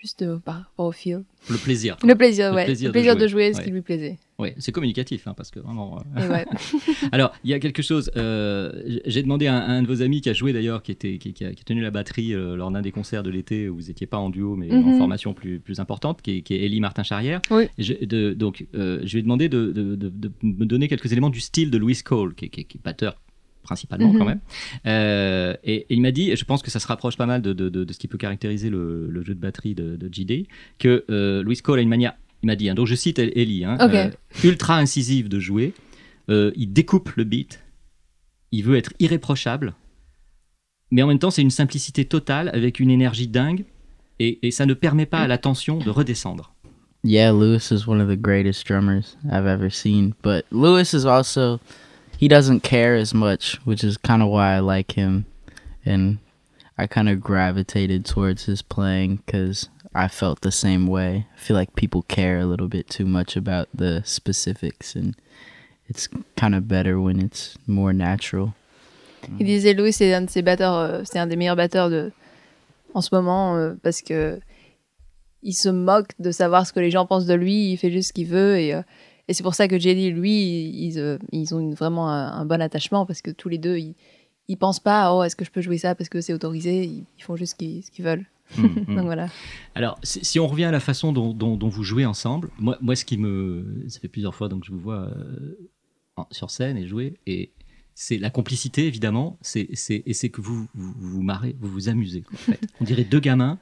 juste 0.00 0.22
euh, 0.22 0.38
par 0.38 0.56
rapport 0.56 0.86
au 0.86 0.92
feel. 0.92 1.24
Le 1.48 1.56
plaisir. 1.56 1.96
Le 2.04 2.14
plaisir, 2.14 2.50
Le 2.50 2.56
ouais. 2.56 2.64
plaisir 2.66 2.88
le 2.88 2.90
de 2.90 2.92
plaisir 2.92 3.16
de 3.16 3.26
jouer, 3.26 3.52
jouer, 3.52 3.54
ce 3.54 3.60
qui 3.62 3.70
lui 3.70 3.80
plaisait. 3.80 4.18
Oui, 4.40 4.50
c'est 4.58 4.70
communicatif, 4.70 5.26
hein, 5.26 5.34
parce 5.36 5.50
que 5.50 5.58
vraiment. 5.58 5.98
euh, 6.16 6.28
ouais. 6.30 6.46
Alors, 7.12 7.32
il 7.42 7.50
y 7.50 7.54
a 7.54 7.58
quelque 7.58 7.82
chose. 7.82 8.08
euh, 8.16 8.70
j'ai 9.04 9.20
demandé 9.24 9.48
à 9.48 9.54
un, 9.56 9.58
à 9.58 9.70
un 9.72 9.82
de 9.82 9.88
vos 9.88 10.00
amis 10.00 10.20
qui 10.20 10.28
a 10.30 10.32
joué 10.32 10.52
d'ailleurs, 10.52 10.84
qui, 10.84 10.92
était, 10.92 11.18
qui, 11.18 11.32
qui 11.32 11.44
a, 11.44 11.52
qui 11.52 11.62
a 11.62 11.64
tenu 11.64 11.82
la 11.82 11.90
batterie 11.90 12.34
euh, 12.34 12.54
lors 12.54 12.70
d'un 12.70 12.80
des 12.80 12.92
concerts 12.92 13.24
de 13.24 13.30
l'été 13.30 13.68
où 13.68 13.74
vous 13.74 13.88
n'étiez 13.88 14.06
pas 14.06 14.18
en 14.18 14.30
duo, 14.30 14.54
mais 14.54 14.70
en 14.72 14.80
Mhm. 14.92 14.98
formation 14.98 15.34
plus, 15.34 15.58
plus 15.58 15.80
importante, 15.80 16.22
qui 16.22 16.36
est, 16.36 16.42
qui 16.42 16.54
est 16.54 16.78
Martin-Charrière. 16.78 17.40
Oui. 17.50 17.64
Je, 17.78 17.94
de- 18.04 18.32
donc, 18.32 18.64
je 18.74 19.12
lui 19.12 19.18
ai 19.18 19.22
demandé 19.22 19.48
de, 19.48 19.72
de- 19.72 19.96
de- 19.96 20.08
de 20.08 20.30
me 20.44 20.66
donner 20.66 20.86
quelques 20.86 21.10
éléments 21.10 21.30
du 21.30 21.40
style 21.40 21.72
de 21.72 21.78
Louis 21.78 21.96
Cole, 22.04 22.36
qui, 22.36 22.44
est- 22.44 22.50
qui 22.64 22.78
batteur 22.78 23.20
principalement 23.64 24.12
Mhm. 24.12 24.18
quand 24.20 24.24
même. 24.24 24.40
Euh, 24.86 25.54
et, 25.64 25.74
et 25.78 25.86
il 25.94 26.00
m'a 26.00 26.12
dit, 26.12 26.30
et 26.30 26.36
je 26.36 26.44
pense 26.44 26.62
que 26.62 26.70
ça 26.70 26.78
se 26.78 26.86
rapproche 26.86 27.16
pas 27.16 27.26
mal 27.26 27.42
de, 27.42 27.52
de- 27.52 27.68
de- 27.70 27.82
de 27.82 27.92
ce 27.92 27.98
qui 27.98 28.06
peut 28.06 28.18
caractériser 28.18 28.70
le, 28.70 29.08
le 29.10 29.24
jeu 29.24 29.34
de 29.34 29.40
batterie 29.40 29.74
de, 29.74 29.96
de 29.96 30.08
JD, 30.14 30.46
que 30.78 31.04
euh, 31.10 31.42
Louis 31.42 31.56
Cole 31.56 31.80
a 31.80 31.82
une 31.82 31.88
manière, 31.88 32.14
il 32.42 32.46
m'a 32.46 32.56
dit, 32.56 32.68
hein, 32.68 32.74
donc 32.74 32.86
je 32.86 32.94
cite 32.94 33.18
Ellie, 33.18 33.64
hein, 33.64 33.76
euh, 33.80 34.10
ultra 34.44 34.76
incisive 34.76 35.28
de 35.28 35.40
jouer, 35.40 35.74
euh, 36.28 36.52
il 36.56 36.72
découpe 36.72 37.10
le 37.16 37.24
beat, 37.24 37.60
il 38.52 38.64
veut 38.64 38.76
être 38.76 38.92
irréprochable, 38.98 39.74
mais 40.90 41.02
en 41.02 41.06
même 41.06 41.18
temps 41.18 41.30
c'est 41.30 41.42
une 41.42 41.50
simplicité 41.50 42.04
totale 42.04 42.50
avec 42.52 42.80
une 42.80 42.90
énergie 42.90 43.28
dingue, 43.28 43.64
et, 44.18 44.38
et 44.46 44.50
ça 44.50 44.66
ne 44.66 44.74
permet 44.74 45.06
pas 45.06 45.20
à 45.20 45.28
la 45.28 45.38
tension 45.38 45.78
de 45.78 45.90
redescendre. 45.90 46.54
Yeah, 47.04 47.30
Lewis 47.30 47.70
is 47.70 47.86
one 47.86 48.00
of 48.00 48.08
the 48.08 48.20
greatest 48.20 48.66
drummers 48.66 49.16
I've 49.24 49.46
ever 49.46 49.70
seen, 49.70 50.14
but 50.22 50.44
Lewis 50.50 50.92
is 50.92 51.06
also 51.06 51.60
he 52.18 52.26
doesn't 52.28 52.62
care 52.62 52.96
as 52.96 53.14
much, 53.14 53.60
which 53.64 53.84
is 53.84 53.96
kind 53.96 54.22
of 54.22 54.28
why 54.28 54.56
I 54.56 54.60
like 54.60 54.92
him. 54.92 55.24
And 55.86 56.18
I 56.76 56.86
kind 56.88 57.08
of 57.08 57.20
gravitated 57.20 58.04
towards 58.04 58.46
his 58.46 58.62
playing 58.62 59.20
cuz 59.26 59.68
I 59.94 60.08
felt 60.08 60.40
the 60.42 60.50
same 60.50 60.86
way. 60.86 61.26
I 61.34 61.38
feel 61.38 61.56
like 61.56 61.74
people 61.74 62.02
care 62.02 62.38
a 62.38 62.46
little 62.46 62.68
bit 62.68 62.88
too 62.88 63.06
much 63.06 63.36
about 63.36 63.68
the 63.74 64.02
specifics 64.04 64.94
and 64.94 65.16
it's 65.88 66.08
kind 66.36 66.54
of 66.54 66.68
better 66.68 67.00
when 67.00 67.20
it's 67.20 67.56
more 67.66 67.92
natural. 67.92 68.54
Il 69.40 69.46
disait 69.46 69.74
Louis, 69.74 69.92
c'est 69.92 70.14
un 70.14 70.22
de 70.22 70.30
ses 70.30 70.42
batteurs, 70.42 70.74
euh, 70.74 71.02
c'est 71.04 71.18
un 71.18 71.26
des 71.26 71.36
meilleurs 71.36 71.56
batteurs 71.56 71.90
de, 71.90 72.12
en 72.94 73.00
ce 73.00 73.14
moment 73.14 73.56
euh, 73.56 73.74
parce 73.82 74.02
que 74.02 74.40
il 75.42 75.54
se 75.54 75.68
moque 75.68 76.10
de 76.18 76.30
savoir 76.30 76.66
ce 76.66 76.72
que 76.72 76.80
les 76.80 76.90
gens 76.90 77.06
pensent 77.06 77.26
de 77.26 77.34
lui, 77.34 77.72
il 77.72 77.76
fait 77.76 77.90
juste 77.90 78.08
ce 78.08 78.12
qu'il 78.12 78.26
veut 78.26 78.58
et, 78.58 78.74
euh, 78.74 78.82
et 79.28 79.34
c'est 79.34 79.42
pour 79.42 79.54
ça 79.54 79.68
que 79.68 79.78
Jelly, 79.78 80.10
lui, 80.10 80.32
ils, 80.32 81.18
ils 81.32 81.54
ont 81.54 81.70
vraiment 81.70 82.08
un, 82.10 82.44
bon 82.46 82.60
attachement 82.62 83.04
parce 83.06 83.20
que 83.20 83.30
tous 83.30 83.48
les 83.48 83.58
deux, 83.58 83.76
ils, 83.76 83.94
ils 84.48 84.56
pensent 84.56 84.80
pas 84.80 85.14
oh 85.14 85.22
est-ce 85.22 85.36
que 85.36 85.44
je 85.44 85.50
peux 85.50 85.60
jouer 85.60 85.78
ça 85.78 85.94
parce 85.94 86.08
que 86.08 86.20
c'est 86.20 86.32
autorisé, 86.32 86.84
ils, 86.84 87.22
font 87.22 87.36
juste 87.36 87.56
ce 87.60 87.90
qu'ils 87.90 88.04
veulent. 88.04 88.24
Mm, 88.56 88.62
mm. 88.88 88.94
Donc 88.96 89.04
voilà. 89.04 89.28
Alors, 89.74 89.98
si, 90.02 90.24
si 90.24 90.40
on 90.40 90.46
revient 90.46 90.64
à 90.64 90.70
la 90.70 90.80
façon 90.80 91.12
dont, 91.12 91.32
dont- 91.32 91.56
dont 91.56 91.68
vous 91.68 91.82
jouez 91.84 92.06
ensemble, 92.06 92.50
moi, 92.58 92.78
moi, 92.80 92.96
ce 92.96 93.04
qui 93.04 93.18
me. 93.18 93.84
Ça 93.88 94.00
fait 94.00 94.08
plusieurs 94.08 94.34
fois 94.34 94.48
donc, 94.48 94.60
que 94.60 94.66
je 94.66 94.72
vous 94.72 94.78
vois 94.80 95.02
euh, 95.14 95.58
en- 96.16 96.26
sur 96.30 96.50
scène 96.50 96.76
et 96.76 96.86
jouer, 96.86 97.14
et 97.26 97.50
c'est 98.00 98.16
la 98.18 98.30
complicité, 98.30 98.86
évidemment, 98.86 99.38
c'est, 99.42 99.68
c'est, 99.72 100.04
et 100.06 100.14
c'est 100.14 100.28
que 100.28 100.40
vous 100.40 100.68
vous, 100.74 100.94
vous 100.98 101.22
marrez, 101.22 101.56
vous 101.60 101.68
vous 101.68 101.88
amusez. 101.88 102.22
quoi, 102.22 102.38
en 102.38 102.52
fait. 102.52 102.60
On 102.80 102.84
dirait 102.84 103.02
deux 103.04 103.18
gamins 103.18 103.58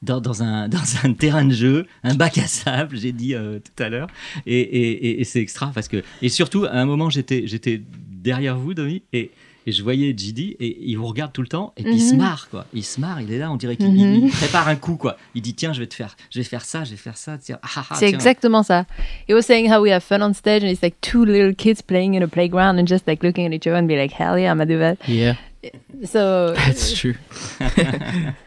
dans, 0.00 0.20
dans 0.20 0.44
un, 0.44 0.68
dans 0.68 0.78
un 1.02 1.12
terrain 1.12 1.44
de 1.44 1.52
jeu, 1.52 1.86
un 2.04 2.14
bac 2.14 2.38
à 2.38 2.46
sable, 2.46 2.96
j'ai 2.96 3.10
dit 3.12 3.34
euh, 3.34 3.58
tout 3.58 3.82
à 3.82 3.88
l'heure, 3.88 4.06
et, 4.46 4.60
et, 4.60 5.06
et- 5.08 5.20
et 5.20 5.24
c'est 5.24 5.40
extra 5.40 5.72
parce 5.74 5.88
que. 5.88 6.02
Et 6.22 6.28
surtout, 6.28 6.64
à 6.66 6.72
un 6.74 6.86
moment, 6.86 7.10
j'étais, 7.10 7.46
j'étais 7.48 7.82
derrière 8.10 8.56
vous, 8.56 8.74
Domi, 8.74 9.02
et. 9.12 9.30
Et 9.66 9.72
je 9.72 9.82
voyais 9.82 10.14
JD 10.16 10.56
et 10.60 10.78
il 10.82 10.96
vous 10.96 11.06
regarde 11.06 11.32
tout 11.32 11.40
le 11.40 11.48
temps 11.48 11.72
et 11.78 11.82
puis 11.84 11.94
il 11.94 12.00
se 12.02 12.12
Mhm. 12.14 12.20
marre 12.20 12.48
quoi. 12.50 12.66
Il 12.74 12.84
se 12.84 13.00
marre, 13.00 13.20
il 13.22 13.32
est 13.32 13.38
là, 13.38 13.50
on 13.50 13.56
dirait 13.56 13.76
qu'il 13.76 13.92
Mhm. 13.92 14.30
prépare 14.30 14.68
un 14.68 14.76
coup 14.76 14.96
quoi. 14.96 15.16
Il 15.34 15.40
dit 15.42 15.54
tiens 15.54 15.72
je 15.72 15.80
vais 15.80 15.86
te 15.86 15.94
faire, 15.94 16.16
je 16.30 16.38
vais 16.40 16.44
faire 16.44 16.64
ça, 16.64 16.84
je 16.84 16.90
vais 16.90 16.96
faire 16.98 17.16
ça. 17.16 17.38
Ah, 17.52 17.58
ah, 17.76 17.84
ah, 17.90 17.94
c'est 17.94 18.08
exactement 18.08 18.62
ça. 18.62 18.84
He 19.28 19.32
was 19.32 19.42
saying 19.42 19.72
how 19.72 19.80
we 19.80 19.90
have 19.90 20.02
fun 20.02 20.20
on 20.22 20.34
stage 20.34 20.62
and 20.62 20.68
it's 20.68 20.82
like 20.82 20.96
two 21.00 21.24
little 21.24 21.54
kids 21.54 21.80
playing 21.80 22.14
in 22.14 22.22
a 22.22 22.28
playground 22.28 22.78
and 22.78 22.86
just 22.86 23.06
like 23.06 23.22
looking 23.24 23.46
at 23.46 23.52
each 23.54 23.66
other 23.66 23.76
and 23.78 23.86
be 23.86 23.96
like 23.96 24.12
hell 24.12 24.38
yeah, 24.38 24.52
I'm 24.52 24.58
gonna 24.58 24.66
do 24.66 24.78
that. 24.78 24.96
Yeah, 25.08 25.34
So 26.04 26.52
that's 26.66 26.92
true. 26.92 27.14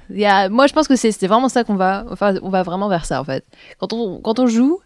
Il 0.09 0.19
y 0.19 0.25
a- 0.25 0.49
moi, 0.49 0.67
je 0.67 0.73
pense 0.73 0.87
que 0.87 0.95
c'est 0.95 1.11
c'est 1.11 1.27
vraiment 1.27 1.49
ça 1.49 1.63
qu'on 1.63 1.75
va. 1.75 2.05
Enfin, 2.11 2.35
on 2.43 2.49
va 2.49 2.63
vraiment 2.63 2.87
vers 2.89 3.05
ça 3.05 3.19
en 3.19 3.23
fait. 3.23 3.43
Quand 3.79 3.91
on, 3.93 4.19
quand 4.21 4.39
on 4.39 4.47
joue, 4.47 4.79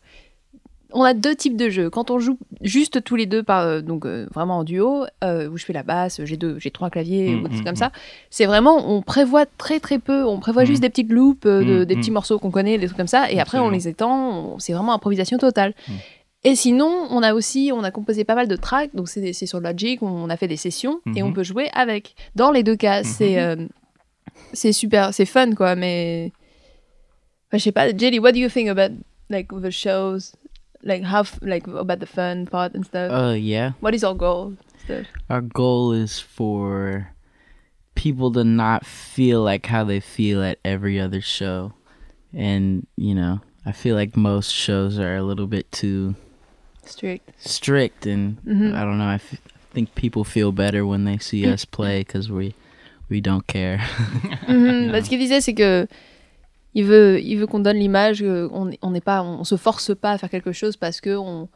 on 0.94 1.04
a 1.04 1.14
deux 1.14 1.36
types 1.36 1.58
de 1.58 1.70
jeux. 1.70 1.90
Quand 1.90 2.12
on 2.12 2.20
joue 2.20 2.38
juste 2.62 3.04
tous 3.04 3.16
les 3.16 3.26
deux, 3.26 3.44
par, 3.44 3.62
euh, 3.66 3.82
donc 3.82 4.06
euh, 4.06 4.28
vraiment 4.34 4.60
en 4.60 4.64
duo, 4.64 5.06
euh, 5.24 5.50
où 5.50 5.58
je 5.58 5.66
fais 5.66 5.74
la 5.74 5.84
basse, 5.84 6.22
j'ai 6.24 6.38
deux, 6.38 6.58
j'ai 6.60 6.72
trois 6.72 6.90
claviers 6.90 7.36
Mm, 7.36 7.40
ou 7.40 7.44
des 7.44 7.50
trucs 7.50 7.62
mm, 7.62 7.66
comme 7.66 7.76
ça. 7.76 7.92
C'est 8.30 8.46
vraiment, 8.46 8.90
on 8.90 9.02
prévoit 9.02 9.46
très 9.46 9.80
très 9.80 10.00
peu. 10.00 10.26
On 10.26 10.40
prévoit 10.40 10.64
Mm. 10.64 10.68
juste 10.68 10.82
des 10.82 10.90
petites 10.90 11.08
de- 11.08 11.14
Mm, 11.82 11.86
des 11.86 11.96
petits 11.96 12.12
morceaux 12.12 12.40
qu'on 12.40 12.52
connaît, 12.52 12.78
des 12.78 12.86
trucs 12.88 12.98
comme 12.98 13.08
ça. 13.08 13.32
Et 13.32 13.40
après, 13.40 13.60
on 13.60 13.70
les 13.70 13.88
étend. 13.88 14.58
C'est 14.60 14.74
vraiment 14.74 14.94
improvisation 14.94 15.38
totale. 15.38 15.74
Et 16.44 16.56
sinon, 16.56 17.08
on 17.12 17.22
a 17.22 17.34
aussi, 17.36 17.72
on 17.74 17.84
a 17.84 17.92
composé 17.92 18.24
pas 18.24 18.34
mal 18.34 18.48
de 18.48 18.56
tracks, 18.56 18.96
donc 18.96 19.08
c'est 19.10 19.32
sur 19.34 19.60
Logic, 19.60 20.02
on 20.02 20.28
a 20.30 20.38
fait 20.38 20.48
des 20.48 20.58
sessions 20.58 21.00
et 21.16 21.22
on 21.24 21.32
peut 21.34 21.44
jouer 21.44 21.70
avec. 21.74 22.16
Dans 22.36 22.50
les 22.52 22.64
deux 22.64 22.76
cas, 22.76 23.04
c'est 23.04 23.40
euh, 23.40 23.56
c'est 24.54 24.72
super, 24.74 25.14
c'est 25.14 25.26
fun 25.26 25.54
quoi, 25.54 25.76
mais 25.76 26.32
Enfin, 27.48 27.58
je 27.58 27.64
sais 27.66 27.72
pas, 27.72 27.96
Jelly, 27.96 28.18
what 28.18 28.32
do 28.32 28.40
you 28.40 28.50
think 28.50 28.70
about 28.70 28.94
like 29.30 29.50
the 29.50 29.70
shows, 29.70 30.32
like 30.84 31.04
how 31.04 31.22
f- 31.22 31.40
like 31.42 31.68
about 31.68 32.00
the 32.00 32.06
fun 32.06 32.46
part 32.48 32.74
and 32.74 32.86
stuff? 32.86 33.12
Uh 33.12 33.34
yeah. 33.34 33.72
what 33.80 33.94
is 33.94 34.04
our 34.04 34.16
goal? 34.16 34.56
Stuff? 34.86 35.06
Our 35.30 35.42
goal 35.42 35.92
is 35.94 36.20
for 36.20 37.10
people 37.96 38.32
to 38.34 38.44
not 38.44 38.86
feel 38.86 39.42
like 39.44 39.68
how 39.68 39.84
they 39.84 40.00
feel 40.00 40.42
at 40.44 40.58
every 40.66 41.00
other 41.00 41.22
show. 41.22 41.74
And, 42.34 42.88
you 42.96 43.14
know, 43.14 43.42
I 43.66 43.74
feel 43.74 43.96
like 43.96 44.16
most 44.18 44.50
shows 44.52 44.98
are 44.98 45.16
a 45.18 45.24
little 45.24 45.46
bit 45.48 45.72
too 45.72 46.16
Strict. 46.86 47.30
strict 47.38 48.06
and 48.08 48.38
Mhm. 48.44 48.74
I 48.74 48.82
don't 48.84 48.98
know, 48.98 49.06
I 49.06 49.16
f- 49.22 49.42
think 49.72 49.94
people 49.96 50.24
feel 50.24 50.52
better 50.52 50.86
when 50.86 51.06
they 51.06 51.18
see 51.20 51.46
us 51.46 51.64
play 51.78 52.04
cuz 52.04 52.30
we 52.32 52.56
we 53.10 53.22
don't 53.22 53.46
care. 53.46 53.78
Mhm, 54.48 54.92
ce 55.04 55.10
qu'il 55.10 55.20
disait, 55.20 55.42
c'est 55.42 55.54
que 55.54 55.88
il 56.74 56.86
veut, 56.86 57.20
il 57.22 57.36
veut 57.38 57.48
qu'on 57.48 57.60
donne 57.60 57.78
l'image 57.78 58.22
qu'on 58.22 58.72
on 58.82 58.92
n'est 58.92 59.02
pas, 59.02 59.24
on, 59.24 59.44
se 59.44 59.56
force 59.56 59.96
pas 59.96 60.12
à 60.12 60.18
faire 60.18 60.30
quelque 60.30 60.52
chose 60.52 60.78
parce 60.78 61.02
que 61.02 61.16
on, 61.16 61.50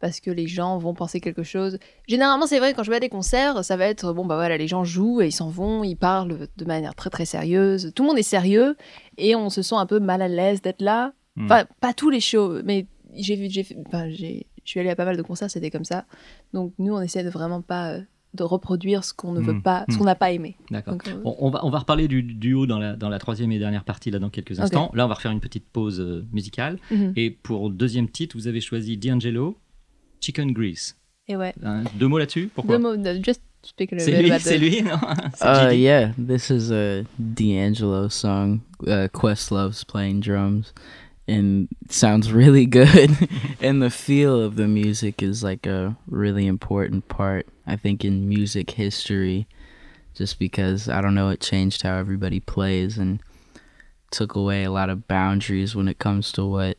parce 0.00 0.20
que 0.20 0.30
les 0.30 0.46
gens 0.46 0.78
vont 0.78 0.94
penser 0.94 1.20
quelque 1.20 1.42
chose. 1.42 1.78
Généralement, 2.06 2.46
c'est 2.46 2.58
vrai 2.58 2.74
quand 2.74 2.82
je 2.82 2.90
vais 2.90 2.96
à 2.96 3.00
des 3.00 3.08
concerts, 3.08 3.64
ça 3.64 3.76
va 3.76 3.86
être 3.86 4.12
bon 4.12 4.24
bah 4.24 4.36
voilà, 4.36 4.56
les 4.56 4.68
gens 4.68 4.84
jouent 4.84 5.20
et 5.20 5.28
ils 5.28 5.32
s'en 5.32 5.48
vont, 5.48 5.84
ils 5.84 5.96
parlent 5.96 6.48
de 6.56 6.64
manière 6.64 6.94
très 6.94 7.10
très 7.10 7.24
sérieuse. 7.24 7.92
Tout 7.94 8.02
le 8.02 8.08
monde 8.08 8.18
est 8.18 8.22
sérieux 8.22 8.76
et 9.16 9.34
on 9.34 9.50
se 9.50 9.62
sent 9.62 9.76
un 9.76 9.86
peu 9.86 10.00
mal 10.00 10.22
à 10.22 10.28
l'aise 10.28 10.62
d'être 10.62 10.82
là. 10.82 11.12
Mm. 11.36 11.44
Enfin, 11.44 11.64
pas 11.80 11.92
tous 11.92 12.10
les 12.10 12.20
shows, 12.20 12.62
mais 12.64 12.86
j'ai 13.14 13.36
vu, 13.36 13.48
j'ai, 13.50 13.66
enfin, 13.86 14.08
j'ai, 14.10 14.46
je 14.64 14.70
suis 14.70 14.80
allée 14.80 14.90
à 14.90 14.96
pas 14.96 15.04
mal 15.04 15.16
de 15.16 15.22
concerts, 15.22 15.50
c'était 15.50 15.70
comme 15.70 15.84
ça. 15.84 16.04
Donc 16.52 16.72
nous, 16.78 16.94
on 16.94 17.00
essaie 17.00 17.24
de 17.24 17.30
vraiment 17.30 17.62
pas 17.62 17.92
euh, 17.92 18.00
de 18.34 18.42
reproduire 18.42 19.04
ce 19.04 19.12
qu'on 19.14 19.32
ne 19.32 19.40
veut 19.40 19.54
Mm. 19.54 19.62
pas, 19.62 19.84
ce 19.88 19.94
Mm. 19.94 19.98
qu'on 19.98 20.04
n'a 20.04 20.14
pas 20.14 20.30
aimé. 20.32 20.56
D'accord. 20.70 20.98
Euh, 21.08 21.20
On, 21.24 21.36
on 21.40 21.50
va, 21.50 21.64
on 21.64 21.70
va 21.70 21.78
reparler 21.78 22.08
du 22.08 22.22
duo 22.22 22.66
dans 22.66 22.78
la, 22.78 22.94
dans 22.94 23.08
la 23.08 23.18
troisième 23.18 23.50
et 23.52 23.58
dernière 23.58 23.84
partie 23.84 24.10
là 24.10 24.18
dans 24.18 24.30
quelques 24.30 24.60
instants. 24.60 24.90
Là, 24.94 25.06
on 25.06 25.08
va 25.08 25.14
refaire 25.14 25.30
une 25.32 25.40
petite 25.40 25.64
pause 25.66 26.00
euh, 26.00 26.24
musicale. 26.32 26.78
mhm. 26.90 27.12
Et 27.16 27.30
pour 27.30 27.68
le 27.68 27.74
deuxième 27.74 28.08
titre, 28.08 28.36
vous 28.36 28.46
avez 28.46 28.60
choisi 28.60 28.96
D'Angelo, 28.98 29.56
Chicken 30.20 30.52
Grease. 30.52 30.96
Et 31.26 31.36
ouais. 31.36 31.54
Hein, 31.62 31.84
deux 31.98 32.08
mots 32.08 32.18
là-dessus? 32.18 32.50
Pourquoi? 32.54 32.76
Deux 32.76 32.82
mots, 32.82 32.96
no, 32.96 33.14
just 33.22 33.42
speak 33.62 33.92
a 33.92 33.96
little 33.96 34.04
C'est 34.12 34.16
bit 34.18 34.22
lui, 34.24 34.30
about 34.30 34.40
c'est 34.44 34.58
the- 34.58 34.60
lui, 34.60 34.82
non? 34.82 34.98
C'est 35.34 35.46
Uh 35.46 35.74
yeah, 35.74 36.12
this 36.18 36.50
is 36.50 36.72
a 36.72 37.02
D'Angelo 37.18 38.08
song. 38.08 38.60
Uh, 38.86 39.08
Questlove's 39.12 39.84
playing 39.84 40.20
drums, 40.20 40.72
and 41.28 41.68
sounds 41.90 42.32
really 42.32 42.66
good. 42.66 43.10
and 43.60 43.80
the 43.82 43.90
feel 43.90 44.40
of 44.40 44.56
the 44.56 44.66
music 44.66 45.22
is 45.22 45.42
like 45.44 45.66
a 45.66 45.96
really 46.08 46.46
important 46.46 47.06
part, 47.08 47.46
I 47.66 47.76
think, 47.76 48.04
in 48.04 48.28
music 48.28 48.70
history. 48.72 49.46
Just 50.14 50.38
because 50.40 50.88
I 50.88 51.00
don't 51.00 51.14
know, 51.14 51.28
it 51.28 51.40
changed 51.40 51.82
how 51.82 51.96
everybody 51.96 52.40
plays, 52.40 52.98
and 52.98 53.20
took 54.10 54.34
away 54.34 54.64
a 54.64 54.70
lot 54.72 54.90
of 54.90 55.06
boundaries 55.06 55.76
when 55.76 55.86
it 55.86 55.98
comes 55.98 56.32
to 56.32 56.44
what 56.46 56.76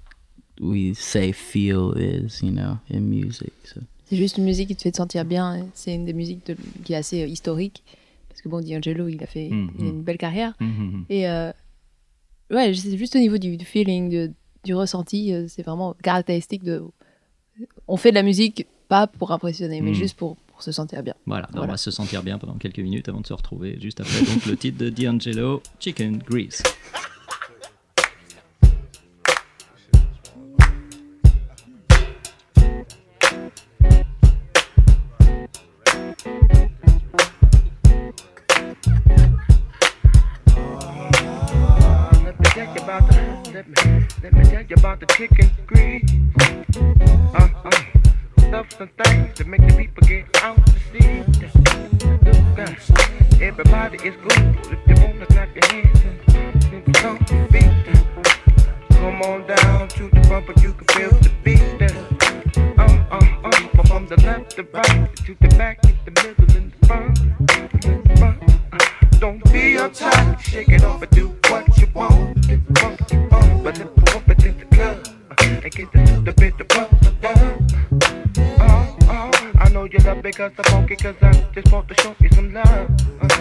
we 0.60 0.94
say 0.94 1.32
feel 1.32 1.94
is, 1.94 2.42
you 2.42 2.52
know, 2.52 2.80
in 2.90 3.10
music. 3.10 3.54
So. 3.64 3.82
C'est 4.10 4.18
juste 4.18 4.38
une 4.40 4.46
musique 4.46 4.68
qui 4.70 4.76
te 4.76 4.82
fait 4.82 4.92
te 4.92 4.98
sentir 4.98 5.24
bien. 5.24 5.68
C'est 5.76 5.94
une 5.94 6.04
des 6.06 6.14
musiques 6.14 6.46
de- 6.48 6.58
qui 6.84 6.94
est 6.94 6.98
assez 6.98 7.22
euh, 7.22 7.28
historique. 7.28 7.84
Parce 8.28 8.42
que 8.42 8.50
bon, 8.50 8.60
D'Angelo, 8.60 9.08
il 9.08 9.22
a 9.24 9.28
fait 9.28 9.50
Mhm. 9.50 9.72
il 9.80 9.86
a 9.86 9.90
une 9.90 10.02
belle 10.02 10.18
carrière. 10.18 10.54
Mhm. 10.60 11.06
Et 11.10 11.30
euh, 11.30 11.52
ouais, 12.52 12.74
c'est 12.74 12.98
juste 12.98 13.16
au 13.16 13.20
niveau 13.20 13.38
du, 13.38 13.58
du 13.58 13.66
feeling, 13.66 14.10
de- 14.10 14.32
du 14.64 14.74
ressenti, 14.76 15.34
euh, 15.34 15.46
c'est 15.48 15.64
vraiment 15.64 15.96
caractéristique 16.04 16.64
de. 16.64 16.84
On 17.88 17.98
fait 17.98 18.10
de 18.12 18.16
la 18.16 18.24
musique 18.24 18.68
pas 18.88 19.08
pour 19.08 19.32
impressionner, 19.32 19.82
mais 19.82 19.90
Mhm. 19.92 19.96
juste 19.96 20.16
pour, 20.18 20.36
pour 20.38 20.62
se 20.64 20.72
sentir 20.72 21.04
bien. 21.04 21.14
Voilà, 21.26 21.48
on 21.56 21.66
va 21.66 21.78
se 21.78 21.92
sentir 21.92 22.24
bien 22.24 22.38
pendant 22.38 22.56
quelques 22.56 22.80
minutes 22.80 23.08
avant 23.10 23.22
de 23.22 23.28
se 23.28 23.34
retrouver 23.34 23.78
juste 23.80 24.00
après 24.02 24.20
donc 24.26 24.46
le 24.46 24.58
titre 24.58 24.78
de 24.78 24.90
D'Angelo, 24.90 25.62
Chicken 25.80 26.18
Grease. 26.18 26.64
The 45.00 45.06
chicken 45.08 45.50
grease. 45.66 46.04
Uh 47.34 47.48
uh, 47.64 47.72
stuff 48.40 48.68
some 48.78 48.90
things 49.04 49.34
to 49.38 49.46
make 49.46 49.62
the 49.62 49.74
people 49.76 50.04
get 50.08 50.26
out 50.44 50.60
to 50.66 50.74
see. 50.92 51.24
Uh, 52.58 53.42
everybody 53.42 53.98
is 54.08 54.16
good 54.28 54.58
if 54.74 54.80
you 54.88 54.96
wanna 55.06 55.26
clap 55.28 55.50
your 55.56 55.66
hands 55.72 56.00
and 56.74 56.98
stomp 56.98 57.30
your 57.32 57.48
feet. 57.48 57.72
Come 58.92 59.22
on 59.22 59.48
down 59.48 59.88
to 59.90 60.10
the 60.10 60.20
bumper, 60.28 60.54
you 60.62 60.74
can 60.74 60.88
feel 60.88 61.12
the 61.22 61.32
beat. 61.44 61.60
Uh, 62.78 62.82
uh, 63.12 63.20
uh, 63.44 63.84
from 63.84 64.06
the 64.08 64.18
left 64.26 64.52
to 64.58 64.64
right 64.74 65.16
to 65.16 65.36
the 65.40 65.48
back, 65.58 65.80
in 65.86 65.96
the 66.06 66.12
middle 66.22 66.58
and 66.58 66.74
the 66.74 66.90
the 68.08 68.16
front. 68.18 68.44
Uh, 68.74 69.20
Don't 69.20 69.44
be 69.46 69.76
uptight, 69.78 70.40
shake 70.40 70.70
it 70.70 70.84
off 70.84 71.09
cause 80.40 80.54
I'm 80.58 80.64
funky 80.72 80.96
cause 80.96 81.16
I 81.22 81.34
just 81.54 81.70
want 81.70 81.90
to 81.90 81.96
show 81.96 82.16
you 82.22 82.30
some 82.30 82.54
love. 82.54 82.90
Uh, 83.20 83.39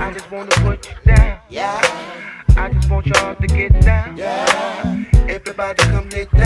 I, 0.00 0.12
just 0.12 0.30
wanna 0.30 0.50
put 0.62 0.88
you 0.88 0.94
down. 1.04 1.40
Yeah. 1.50 1.78
I 2.56 2.70
just 2.72 2.90
want 2.90 3.06
y'all 3.06 3.34
to 3.34 3.46
get 3.46 3.78
down. 3.82 4.16
Yeah. 4.16 5.04
Everybody 5.28 5.82
come 5.84 6.08
lay 6.08 6.24
down. 6.24 6.39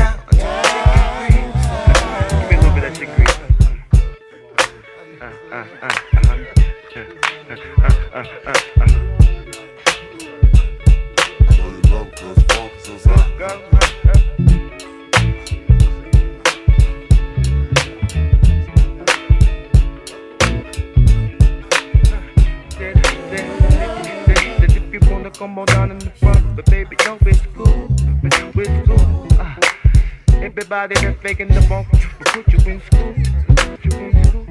Everybody 30.74 31.06
that's 31.06 31.22
faking 31.22 31.48
the 31.48 31.62
funk, 31.62 31.86
will 31.92 32.42
put 32.42 32.52
you 32.52 32.58
in 32.72 32.80
school, 32.82 33.14
put 33.54 33.84
you 33.84 33.98
in 33.98 34.24
school. 34.24 34.46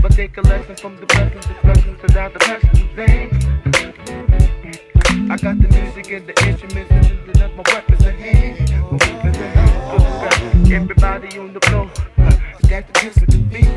But 0.00 0.12
take 0.12 0.36
a 0.36 0.40
lesson 0.40 0.76
from 0.76 0.96
the 0.96 1.06
blessings, 1.06 1.46
the 1.46 1.54
blessings 1.62 2.02
without 2.02 2.32
the 2.32 2.38
passion 2.40 2.88
thing. 2.96 3.30
I 5.30 5.36
got 5.36 5.60
the 5.62 5.68
music 5.68 6.10
and 6.10 6.26
the 6.26 6.34
instruments, 6.46 6.90
and 6.90 7.34
that's 7.34 7.54
my 7.54 7.62
weapons 7.72 8.02
at 8.02 8.14
hand. 8.16 8.70
My 8.72 8.90
weapons 8.90 9.36
at 9.36 9.46
hand. 9.54 10.72
Everybody 10.72 11.38
on 11.38 11.52
the 11.52 11.60
floor, 11.60 11.90
that's 12.62 12.86
the 12.90 12.98
kiss 12.98 13.16
of 13.18 13.28
the 13.28 13.38
beat. 13.38 13.71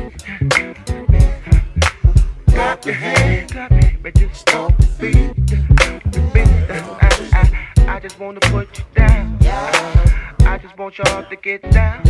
Get 11.46 11.62
down. 11.70 12.02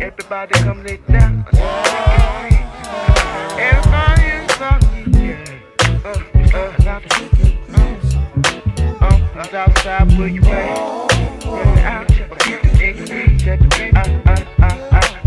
Everybody 0.00 0.54
come 0.62 0.84
lay 0.84 0.98
down. 1.10 1.44
Everybody 3.58 4.22
is 4.38 4.60
on 4.60 4.78
yeah. 5.18 5.58
Uh, 6.04 6.14
uh, 6.54 6.70
uh, 6.86 7.00
uh, 9.00 9.46
Southside, 9.50 10.16
where 10.16 10.28
you 10.28 10.42
at? 10.42 10.78
Uh, 11.44 11.58
uh, 11.82 12.06
uh, 12.06 12.06
uh. 12.06 12.30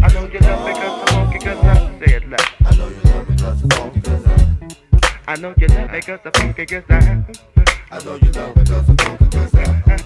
I 0.01 0.07
know 0.13 0.23
you 0.31 0.39
love 0.39 0.63
me 0.65 0.71
I'm 0.71 1.03
funky 1.07 1.39
I'm 1.43 1.59
funky 1.59 1.89
I 1.97 2.07
I 5.27 5.35
know 5.35 5.53
you 5.57 5.67
love 5.67 6.01
cause 6.05 6.19
I'm 6.23 6.31
funky 6.31 6.65
cause 6.65 6.83
I 6.89 6.95
I 7.91 8.03
know 8.05 8.15
you 8.15 8.31
love 8.31 8.55
cause 8.55 8.87
I'm 8.87 8.95
funky 8.95 9.27
cause 9.29 9.55
I 9.55 9.97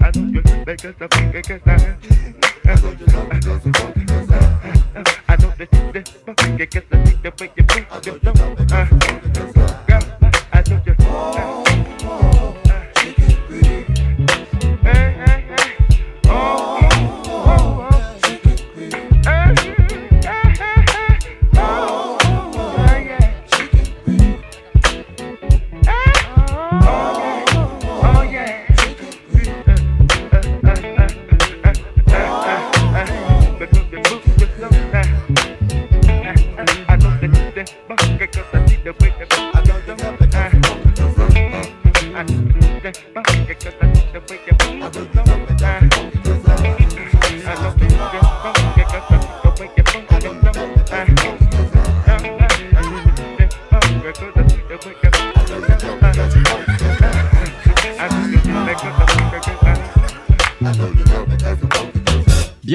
I 0.00 0.10
know 0.14 0.26
you 0.26 0.42
love 0.42 0.76
cause 0.76 0.94
I'm 1.00 1.08
funky 1.08 1.42
cause 1.42 1.60
I 1.64 2.41
I 2.72 2.74
know 2.74 2.90
that 5.58 5.68
you 5.72 5.92
love 5.92 6.08
funky 6.24 6.66
cause 6.66 6.82
I 6.90 7.04
think 7.04 7.22
the 7.22 7.30
way 7.38 7.50
you 7.54 7.64
move 7.68 7.86
your 8.06 8.14
flow 8.18 8.32
uh, 8.32 8.88
girl, 9.86 10.02
I 10.52 10.62
know 10.70 10.80
you 10.86 10.94
uh, 10.98 11.51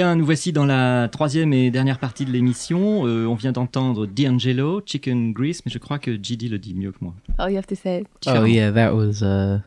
Bien, 0.08 0.16
nous 0.16 0.24
voici 0.24 0.54
dans 0.54 0.66
la 0.66 1.10
troisième 1.10 1.52
et 1.52 1.70
dernière 1.70 2.00
partie 2.00 2.24
de 2.24 2.32
l'émission. 2.32 3.06
Euh, 3.06 3.26
on 3.26 3.36
vient 3.36 3.52
d'entendre 3.52 4.06
D'Angelo, 4.06 4.82
Chicken 4.86 5.34
Grease, 5.34 5.62
mais 5.66 5.70
je 5.70 5.80
crois 5.80 6.00
que 6.00 6.12
GD 6.12 6.48
le 6.48 6.60
dit 6.60 6.74
mieux 6.74 6.94
que 6.94 7.00
moi. 7.02 7.14
Oh, 7.40 7.50
you 7.50 7.58
have 7.58 7.68
to 7.68 7.76
say 7.76 8.04
it. 8.04 8.08
Oh 8.26 8.46
yeah, 8.46 8.72
that 8.72 8.94
was 8.94 9.22
uh, 9.22 9.60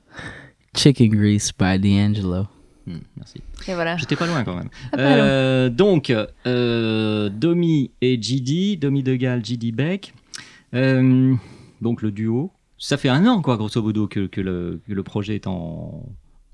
Chicken 0.74 1.11
Grease 1.11 1.53
by 1.53 1.79
D'Angelo. 1.79 2.46
Hmm, 2.87 3.00
merci. 3.18 3.42
Et 3.68 3.74
voilà. 3.74 3.98
J'étais 3.98 4.16
pas 4.16 4.26
loin 4.26 4.42
quand 4.42 4.57
même. 4.57 4.70
Ah, 4.92 4.96
pas 4.96 5.03
Euh, 5.03 5.68
donc, 5.68 6.11
euh, 6.46 7.29
Domi 7.29 7.90
et 8.00 8.18
GD, 8.18 8.79
Domi 8.79 9.03
Degal, 9.03 9.44
GD 9.44 9.72
Beck. 9.72 10.14
Euh, 10.72 11.35
donc 11.83 12.00
le 12.00 12.12
duo. 12.12 12.50
Ça 12.79 12.96
fait 12.96 13.11
un 13.11 13.26
an, 13.26 13.42
quoi, 13.42 13.59
grosso 13.59 13.83
modo, 13.83 14.09
que, 14.09 14.26
que 14.26 14.40
le, 14.40 14.81
que 14.88 14.94
le 14.94 15.03
projet 15.03 15.35
est 15.35 15.46
en, 15.46 16.03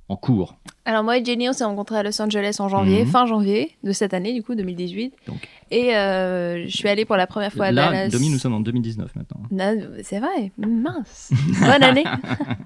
en 0.08 0.16
cours. 0.16 0.56
Alors 0.84 1.02
moi 1.02 1.18
et 1.18 1.24
Jenny, 1.24 1.48
on 1.48 1.52
s'est 1.52 1.64
rencontrés 1.64 1.96
à 1.98 2.02
Los 2.04 2.20
Angeles 2.22 2.56
en 2.60 2.68
janvier, 2.68 3.04
Mhm. 3.04 3.10
fin 3.10 3.26
janvier 3.26 3.72
de 3.82 3.90
cette 3.92 4.14
année, 4.14 4.32
du 4.32 4.42
coup, 4.42 4.54
2018. 4.54 5.12
Donc. 5.26 5.48
Et 5.72 5.96
euh, 5.96 6.64
je 6.68 6.76
suis 6.76 6.88
allée 6.88 7.04
pour 7.04 7.16
la 7.16 7.26
première 7.26 7.52
fois 7.52 7.66
à 7.66 7.72
Là, 7.72 7.86
Dallas. 7.90 8.08
Domi, 8.10 8.30
nous 8.30 8.38
sommes 8.38 8.54
en 8.54 8.60
2019 8.60 9.10
maintenant. 9.16 9.40
C'est 10.04 10.20
vrai, 10.20 10.52
mince. 10.58 11.32
Bonne 11.60 11.82
année. 11.82 12.04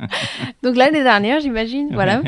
Donc 0.62 0.76
l'année 0.76 1.02
dernière, 1.02 1.40
j'imagine, 1.40 1.88
voilà. 1.92 2.22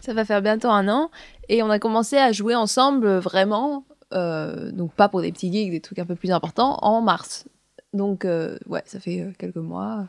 Ça 0.00 0.14
va 0.14 0.24
faire 0.24 0.42
bientôt 0.42 0.68
un 0.68 0.88
an. 0.88 1.10
Et 1.48 1.62
on 1.62 1.70
a 1.70 1.78
commencé 1.78 2.16
à 2.16 2.32
jouer 2.32 2.54
ensemble 2.54 3.08
vraiment, 3.18 3.84
euh, 4.14 4.70
donc 4.72 4.92
pas 4.92 5.08
pour 5.08 5.22
des 5.22 5.30
petits 5.32 5.52
gigs, 5.52 5.70
des 5.70 5.80
trucs 5.80 5.98
un 5.98 6.04
peu 6.06 6.14
plus 6.16 6.30
importants, 6.32 6.78
en 6.82 7.00
mars. 7.00 7.46
Donc 7.94 8.24
euh, 8.24 8.58
ouais, 8.66 8.82
ça 8.84 9.00
fait 9.00 9.20
euh, 9.22 9.32
quelques 9.38 9.56
mois. 9.56 10.08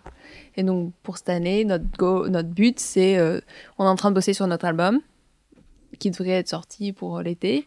Et 0.58 0.64
donc 0.64 0.94
pour 1.04 1.18
cette 1.18 1.30
année, 1.30 1.64
notre, 1.66 1.86
go- 1.98 2.28
notre 2.28 2.50
but, 2.50 2.80
c'est... 2.80 3.18
euh, 3.18 3.40
on 3.78 3.86
est 3.86 3.90
en 3.90 3.96
train 3.96 4.10
de 4.10 4.16
bosser 4.16 4.34
sur 4.34 4.48
notre 4.48 4.66
album, 4.66 5.00
qui 6.00 6.12
devrait 6.12 6.32
être 6.32 6.50
sorti 6.50 6.92
pour 6.92 7.22
l'été. 7.22 7.66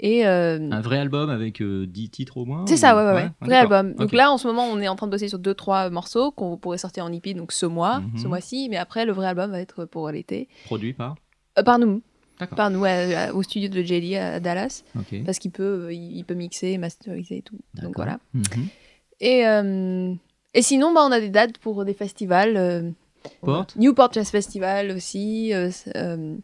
Et... 0.00 0.24
euh, 0.28 0.70
Un 0.70 0.80
vrai 0.80 0.98
album 0.98 1.28
avec 1.28 1.60
euh, 1.60 1.84
10 1.88 2.10
titres 2.10 2.36
au 2.36 2.44
moins 2.44 2.64
c'est 2.68 2.74
ou- 2.74 2.76
ça, 2.76 2.94
ouais, 2.96 3.02
ouais, 3.04 3.22
ouais. 3.24 3.30
Ah, 3.40 3.44
Vrai 3.46 3.56
album. 3.56 3.94
Donc 3.94 4.12
là, 4.12 4.30
en 4.30 4.38
ce 4.38 4.46
moment, 4.46 4.64
on 4.66 4.78
est 4.78 4.86
en 4.86 4.94
train 4.94 5.08
de 5.08 5.10
bosser 5.12 5.28
sur 5.28 5.40
deux, 5.40 5.54
trois 5.54 5.90
morceaux 5.90 6.30
qu'on 6.30 6.56
pourrait 6.56 6.78
sortir 6.78 7.04
en 7.04 7.12
EP, 7.12 7.34
donc 7.34 7.50
ce 7.50 7.66
mois, 7.66 7.98
Mhm. 8.00 8.16
ce 8.18 8.28
mois-ci. 8.28 8.68
Mais 8.70 8.76
après, 8.76 9.06
le 9.06 9.12
vrai 9.12 9.26
album 9.26 9.50
va 9.50 9.60
être 9.60 9.86
pour 9.86 10.08
l'été. 10.10 10.48
Produit 10.66 10.92
par 10.92 11.16
Euh, 11.58 11.64
par 11.64 11.80
nous. 11.80 12.00
Par 12.54 12.70
nous, 12.70 12.84
à- 12.84 12.90
à- 12.90 13.32
au 13.32 13.42
studio 13.42 13.68
de 13.68 13.82
JD 13.82 14.14
à 14.14 14.38
Dallas. 14.38 14.84
Parce 15.26 15.40
qu'il 15.40 15.50
peut, 15.50 15.86
euh, 15.86 15.92
il 15.92 16.16
il 16.18 16.24
peut 16.24 16.34
mixer, 16.34 16.78
masteriser 16.78 17.38
et 17.38 17.42
tout. 17.42 17.58
Donc 17.74 17.96
voilà. 17.96 18.20
Mhm. 18.34 18.44
Et, 19.20 19.46
euh, 19.46 20.12
et 20.54 20.62
sinon, 20.62 20.92
bah, 20.94 21.00
on 21.06 21.12
a 21.12 21.20
des 21.20 21.30
dates 21.30 21.58
pour 21.58 21.84
des 21.84 21.94
festivals. 21.94 22.56
euh, 22.56 22.90
Port 23.42 23.66
Newport 23.76 24.12
Jazz 24.12 24.30
Festival 24.30 24.90
aussi. 24.92 25.52
euh, 25.52 25.70
euh, 25.96 26.36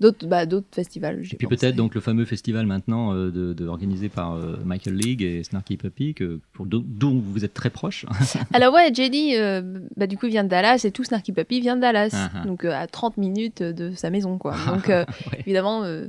d'autres 0.00 0.26
bah, 0.26 0.44
d'autres 0.44 0.66
festivals. 0.72 1.22
Et 1.32 1.36
puis 1.36 1.46
peut-être 1.46 1.76
donc 1.76 1.94
le 1.94 2.00
fameux 2.00 2.24
festival 2.24 2.66
maintenant 2.66 3.14
euh, 3.14 3.30
de, 3.30 3.52
de- 3.52 3.66
organisé 3.66 4.08
par 4.08 4.34
euh, 4.34 4.56
Michael 4.64 4.96
League 4.96 5.22
et 5.22 5.44
Snarky 5.44 5.76
Puppy, 5.76 6.14
que, 6.14 6.40
pour, 6.52 6.66
dont- 6.66 6.84
dont 6.84 7.22
vous 7.24 7.44
êtes 7.44 7.54
très 7.54 7.70
proches. 7.70 8.04
Alors 8.52 8.74
ouais, 8.74 8.92
JD, 8.92 9.36
euh, 9.36 9.78
bah, 9.96 10.06
du 10.08 10.16
coup, 10.18 10.26
vient 10.26 10.42
de 10.44 10.48
Dallas 10.48 10.82
et 10.84 10.90
tout 10.90 11.04
Snarky 11.04 11.32
Puppy 11.32 11.60
vient 11.60 11.76
de 11.76 11.82
Dallas. 11.82 12.10
Ah 12.14 12.30
ah. 12.34 12.44
Donc 12.44 12.64
euh, 12.64 12.72
à 12.72 12.86
30 12.88 13.18
minutes 13.18 13.62
de 13.62 13.92
sa 13.94 14.10
maison, 14.10 14.36
quoi. 14.36 14.56
Donc 14.66 14.88
euh, 14.90 15.04
évidemment, 15.40 15.84
euh, 15.84 16.06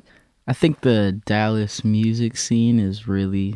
I 0.50 0.54
think 0.56 0.82
the 0.82 1.14
Dallas 1.28 1.82
music 1.84 2.38
scene 2.38 2.80
is 2.80 3.04
really 3.08 3.56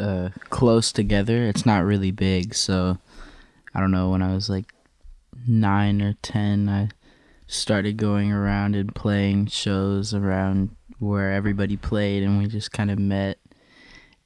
uh, 0.00 0.30
close 0.48 0.90
together. 0.92 1.44
It's 1.46 1.64
not 1.66 1.84
really 1.84 2.10
big, 2.10 2.54
so 2.54 2.98
I 3.74 3.80
don't 3.80 3.90
know. 3.92 4.10
When 4.10 4.22
I 4.22 4.34
was 4.34 4.48
like 4.50 4.72
nine 5.46 6.00
or 6.02 6.14
ten, 6.22 6.68
I 6.68 6.88
started 7.46 7.96
going 7.96 8.32
around 8.32 8.74
and 8.76 8.94
playing 8.94 9.46
shows 9.46 10.14
around 10.14 10.70
where 10.98 11.32
everybody 11.32 11.76
played, 11.76 12.22
and 12.22 12.38
we 12.38 12.46
just 12.46 12.72
kind 12.72 12.90
of 12.90 12.98
met. 12.98 13.38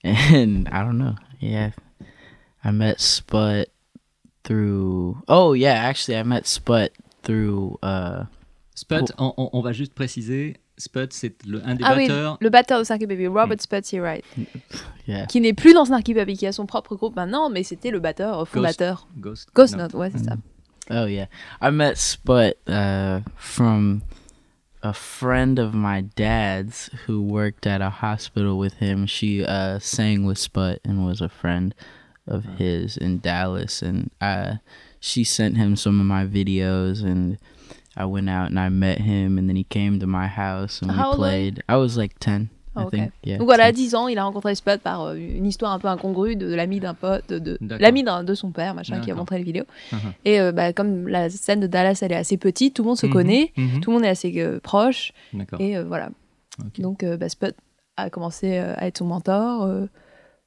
And 0.05 0.69
I 0.69 0.83
don't 0.85 0.99
know. 0.99 1.17
Yeah, 1.41 1.71
I 2.63 2.71
met 2.73 3.01
Sput 3.01 3.71
through. 4.45 5.23
Oh 5.29 5.55
yeah, 5.55 5.73
actually, 5.75 6.19
I 6.19 6.23
met 6.23 6.47
Sput 6.47 6.93
through. 7.23 7.79
Uh, 7.83 8.25
Sput, 8.75 9.11
on, 9.19 9.33
on- 9.39 9.51
on 9.53 9.63
va 9.63 9.73
juste 9.73 9.95
préciser, 9.95 10.57
Sput 10.77 11.13
c'est 11.13 11.35
le, 11.47 11.63
un 11.65 11.75
des 11.77 11.85
ah 11.85 11.95
oui, 11.97 12.09
le 12.09 12.49
batteur 12.51 12.79
de 12.81 12.85
Snarky 12.85 13.07
Puppy, 13.07 13.27
Robert 13.29 13.61
Sputzy 13.61 14.01
Wright, 14.01 14.25
Yeah. 15.07 15.27
qui 15.27 15.41
n'est 15.43 15.53
plus 15.53 15.75
dans 15.75 15.85
Snarky 15.85 16.15
Puppy, 16.15 16.35
qui 16.37 16.47
a 16.47 16.53
son 16.53 16.65
propre 16.67 16.97
groupe 16.97 17.15
maintenant, 17.15 17.51
mais 17.51 17.63
c'était 17.63 17.91
le 17.91 18.01
batteur 18.01 18.49
fondateur. 18.49 19.07
Ghost 19.19 19.49
Ghost 19.55 19.77
Note. 19.77 19.93
Note, 19.93 20.01
ouais, 20.01 20.11
c'est 20.11 20.25
ça. 20.25 20.37
Oh 20.91 21.07
yeah, 21.07 21.27
I 21.61 21.71
met 21.71 21.97
Sput 21.97 22.57
uh, 22.69 23.21
from 23.37 24.03
a 24.83 24.93
friend 24.93 25.59
of 25.59 25.75
my 25.75 26.03
dad's 26.17 26.91
who 27.07 27.23
worked 27.23 27.67
at 27.67 27.81
a 27.81 27.91
hospital 27.91 28.59
with 28.59 28.75
him. 28.81 29.07
She 29.07 29.45
uh, 29.45 29.79
sang 29.79 30.25
with 30.25 30.39
Sput 30.39 30.81
and 30.85 31.05
was 31.07 31.21
a 31.21 31.29
friend 31.29 31.75
of 32.27 32.45
his 32.59 32.97
in 32.97 33.21
Dallas, 33.21 33.83
and 33.83 34.11
uh, 34.21 34.57
she 35.01 35.23
sent 35.25 35.57
him 35.57 35.77
some 35.77 36.01
of 36.01 36.07
my 36.07 36.27
videos, 36.27 37.03
and 37.03 37.39
I 37.97 38.05
went 38.05 38.29
out 38.29 38.51
and 38.51 38.59
I 38.59 38.69
met 38.71 38.99
him, 38.99 39.39
and 39.39 39.47
then 39.49 39.57
he 39.57 39.65
came 39.65 39.99
to 40.01 40.07
my 40.07 40.27
house 40.27 40.81
and 40.83 40.91
How 40.91 41.13
we 41.13 41.17
played. 41.17 41.63
I 41.69 41.77
was 41.77 41.97
like 41.97 42.19
ten, 42.19 42.49
Ah, 42.75 42.87
I 42.87 42.91
think. 42.91 43.13
Yeah. 43.25 43.39
Donc 43.39 43.47
voilà, 43.47 43.67
à 43.67 43.73
10. 43.73 43.91
10 43.91 43.95
ans, 43.95 44.09
il 44.09 44.19
a 44.19 44.25
rencontré 44.25 44.55
Spud 44.57 44.81
par 44.81 45.03
euh, 45.03 45.15
une 45.15 45.47
histoire 45.47 45.73
un 45.73 45.79
peu 45.79 45.87
incongrue 45.87 46.35
de, 46.35 46.49
de 46.49 46.55
l'ami 46.55 46.81
d'un 46.81 46.95
pote, 46.95 47.29
de, 47.29 47.57
l'ami 47.61 48.03
de 48.03 48.35
son 48.35 48.51
père, 48.51 48.75
machin, 48.75 49.01
qui 49.01 49.11
a 49.13 49.15
montré 49.15 49.39
les 49.39 49.45
vidéos. 49.45 49.65
Mhm. 49.93 49.99
Et 50.25 50.41
euh, 50.41 50.51
bah, 50.51 50.73
comme 50.73 51.07
la 51.07 51.31
scène 51.31 51.61
de 51.61 51.69
Dallas, 51.69 52.01
elle 52.03 52.11
est 52.13 52.17
assez 52.17 52.37
petite, 52.37 52.75
tout 52.75 52.83
le 52.83 52.89
monde 52.89 52.99
se 52.99 53.07
Mhm, 53.07 53.13
connaît, 53.13 53.53
mhm. 53.57 53.81
tout 53.81 53.91
le 53.91 53.95
monde 53.97 54.05
est 54.05 54.09
assez 54.09 54.33
euh, 54.39 54.59
proche. 54.61 55.13
D'accord. 55.33 55.61
Et 55.61 55.77
euh, 55.77 55.85
voilà. 55.85 56.11
Donc 56.79 57.05
euh, 57.05 57.17
bah, 57.17 57.29
Spud 57.29 57.55
a 57.97 58.11
commencé 58.11 58.59
euh, 58.59 58.75
à 58.77 58.89
être 58.89 58.99
son 58.99 59.05
mentor. 59.07 59.69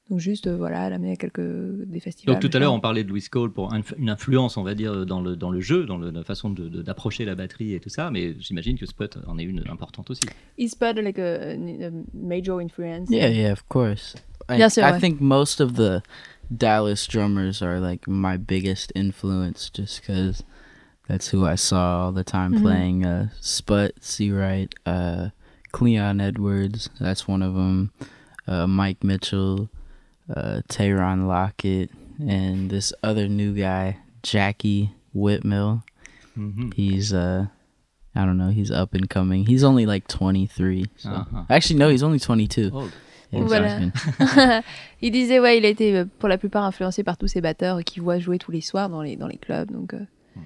Euh, 0.08 0.10
donc 0.10 0.20
juste, 0.20 0.48
euh, 0.48 0.56
voilà, 0.58 0.90
l'amener 0.90 1.12
à 1.14 1.16
quelques 1.16 1.40
des 1.42 2.00
festivals. 2.00 2.36
Donc 2.36 2.42
tout 2.50 2.56
à 2.56 2.60
l'heure, 2.60 2.74
on 2.74 2.80
parlait 2.80 3.04
de 3.04 3.10
Louis 3.10 3.24
Cole 3.30 3.52
pour 3.52 3.74
une 3.98 4.10
influence, 4.10 4.58
on 4.58 4.64
va 4.64 4.74
dire, 4.76 5.06
dans 5.06 5.22
le, 5.22 5.36
dans 5.36 5.52
le 5.52 5.60
jeu, 5.62 5.86
dans 5.86 5.98
le- 5.98 6.12
la 6.12 6.24
façon 6.24 6.50
de- 6.50 6.68
de- 6.70 6.82
d'approcher 6.82 7.26
la 7.26 7.36
batterie 7.36 7.74
et 7.74 7.80
tout 7.80 7.90
ça, 7.90 8.10
mais 8.12 8.36
j'imagine 8.40 8.78
que 8.78 8.86
Sput 8.86 9.18
en 9.28 9.38
est 9.38 9.44
une 9.44 9.64
importante 9.70 10.10
aussi. 10.10 10.24
Is 10.58 10.70
Spud 10.70 10.98
like 11.00 11.20
a, 11.20 11.52
a 11.54 11.92
major 12.14 12.60
influence? 12.62 13.10
Yeah, 13.10 13.30
yeah, 13.30 13.52
of 13.52 13.64
course. 13.68 14.16
I, 14.50 14.58
Bien 14.58 14.70
sûr, 14.70 14.84
I 14.84 14.92
ouais. 14.94 15.00
think 15.00 15.20
most 15.20 15.60
of 15.62 15.74
the 15.76 16.02
Dallas 16.50 17.08
drummers 17.10 17.62
are 17.62 17.80
like 17.82 18.08
my 18.08 18.38
biggest 18.38 18.92
influence 18.96 19.70
just 19.74 20.02
because 20.02 20.44
that's 21.10 21.34
who 21.34 21.46
I 21.46 21.56
saw 21.58 22.06
all 22.06 22.14
the 22.14 22.24
time 22.24 22.54
Mhm. 22.54 22.62
playing. 22.62 23.06
Uh, 23.06 23.28
Sput, 23.42 23.92
Seawright, 24.02 24.70
uh, 24.86 25.30
Cleon 25.74 26.22
Edwards, 26.22 26.90
that's 27.00 27.28
one 27.28 27.42
of 27.46 27.54
them. 27.56 27.92
Uh, 28.48 28.66
Mike 28.66 29.04
Mitchell, 29.04 29.68
uh, 30.36 30.62
Tayron 30.70 31.28
Lockett, 31.28 31.90
and 32.20 32.70
this 32.70 32.94
other 33.04 33.28
new 33.28 33.54
guy, 33.54 33.98
Jackie 34.24 34.92
Whitmill. 35.14 35.84
Mhm. 36.38 36.74
He's 36.74 37.14
uh 37.14 37.46
I 38.16 38.26
don't 38.26 38.38
know, 38.38 38.50
he's 38.50 38.72
up 38.72 38.94
and 38.96 39.08
coming. 39.10 39.46
He's 39.46 39.64
only 39.64 39.86
like 39.86 40.08
23. 40.08 40.86
So. 40.98 41.10
Uh-huh. 41.10 41.44
Actually 41.50 41.78
no, 41.80 41.90
he's 41.90 42.02
only 42.04 42.20
22. 42.20 42.72
Oh, 42.74 42.90
Yeah, 43.32 43.42
Voilà. 43.44 43.92
il 45.02 45.12
disait, 45.12 45.40
ouais, 45.40 45.58
il 45.58 45.66
a 45.66 45.70
été 45.70 45.96
euh, 45.96 46.06
pour 46.18 46.30
la 46.30 46.38
plupart 46.38 46.64
influencé 46.64 47.04
par 47.04 47.18
tous 47.18 47.28
ces 47.28 47.42
batteurs 47.42 47.84
qui 47.84 48.00
voient 48.00 48.20
jouer 48.20 48.40
tous 48.40 48.52
les 48.52 48.62
soirs 48.62 48.90
dans 48.90 49.02
les, 49.02 49.18
dans 49.18 49.28
les 49.28 49.38
clubs. 49.38 49.70
Donc 49.72 49.94
euh, 49.94 50.00
Hmm. 50.36 50.42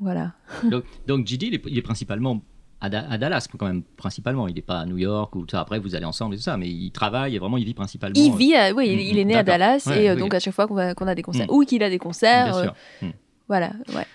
voilà. 0.00 0.32
donc, 0.64 0.84
donc 1.06 1.26
Gigi, 1.26 1.46
il 1.48 1.54
est, 1.54 1.62
il 1.66 1.78
est 1.78 1.82
principalement 1.82 2.40
à, 2.82 2.90
Da- 2.90 3.06
à 3.08 3.16
Dallas, 3.16 3.46
quand 3.56 3.66
même, 3.66 3.82
principalement. 3.96 4.48
Il 4.48 4.54
n'est 4.56 4.60
pas 4.62 4.80
à 4.80 4.86
New 4.86 4.98
York 4.98 5.34
ou 5.36 5.42
tout 5.46 5.52
ça. 5.52 5.60
Après, 5.60 5.78
vous 5.78 5.94
allez 5.94 6.04
ensemble 6.04 6.34
et 6.34 6.38
tout 6.38 6.42
ça, 6.42 6.56
mais 6.56 6.68
il 6.68 6.90
travaille 6.90 7.36
et 7.36 7.38
vraiment, 7.38 7.56
il 7.56 7.64
vit 7.64 7.74
principalement. 7.74 8.14
Il 8.18 8.34
vit, 8.36 8.54
à- 8.54 8.74
oui, 8.74 8.88
il, 8.92 9.00
il 9.00 9.18
est 9.18 9.24
né 9.24 9.34
à. 9.36 9.42
Dallas 9.42 9.84
Ouais, 9.86 10.04
et 10.04 10.10
euh, 10.10 10.14
oui. 10.14 10.20
donc 10.20 10.34
à 10.34 10.40
chaque 10.40 10.54
fois 10.54 10.66
qu'on 10.66 10.76
a 11.06 11.14
des 11.14 11.22
concerts 11.22 11.46
Mm. 11.46 11.54
ou 11.54 11.64
qu'il 11.64 11.82
a 11.82 11.88
des 11.90 11.98
concerts, 11.98 12.46
Bien 12.52 12.56
euh, 12.58 12.62
sûr. 12.64 12.74
Mm. 13.02 13.10
voilà, 13.48 13.72
ouais. 13.94 14.06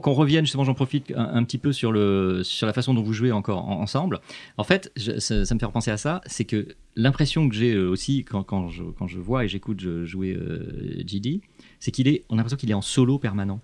Qu'on 0.00 0.12
revienne 0.12 0.44
justement, 0.44 0.64
j'en 0.64 0.74
profite 0.74 1.12
un, 1.16 1.34
un 1.34 1.44
petit 1.44 1.58
peu 1.58 1.72
sur, 1.72 1.90
le, 1.92 2.42
sur 2.44 2.66
la 2.66 2.72
façon 2.72 2.94
dont 2.94 3.02
vous 3.02 3.12
jouez 3.12 3.32
encore 3.32 3.68
en- 3.68 3.80
ensemble. 3.80 4.20
En 4.58 4.64
fait, 4.64 4.92
je- 4.96 5.18
ça, 5.18 5.44
ça 5.44 5.54
me 5.54 5.58
fait 5.60 5.66
repenser 5.66 5.90
à 5.90 5.96
ça, 5.96 6.20
c'est 6.26 6.44
que 6.44 6.68
l'impression 6.96 7.48
que 7.48 7.54
j'ai 7.54 7.72
euh, 7.74 7.88
aussi 7.88 8.24
quand, 8.24 8.42
quand, 8.42 8.68
je, 8.68 8.82
quand 8.84 9.06
je 9.08 9.18
vois 9.18 9.44
et 9.44 9.48
j'écoute 9.48 9.80
jouer 10.04 10.32
euh, 10.34 11.02
GD, 11.06 11.40
c'est 11.80 11.90
qu'il 11.90 12.08
est, 12.08 12.24
on 12.28 12.34
a 12.34 12.36
l'impression 12.38 12.56
qu'il 12.58 12.70
est 12.70 12.74
en 12.74 12.82
solo 12.82 13.18
permanent. 13.18 13.60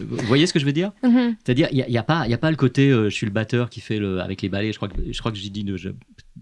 Vous 0.00 0.16
voyez 0.26 0.46
ce 0.46 0.52
que 0.52 0.58
je 0.58 0.64
veux 0.66 0.72
dire? 0.72 0.92
Mhm. 1.02 1.36
C'est-à-dire, 1.44 1.68
il 1.70 1.76
n'y 1.76 1.82
a, 1.82 1.88
y 1.88 1.98
a 1.98 2.02
pas, 2.02 2.22
il 2.26 2.30
y 2.30 2.34
a 2.34 2.38
pas 2.38 2.50
le 2.50 2.56
côté, 2.56 2.90
euh, 2.90 3.08
je 3.08 3.14
suis 3.14 3.26
le 3.26 3.32
batteur 3.32 3.70
qui 3.70 3.80
fait 3.80 3.98
le, 3.98 4.20
avec 4.20 4.42
les 4.42 4.48
balais. 4.48 4.72
Je 4.72 4.76
crois 4.76 4.88
que, 4.88 4.94
je 5.10 5.18
crois 5.18 5.32
que 5.32 5.38
GD 5.38 5.64
ne 5.64 5.76
ja- 5.76 5.90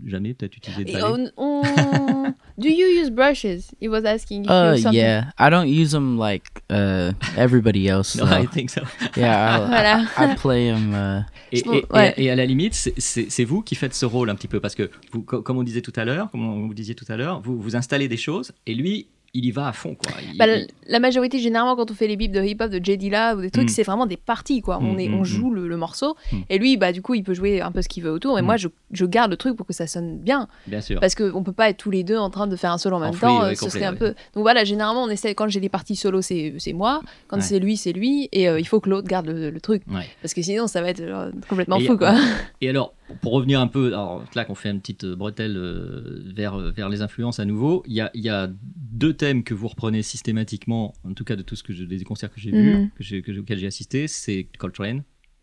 jamais 0.07 0.35
peut-être 0.35 0.57
utilisé 0.57 0.85
de 0.85 0.93
balais. 0.93 1.05
on- 1.05 1.31
on- 1.37 1.63
Do 2.59 2.69
you 2.69 2.87
use 3.03 3.11
brushes? 3.11 3.71
He 3.81 3.89
was 3.89 4.05
asking 4.05 4.45
if 4.45 4.51
Uh, 4.51 4.73
you 4.77 4.83
something. 4.83 4.93
yeah. 5.01 5.25
I 5.39 5.49
don't 5.51 5.67
use 5.67 5.93
them 5.93 6.19
like 6.19 6.45
uh 6.71 7.13
everybody 7.39 7.87
else. 7.89 8.17
No. 8.21 8.27
I 8.27 8.47
think 8.47 8.69
so. 8.71 8.83
Yeah, 9.17 9.57
I, 9.57 9.67
Voilà. 9.69 10.05
I 10.19 10.35
play 10.37 10.71
them. 10.71 10.93
Uh, 10.93 11.23
Et, 11.53 11.61
et- 11.61 11.85
ouais. 11.91 12.15
et- 12.19 12.25
et 12.25 12.31
à 12.31 12.37
la 12.37 12.45
limite, 12.45 12.75
c'est- 12.75 12.93
c'est 12.99 13.31
c'est 13.31 13.45
vous 13.45 13.63
qui 13.63 13.75
faites 13.77 13.95
ce 13.95 14.05
rôle 14.07 14.29
un 14.31 14.35
petit 14.35 14.47
peu 14.49 14.61
parce 14.61 14.75
que, 14.75 14.91
vous, 15.13 15.23
co- 15.23 15.41
comme 15.43 15.57
on 15.57 15.63
disait 15.63 15.81
tout 15.81 15.93
à 15.97 16.05
l'heure, 16.05 16.31
comme 16.31 16.47
on 16.47 16.67
vous 16.67 16.75
disiez 16.75 16.95
tout 16.95 17.07
à 17.09 17.17
l'heure, 17.17 17.41
vous, 17.41 17.59
vous 17.59 17.77
installez 17.77 18.09
des 18.09 18.17
choses 18.19 18.53
et 18.67 18.75
lui, 18.75 19.07
il 19.33 19.45
y 19.47 19.51
va 19.53 19.69
à 19.69 19.73
fond, 19.73 19.95
quoi. 19.95 20.11
Il- 20.33 20.37
Bah, 20.39 20.47
il- 20.49 20.67
la- 20.89 20.99
majorité, 20.99 21.39
généralement, 21.39 21.77
quand 21.77 21.91
on 21.91 21.95
fait 21.95 22.09
les 22.09 22.17
bips 22.17 22.33
de 22.33 22.43
hip-hop 22.43 22.69
de 22.71 22.85
J. 22.85 22.99
Dilla 22.99 23.37
ou 23.37 23.41
des 23.41 23.51
trucs, 23.53 23.67
Mm. 23.67 23.73
c'est 23.73 23.83
vraiment 23.85 24.07
des 24.07 24.17
parties, 24.17 24.61
quoi. 24.61 24.79
On, 24.81 24.95
Mm, 24.95 24.99
est, 25.01 25.09
mm, 25.09 25.15
on 25.15 25.25
joue 25.25 25.51
le, 25.53 25.69
le 25.69 25.77
morceau. 25.77 26.17
Et 26.49 26.59
lui, 26.59 26.77
bah, 26.77 26.91
du 26.91 27.01
coup, 27.01 27.15
il 27.15 27.23
peut 27.23 27.33
jouer 27.35 27.61
un 27.61 27.71
peu 27.71 27.81
ce 27.81 27.89
qu'il 27.89 28.03
veut 28.03 28.11
autour. 28.11 28.39
Et 28.39 28.43
moi, 28.43 28.57
je, 28.57 28.67
je 28.91 29.05
garde 29.07 29.31
le 29.31 29.37
truc 29.37 29.57
pour 29.57 29.67
que 29.67 29.73
ça 29.73 29.87
sonne 29.87 30.19
bien. 30.19 30.49
Bien 30.67 30.81
sûr. 30.81 30.99
Parce 30.99 31.15
qu'on 31.15 31.45
peut 31.45 31.53
pas 31.53 31.71
être 31.71 31.77
tous 31.77 31.91
les 31.93 32.03
deux 32.03 32.17
en 32.17 32.29
train 32.31 32.49
de 32.49 32.57
faire 32.57 32.73
un 32.73 32.79
solo 32.79 32.97
en 32.97 33.01
même 33.01 33.15
temps. 33.15 33.41
ouais, 33.43 33.53
euh, 33.53 33.55
ce 33.55 33.61
complet, 33.61 33.71
serait 33.79 33.85
un 33.85 33.93
ouais. 33.93 33.99
peu. 33.99 34.09
Donc 34.35 34.43
voilà, 34.43 34.65
généralement, 34.65 35.05
on 35.05 35.09
essaie. 35.11 35.35
Quand 35.37 35.49
j'ai 35.49 35.61
des 35.61 35.69
parties 35.69 35.95
solo, 35.97 36.23
c'est 36.23 36.55
c'est 36.59 36.73
moi. 36.73 37.01
Quand 37.29 37.37
Ouais. 37.37 37.43
c'est 37.43 37.61
lui, 37.61 37.77
c'est 37.77 37.93
lui. 37.93 38.29
Et 38.33 38.49
euh, 38.49 38.59
il 38.59 38.67
faut 38.67 38.81
que 38.81 38.91
l'autre 38.91 39.07
garde 39.07 39.27
le, 39.27 39.51
le 39.51 39.61
truc. 39.61 39.83
Ouais. 39.91 40.09
Parce 40.23 40.35
que 40.35 40.43
sinon, 40.43 40.67
ça 40.67 40.83
va 40.83 40.89
être 40.91 41.07
genre, 41.07 41.27
complètement 41.49 41.77
Et- 41.77 41.87
fou, 41.87 41.97
quoi. 41.97 42.17
Et 42.61 42.69
alors, 42.69 42.95
pour 43.21 43.33
revenir 43.33 43.61
un 43.61 43.67
peu, 43.67 43.89
alors 43.89 44.25
là 44.35 44.45
qu'on 44.45 44.55
fait 44.55 44.71
une 44.71 44.81
petite 44.81 45.05
euh, 45.05 45.17
bretelle 45.17 45.57
euh, 45.57 46.23
vers, 46.35 46.55
euh, 46.55 46.71
vers 46.71 46.89
les 46.89 47.03
influences 47.03 47.41
à 47.41 47.45
nouveau, 47.45 47.83
il 47.87 47.95
y 47.95 48.01
a, 48.01 48.11
il 48.15 48.23
y 48.23 48.29
a 48.29 48.49
deux 48.93 49.13
thèmes 49.15 49.43
que 49.45 49.55
vous 49.55 49.69
reprenez 49.69 50.03
systématiquement, 50.03 50.95
en 51.09 51.13
tout 51.15 51.25
cas 51.25 51.37
de 51.37 51.43
tout 51.43 51.57
ce 51.57 51.63
que 51.63 51.73
je, 51.73 51.85
des 51.85 52.03
concerts 52.05 52.31
que 52.33 52.41
j'ai 52.41 52.51
vus, 52.51 52.75
Mhm. 53.01 53.23
que 53.23 53.39
auxquels 53.41 53.59
j'ai 53.59 53.67
assisté, 53.67 54.07
c'est 54.09 54.47
Coltrane. 54.59 55.03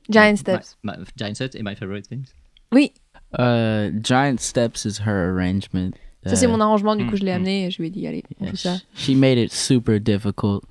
Giant 0.10 0.36
Steps. 0.38 0.78
my- 0.84 0.94
Giant 1.18 1.34
Steps 1.36 1.56
et 1.56 1.64
My 1.64 1.76
Favorite 1.76 2.08
Things. 2.08 2.28
Oui, 2.72 2.92
Uh, 3.38 3.92
Giant 4.02 4.38
Steps 4.40 4.86
is 4.86 5.02
her 5.06 5.34
arrangement. 5.36 5.92
ça 6.26 6.36
c'est 6.38 6.48
mon 6.48 6.62
arrangement. 6.62 6.96
Du 6.96 7.06
coup, 7.06 7.14
mm, 7.16 7.18
je 7.18 7.24
l'ai 7.26 7.32
mm. 7.34 7.36
amené 7.36 7.66
et 7.66 7.72
je 7.72 7.80
lui 7.82 7.88
ai 7.88 7.92
dit, 7.92 8.08
allez, 8.08 8.24
on 8.40 8.44
yeah, 8.46 8.52
fait 8.52 8.58
ça. 8.58 8.76
sh- 8.78 8.84
She 8.96 9.10
made 9.18 9.38
it 9.38 9.52
super 9.52 10.00
difficult. 10.00 10.64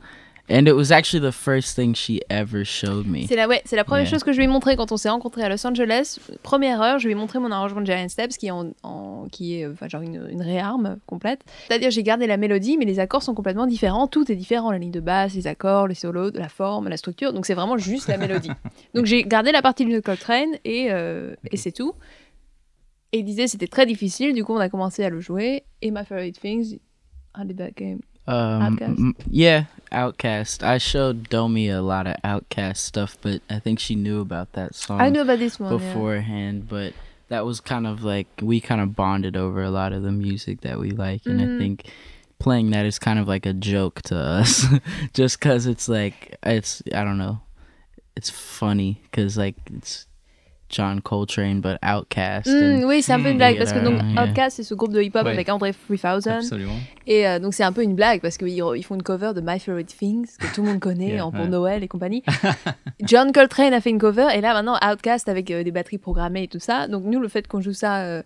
And 0.48 0.66
it 0.68 0.74
was 0.74 0.92
actually 0.92 1.20
the 1.28 1.32
first 1.32 1.74
thing 1.74 1.94
she 1.94 2.20
ever 2.30 2.64
showed 2.64 3.06
me. 3.08 3.26
C'est 3.26 3.34
la, 3.34 3.48
ouais, 3.48 3.62
c'est 3.64 3.74
la 3.74 3.82
première 3.82 4.04
Yeah. 4.04 4.10
chose 4.12 4.22
que 4.22 4.30
je 4.32 4.36
lui 4.38 4.44
ai 4.44 4.48
montré 4.48 4.76
quand 4.76 4.92
on 4.92 4.96
s'est 4.96 5.08
rencontrés 5.08 5.42
à 5.42 5.48
Los 5.48 5.66
Angeles. 5.66 6.18
Première 6.44 6.80
heure, 6.80 7.00
je 7.00 7.06
lui 7.06 7.12
ai 7.12 7.14
montré 7.16 7.40
mon 7.40 7.50
arrangement 7.50 7.80
de 7.80 7.86
Giant 7.86 8.08
Steps 8.08 8.36
qui 8.36 8.46
est, 8.46 8.50
en, 8.52 8.72
en- 8.84 9.26
qui 9.32 9.58
est 9.58 9.66
enfin, 9.66 9.88
genre 9.88 10.02
une, 10.02 10.24
une 10.30 10.42
réarme 10.42 10.98
complète. 11.06 11.40
C'est-à-dire, 11.66 11.90
j'ai 11.90 12.04
gardé 12.04 12.28
la 12.28 12.36
mélodie, 12.36 12.76
mais 12.78 12.84
les 12.84 13.00
accords 13.00 13.24
sont 13.24 13.34
complètement 13.34 13.66
différents. 13.66 14.06
Tout 14.06 14.30
est 14.30 14.36
différent 14.36 14.70
la 14.70 14.78
ligne 14.78 14.92
de 14.92 15.00
basse, 15.00 15.34
les 15.34 15.48
accords, 15.48 15.88
les 15.88 15.96
solos, 15.96 16.30
la 16.34 16.48
forme, 16.48 16.88
la 16.88 16.96
structure. 16.96 17.32
Donc, 17.32 17.44
c'est 17.44 17.54
vraiment 17.54 17.76
juste 17.76 18.06
la 18.06 18.16
mélodie. 18.16 18.50
Donc, 18.94 19.06
j'ai 19.06 19.24
gardé 19.24 19.50
la 19.50 19.62
partie 19.62 19.84
de 19.84 19.98
Coltrane 19.98 20.50
et, 20.64 20.92
euh, 20.92 21.34
et 21.50 21.56
c'est 21.56 21.72
tout. 21.72 21.92
Et 23.12 23.18
il 23.18 23.24
disait 23.24 23.48
c'était 23.48 23.66
très 23.66 23.86
difficile. 23.86 24.32
Du 24.32 24.44
coup, 24.44 24.52
on 24.54 24.58
a 24.60 24.68
commencé 24.68 25.02
à 25.04 25.08
le 25.10 25.18
jouer. 25.20 25.64
Et 25.82 25.90
My 25.90 26.04
Favorite 26.04 26.38
Things, 26.40 26.78
how 27.36 27.44
did 27.44 27.56
that 27.58 27.70
game? 27.76 27.98
Um, 28.26 28.78
m- 28.82 29.16
yeah, 29.30 29.64
Outcast. 29.92 30.62
I 30.64 30.78
showed 30.78 31.28
Domi 31.28 31.68
a 31.68 31.80
lot 31.82 32.06
of 32.06 32.16
Outcast 32.24 32.84
stuff, 32.84 33.16
but 33.20 33.40
I 33.48 33.58
think 33.60 33.78
she 33.78 33.94
knew 33.94 34.20
about 34.20 34.52
that 34.52 34.74
song 34.74 35.00
I 35.00 35.08
knew 35.10 35.20
about 35.20 35.38
this 35.38 35.60
one. 35.60 35.72
yeah. 35.72 35.78
beforehand. 35.78 36.68
But 36.68 36.92
that 37.28 37.44
was 37.44 37.60
kind 37.60 37.86
of 37.86 38.02
like 38.04 38.26
we 38.42 38.60
kind 38.60 38.80
of 38.80 38.94
bonded 38.96 39.36
over 39.36 39.62
a 39.62 39.70
lot 39.70 39.92
of 39.92 40.02
the 40.02 40.12
music 40.12 40.60
that 40.62 40.78
we 40.78 40.90
like, 40.90 41.24
and 41.26 41.40
Mhm. 41.40 41.56
I 41.56 41.58
think 41.58 41.84
playing 42.38 42.70
that 42.70 42.84
is 42.84 42.98
kind 42.98 43.18
of 43.18 43.26
like 43.28 43.46
a 43.46 43.52
joke 43.52 44.02
to 44.02 44.16
us, 44.16 44.66
just 45.14 45.38
because 45.38 45.66
it's 45.66 45.88
like 45.88 46.36
it's 46.42 46.82
I 46.94 47.02
don't 47.04 47.18
know, 47.18 47.40
it's 48.16 48.30
funny 48.30 49.00
because 49.04 49.36
like 49.38 49.54
it's 49.72 50.06
John 50.68 51.00
Coltrane 51.00 51.60
but 51.60 51.76
Outcast. 51.82 52.48
Mm, 52.48 52.82
and, 52.82 52.88
oui, 52.88 53.02
c'est 53.02 53.12
un 53.12 53.20
peu 53.22 53.30
une 53.30 53.36
blague 53.36 53.56
parce 53.58 53.72
que 53.72 53.78
donc 53.78 54.00
yeah. 54.14 54.24
Outkast 54.24 54.56
c'est 54.56 54.62
ce 54.62 54.74
groupe 54.74 54.92
de 54.92 55.00
hip-hop 55.00 55.24
Ouais. 55.24 55.30
avec 55.32 55.48
André 55.48 55.72
3000 55.72 56.28
Absolument. 56.28 56.72
et 57.06 57.26
euh, 57.28 57.38
donc 57.38 57.54
c'est 57.54 57.62
un 57.64 57.72
peu 57.72 57.82
une 57.82 57.94
blague 57.94 58.20
parce 58.20 58.36
qu'ils 58.36 58.48
ils 58.48 58.82
font 58.84 58.96
une 58.96 59.02
cover 59.02 59.32
de 59.34 59.40
My 59.40 59.58
Favorite 59.60 59.86
Things 59.96 60.26
que 60.38 60.52
tout 60.54 60.62
le 60.62 60.68
monde 60.70 60.80
connaît 60.80 61.10
Yeah, 61.10 61.26
en 61.26 61.30
pour 61.30 61.42
ouais. 61.42 61.48
Noël 61.48 61.82
et 61.84 61.88
compagnie. 61.88 62.22
John 63.02 63.32
Coltrane 63.32 63.72
a 63.74 63.80
fait 63.80 63.90
une 63.90 63.98
cover 63.98 64.28
et 64.34 64.40
là 64.40 64.54
maintenant 64.54 64.76
Outkast 64.82 65.28
avec 65.28 65.50
euh, 65.50 65.62
des 65.62 65.70
batteries 65.70 65.98
programmées 65.98 66.44
et 66.44 66.48
tout 66.48 66.58
ça. 66.60 66.88
Donc 66.88 67.04
nous 67.04 67.20
le 67.20 67.28
fait 67.28 67.46
qu'on 67.46 67.60
joue 67.60 67.72
ça 67.72 67.98
euh, 67.98 68.22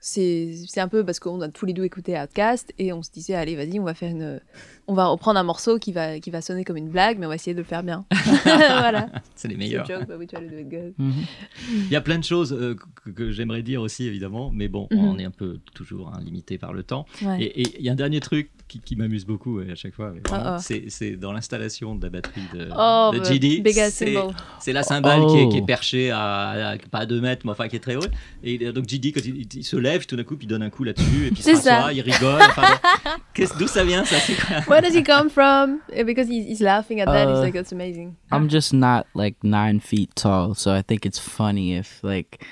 c'est 0.00 0.54
c'est 0.66 0.80
un 0.80 0.88
peu 0.88 1.04
parce 1.04 1.20
qu'on 1.20 1.40
a 1.42 1.48
tous 1.48 1.66
les 1.66 1.72
deux 1.74 1.84
écouté 1.84 2.18
Outkast 2.18 2.72
et 2.78 2.92
on 2.92 3.02
se 3.02 3.10
disait 3.10 3.34
allez 3.34 3.54
vas-y 3.56 3.78
on 3.78 3.84
va 3.84 3.94
faire 3.94 4.10
une 4.10 4.40
on 4.88 4.94
va 4.94 5.06
reprendre 5.06 5.38
un 5.38 5.42
morceau 5.42 5.78
qui 5.78 5.92
va 5.92 6.18
qui 6.20 6.30
va 6.30 6.40
sonner 6.40 6.64
comme 6.64 6.76
une 6.78 6.88
blague 6.88 7.18
mais 7.18 7.26
on 7.26 7.28
va 7.28 7.34
essayer 7.34 7.52
de 7.54 7.58
le 7.58 7.64
faire 7.64 7.82
bien. 7.82 8.04
voilà. 8.44 9.08
C'est 9.36 9.48
les 9.48 9.56
meilleurs. 9.56 9.84
a 9.90 9.94
joke, 9.98 10.08
but 10.08 10.16
we 10.18 10.26
try 10.26 10.40
to 10.40 10.50
do 10.50 10.58
it 10.58 10.68
good. 10.68 10.94
Mhm. 10.98 11.12
Il 11.86 11.90
y 11.90 11.96
a 11.96 12.00
plein 12.00 12.18
de 12.18 12.24
choses 12.24 12.52
euh, 12.52 12.74
que, 13.04 13.10
que 13.10 13.30
j'aimerais 13.30 13.62
dire 13.62 13.82
aussi, 13.82 14.06
évidemment, 14.06 14.50
mais 14.52 14.68
bon, 14.68 14.88
Mhm. 14.90 14.98
on 15.04 15.18
est 15.18 15.24
un 15.24 15.30
peu 15.30 15.58
toujours 15.74 16.08
hein, 16.14 16.20
limité 16.24 16.56
par 16.58 16.72
le 16.72 16.82
temps. 16.82 17.04
Ouais. 17.22 17.42
Et 17.42 17.60
et 17.62 17.76
il 17.80 17.84
y 17.84 17.88
a 17.88 17.92
un 17.92 17.96
dernier 17.96 18.20
truc 18.20 18.50
qui, 18.68 18.78
qui 18.80 18.96
m'amuse 18.96 19.26
beaucoup 19.26 19.58
à 19.58 19.74
chaque 19.74 19.94
fois, 19.94 20.12
Oh, 20.30 20.34
oh. 20.34 20.56
c'est- 20.60 20.84
c'est 20.88 21.16
dans 21.16 21.32
l'installation 21.32 21.94
de 21.94 22.02
la 22.04 22.10
batterie 22.10 22.42
de, 22.54 22.68
Oh, 22.76 23.10
de 23.12 23.18
bah, 23.18 23.24
GD. 23.28 23.62
c'est- 23.90 24.72
la 24.72 24.82
cymbale 24.82 25.26
qui, 25.26 25.36
est, 25.38 25.48
qui 25.48 25.56
est 25.58 25.60
Oh. 25.62 25.66
perchée 25.66 26.10
à, 26.10 26.70
à- 26.70 26.78
pas 26.78 27.00
à 27.00 27.06
2 27.06 27.20
mètres, 27.20 27.42
mais 27.44 27.52
enfin 27.52 27.68
qui 27.68 27.76
est 27.76 27.80
très 27.80 27.96
haute. 27.96 28.10
Et 28.44 28.58
euh, 28.66 28.72
donc 28.72 28.86
GD, 28.88 29.12
quand 29.12 29.20
il, 29.24 29.46
il 29.54 29.64
se 29.64 29.76
lève, 29.76 29.89
tout 29.98 30.16
d'un 30.16 30.24
coup, 30.24 30.36
puis 30.36 30.46
il 30.46 30.48
donne 30.48 30.62
un 30.62 30.70
coup 30.70 30.84
là-dessus, 30.84 31.26
et 31.26 31.30
puis 31.30 31.38
il 31.40 31.42
C'est 31.42 31.56
se 31.56 31.68
rassoit, 31.68 31.86
ça. 31.88 31.92
il 31.92 32.00
rigole. 32.00 32.40
Enfin, 32.40 32.62
D'où 33.58 33.66
ça 33.68 33.84
vient, 33.84 34.04
ça 34.04 34.16
c'est 34.20 34.34
Where 34.68 34.80
does 34.82 34.94
he 34.94 35.02
come 35.02 35.28
from? 35.30 35.78
Eh, 35.92 36.04
Because 36.04 36.28
he's, 36.28 36.46
he's 36.46 36.60
laughing 36.60 37.00
at 37.00 37.06
that. 37.06 37.28
He's 37.28 37.38
Uh, 37.38 37.42
like, 37.42 37.54
that's 37.54 37.72
amazing. 37.72 38.14
I'm 38.32 38.48
just 38.48 38.72
not 38.72 39.06
like 39.14 39.36
nine 39.42 39.80
feet 39.80 40.10
tall, 40.14 40.54
so 40.54 40.72
I 40.72 40.82
think 40.82 41.04
it's 41.06 41.18
funny 41.18 41.76
if 41.76 42.00
like 42.02 42.44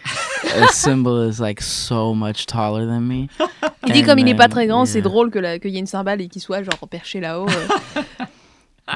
a 0.55 0.66
symbol 0.72 1.20
is 1.29 1.40
like 1.40 1.61
so 1.62 2.14
much 2.14 2.46
taller 2.46 2.87
than 2.87 3.07
me. 3.07 3.29
Il 3.87 3.92
dit 3.92 4.01
And 4.03 4.07
comme 4.07 4.18
il 4.18 4.24
n'est 4.24 4.35
pas 4.35 4.48
then, 4.48 4.51
très 4.51 4.66
grand, 4.66 4.85
c'est 4.87 4.98
yeah. 4.98 5.09
drôle 5.09 5.31
que 5.31 5.59
qu'il 5.59 5.70
y 5.70 5.77
ait 5.77 5.81
une 5.81 5.87
cymbale 5.87 6.20
et 6.20 6.29
qu'il 6.29 6.42
soit 6.42 6.62
genre 6.62 6.88
perché 6.90 7.20
là-haut. 7.20 7.46
euh. 7.48 8.24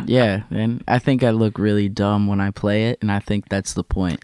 Yeah, 0.06 0.44
and 0.50 0.78
I 0.88 0.98
think 0.98 1.22
I 1.22 1.30
look 1.30 1.58
really 1.58 1.88
dumb 1.90 2.26
when 2.26 2.40
I 2.40 2.50
play 2.50 2.90
it, 2.90 2.98
and 3.02 3.10
I 3.10 3.20
think 3.20 3.48
that's 3.50 3.74
the 3.74 3.82
point. 3.84 4.18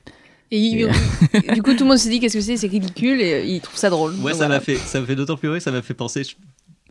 Et 0.50 0.58
il- 0.58 0.88
du 1.54 1.62
coup, 1.62 1.74
tout 1.74 1.84
le 1.84 1.88
monde 1.90 1.98
se 1.98 2.08
dit 2.08 2.20
qu'est-ce 2.20 2.34
que 2.34 2.40
c'est, 2.42 2.56
c'est 2.56 2.68
ridicule 2.68 3.20
et 3.20 3.34
euh, 3.34 3.44
il 3.44 3.61
trouve 3.61 3.76
ça 3.76 3.90
drôle. 3.90 4.12
Ouais, 4.14 4.18
Donc 4.18 4.30
ça 4.30 4.37
voilà. 4.37 4.54
m'a 4.56 4.61
fait, 4.61 4.76
ça 4.76 5.00
m'a 5.00 5.06
fait 5.06 5.16
d'autant 5.16 5.37
plus 5.37 5.48
rire, 5.50 5.61
ça 5.62 5.70
m'a 5.70 5.82
fait 5.82 5.94
penser. 5.94 6.24
je- 6.24 6.34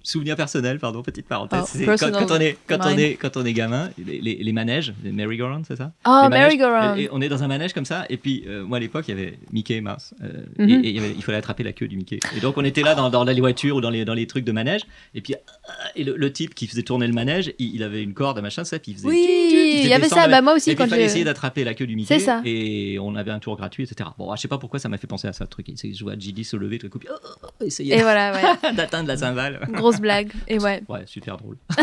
Souvenir 0.03 0.37
personnel, 0.37 0.79
pardon, 0.79 1.01
petite 1.03 1.27
parenthèse. 1.27 1.59
Oh, 1.65 1.67
c'est 1.73 1.83
quand, 1.85 2.31
on 2.31 2.39
est, 2.39 2.55
quand 2.65 2.77
on 2.85 2.97
est, 2.97 3.15
quand 3.19 3.35
on 3.35 3.43
est 3.43 3.51
gamin, 3.51 3.89
les, 3.97 4.21
les, 4.21 4.35
les 4.35 4.53
manèges, 4.53 4.93
les 5.03 5.11
merry-go-round, 5.11 5.65
c'est 5.67 5.75
ça? 5.75 5.91
Oh, 6.07 6.27
merry-go-round. 6.29 6.97
et- 6.97 7.03
et 7.03 7.09
on 7.11 7.19
est 7.19 7.27
dans 7.27 7.43
un 7.43 7.49
manège 7.49 7.73
comme 7.73 7.83
ça, 7.83 8.05
et 8.09 8.15
puis 8.15 8.45
euh, 8.47 8.63
moi 8.63 8.77
à 8.77 8.79
l'époque 8.79 9.03
il 9.09 9.17
y 9.17 9.19
avait 9.19 9.37
Mickey 9.51 9.73
et 9.75 9.81
Mouse, 9.81 10.13
euh, 10.23 10.45
Mhm. 10.59 10.69
et, 10.69 10.73
et 10.75 10.89
il, 10.91 10.95
y 10.95 10.99
avait- 10.99 11.13
il 11.13 11.21
fallait 11.23 11.39
attraper 11.39 11.63
la 11.63 11.73
queue 11.73 11.89
du 11.89 11.97
Mickey. 11.97 12.19
Et 12.37 12.39
donc 12.39 12.57
on 12.57 12.63
était 12.63 12.83
là 12.83 12.95
dans, 12.95 13.09
dans 13.09 13.25
les 13.25 13.37
voitures 13.41 13.75
ou 13.75 13.81
dans 13.81 13.89
les, 13.89 14.05
dans 14.05 14.13
les 14.13 14.27
trucs 14.27 14.45
de 14.45 14.53
manège, 14.53 14.83
et 15.13 15.19
puis 15.19 15.33
euh, 15.33 15.71
et 15.97 16.05
le, 16.05 16.15
le 16.15 16.31
type 16.31 16.55
qui 16.55 16.67
faisait 16.67 16.83
tourner 16.83 17.07
le 17.07 17.13
manège, 17.13 17.51
il, 17.59 17.75
il 17.75 17.83
avait 17.83 18.01
une 18.01 18.13
corde, 18.13 18.37
un 18.37 18.41
machin, 18.41 18.63
ça, 18.63 18.79
puis 18.79 18.93
il 18.93 18.95
faisait. 18.95 19.07
Oui, 19.09 19.49
il 19.81 19.87
y 19.87 19.93
avait 19.93 20.09
ça, 20.09 20.27
bah, 20.27 20.41
moi 20.41 20.53
aussi, 20.55 20.71
Et 20.71 20.75
quand 20.75 20.85
il 20.85 20.89
fallait 20.89 21.03
je- 21.03 21.07
essayer 21.07 21.23
d'attraper 21.23 21.63
la 21.63 21.73
queue 21.73 21.87
du 21.87 21.95
Mickey. 21.95 22.19
C'est 22.19 22.25
ça. 22.25 22.41
Et 22.45 22.97
on 23.01 23.15
avait 23.15 23.31
un 23.31 23.39
tour 23.39 23.55
gratuit, 23.57 23.83
etc. 23.83 24.09
Bon, 24.17 24.35
je 24.35 24.41
sais 24.41 24.47
pas 24.47 24.57
pourquoi 24.57 24.79
ça 24.79 24.89
m'a 24.89 24.97
fait 24.97 25.07
penser 25.07 25.27
à 25.27 25.33
ça, 25.33 25.43
le 25.43 25.49
truc. 25.49 25.67
C'est 25.75 25.93
je 25.93 26.03
vois 26.03 26.15
GD 26.17 26.43
se 26.43 26.55
lever, 26.57 26.77
tout 26.77 26.89
coup, 26.89 26.99
puis, 26.99 27.09
oh, 27.11 27.17
oh, 27.23 27.47
oh, 27.61 27.63
essayer 27.65 27.95
Et 27.97 28.01
voilà, 28.01 28.33
ouais. 28.33 28.71
d'atteindre 28.75 29.07
la 29.07 29.17
cymbale. 29.17 29.59
Grosse 29.71 29.99
blague. 29.99 30.31
Et 30.47 30.59
ouais. 30.59 30.83
Ouais, 30.87 31.03
super 31.05 31.37
drôle. 31.37 31.57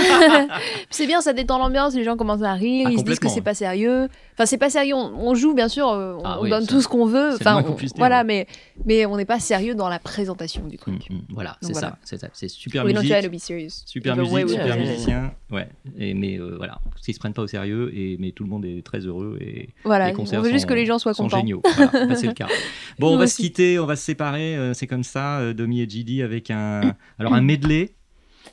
C'est 0.90 1.06
bien, 1.06 1.20
ça 1.20 1.32
détend 1.32 1.58
l'ambiance, 1.58 1.94
les 1.94 2.04
gens 2.04 2.16
commencent 2.16 2.42
à 2.42 2.52
rire, 2.54 2.86
Ah, 2.88 2.92
ils 2.92 2.98
se 2.98 3.04
disent 3.04 3.18
que 3.18 3.28
c'est 3.28 3.40
pas 3.40 3.54
sérieux. 3.54 4.08
Enfin, 4.34 4.46
c'est 4.46 4.58
pas 4.58 4.70
sérieux, 4.70 4.94
on, 4.94 5.28
on 5.28 5.34
joue 5.34 5.54
bien 5.54 5.68
sûr, 5.68 5.88
euh, 5.88 6.14
on, 6.18 6.22
Ah 6.24 6.36
on 6.40 6.42
oui, 6.44 6.50
donne 6.50 6.66
tout 6.66 6.80
ce 6.80 6.88
qu'on 6.88 7.06
veut. 7.06 7.34
Enfin, 7.34 7.64
on- 7.66 7.76
voilà, 7.96 8.24
mais, 8.24 8.46
mais 8.84 9.06
on 9.06 9.16
n'est 9.16 9.24
pas 9.24 9.38
sérieux 9.40 9.74
dans 9.74 9.88
la 9.88 9.98
présentation 9.98 10.66
du 10.66 10.76
truc. 10.76 11.08
Mm, 11.08 11.14
mm, 11.14 11.20
voilà, 11.30 11.56
c'est 11.62 11.72
voilà. 11.72 11.88
ça, 11.88 11.98
c'est 12.04 12.18
ça. 12.20 12.28
C'est 12.32 12.48
super 12.48 12.84
musique. 12.84 12.98
Super 13.86 14.16
musique, 14.16 14.48
super 14.48 14.76
musicien, 14.76 15.32
ouais. 15.50 15.68
Mais 15.96 16.38
euh, 16.38 16.54
voilà, 16.56 16.78
ils 17.06 17.14
se 17.14 17.18
prennent 17.18 17.32
pas 17.34 17.42
au 17.42 17.46
sérieux, 17.46 17.83
et, 17.92 18.16
mais 18.20 18.32
tout 18.32 18.44
le 18.44 18.50
monde 18.50 18.64
est 18.64 18.84
très 18.84 19.00
heureux 19.00 19.38
et 19.40 19.70
Voilà, 19.84 20.08
les 20.08 20.12
concerts 20.14 20.40
on 20.40 20.42
veut 20.42 20.50
juste 20.50 20.62
sont- 20.62 20.68
que 20.68 20.74
les 20.74 20.86
gens 20.86 20.98
soient 20.98 21.14
sont 21.14 21.24
contents. 21.24 21.38
géniaux. 21.38 21.62
Voilà, 21.76 21.90
bah, 22.08 22.14
c'est 22.14 22.26
le 22.26 22.32
cas. 22.32 22.48
Bon, 22.98 23.12
on 23.14 23.16
va 23.16 23.24
aussi. 23.24 23.34
se 23.36 23.42
quitter, 23.42 23.78
on 23.78 23.86
va 23.86 23.96
se 23.96 24.04
séparer, 24.04 24.56
euh, 24.56 24.74
c'est 24.74 24.86
comme 24.86 25.04
ça, 25.04 25.38
euh, 25.40 25.52
Domi 25.54 25.80
et 25.80 25.88
GD 25.88 26.22
avec 26.22 26.50
un, 26.50 26.94
alors 27.18 27.34
un 27.34 27.40
medley. 27.40 27.90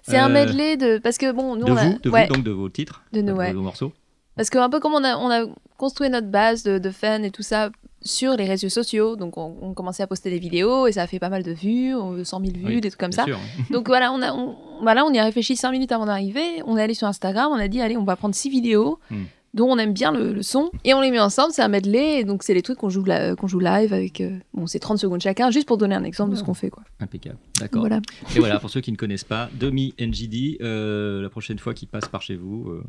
C'est 0.04 0.17
un 0.17 0.30
euh, 0.30 0.34
medley 0.34 0.78
de. 0.78 0.98
Parce 0.98 1.17
que 1.17 1.32
bon, 1.32 1.56
nous 1.56 1.65
de 1.65 1.72
on 1.72 1.76
a. 1.78 1.86
vous, 1.86 2.00
de 2.00 2.10
ouais. 2.10 2.28
vous, 2.28 2.34
donc 2.34 2.44
de 2.44 2.52
vos 2.52 2.70
titres, 2.70 3.04
De 3.13 3.22
ouais. 3.32 3.54
vos 3.54 3.62
morceaux. 3.62 3.94
Parce 4.36 4.50
que 4.50 4.58
un 4.58 4.70
peu 4.70 4.80
comme 4.80 4.94
on 4.94 5.04
a, 5.04 5.15
on 5.17 5.30
a 5.30 5.46
construit 5.78 6.10
notre 6.10 6.28
base 6.28 6.63
de, 6.63 6.78
de 6.80 6.89
fans 6.89 7.22
et 7.24 7.32
tout 7.32 7.44
ça 7.44 7.70
sur 8.04 8.36
les 8.36 8.46
réseaux 8.46 8.70
sociaux, 8.70 9.16
donc 9.16 9.38
on, 9.38 9.56
on 9.62 9.74
commençait 9.74 10.04
à 10.04 10.08
poster 10.08 10.30
des 10.30 10.40
vidéos 10.40 10.88
et 10.88 10.92
ça 10.94 11.04
a 11.04 11.08
fait 11.08 11.20
pas 11.20 11.30
mal 11.30 11.44
de 11.44 11.52
vues, 11.52 11.94
on- 11.96 12.24
100 12.24 12.40
000 12.40 12.52
vues, 12.58 12.66
Oui, 12.66 12.82
des 12.82 12.90
trucs 12.90 13.00
comme 13.00 13.12
ça. 13.12 13.26
sûr. 13.26 13.38
Donc 13.70 13.88
voilà, 13.88 14.12
on 14.12 14.22
a, 14.22 14.34
on, 14.34 14.56
voilà, 14.82 15.06
on 15.06 15.12
y 15.14 15.20
a 15.20 15.24
réfléchi 15.24 15.56
5 15.56 15.72
minutes 15.72 15.92
avant 15.92 16.06
d'arriver, 16.08 16.42
on 16.66 16.78
est 16.78 16.82
allé 16.82 16.94
sur 16.94 17.08
Instagram, 17.08 17.50
on 17.52 17.60
a 17.60 17.68
dit 17.68 17.80
allez, 17.82 17.98
on 17.98 18.04
va 18.04 18.16
prendre 18.16 18.34
6 18.36 18.50
vidéos 18.50 19.00
Hmm. 19.12 19.24
dont 19.54 19.68
on 19.70 19.78
aime 19.78 19.94
bien 19.94 20.12
le, 20.12 20.34
le 20.34 20.42
son 20.44 20.72
et 20.86 20.94
on 20.94 21.02
les 21.02 21.12
met 21.12 21.20
ensemble, 21.20 21.52
c'est 21.54 21.62
un 21.62 21.68
medley, 21.68 22.22
et 22.22 22.24
donc 22.24 22.42
c'est 22.44 22.54
les 22.54 22.62
trucs 22.62 22.78
qu'on 22.80 22.90
joue, 22.90 23.04
la- 23.04 23.36
qu'on 23.36 23.48
joue 23.48 23.60
live 23.60 23.94
avec, 23.94 24.22
euh, 24.22 24.38
bon 24.54 24.66
c'est 24.66 24.80
30 24.80 24.98
secondes 24.98 25.22
chacun, 25.22 25.52
juste 25.52 25.68
pour 25.68 25.78
donner 25.78 25.94
un 25.96 26.04
exemple 26.04 26.32
de 26.32 26.36
ce 26.38 26.44
qu'on 26.44 26.54
fait 26.54 26.70
quoi. 26.70 26.84
Impeccable. 27.00 27.38
D'accord. 27.60 27.82
Voilà. 27.82 28.00
Et 28.36 28.40
voilà, 28.40 28.60
pour 28.60 28.70
ceux 28.70 28.82
qui 28.82 28.92
ne 28.92 28.98
connaissent 28.98 29.24
pas, 29.26 29.50
Domi 29.54 29.93
NGD, 29.99 30.58
euh, 30.62 31.22
la 31.22 31.30
prochaine 31.30 31.60
fois 31.60 31.74
qu'ils 31.74 31.88
passent 31.89 32.08
par 32.08 32.22
chez 32.22 32.36
vous, 32.36 32.70
euh, 32.70 32.84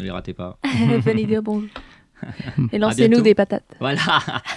ne 0.00 0.04
les 0.04 0.10
ratez 0.10 0.34
pas. 0.34 0.58
Venez 1.04 1.24
dire 1.24 1.42
bonjour. 1.42 1.68
Et 2.72 2.78
lancez-nous 2.78 3.20
des 3.20 3.34
patates. 3.34 3.64
Voilà, 3.80 4.00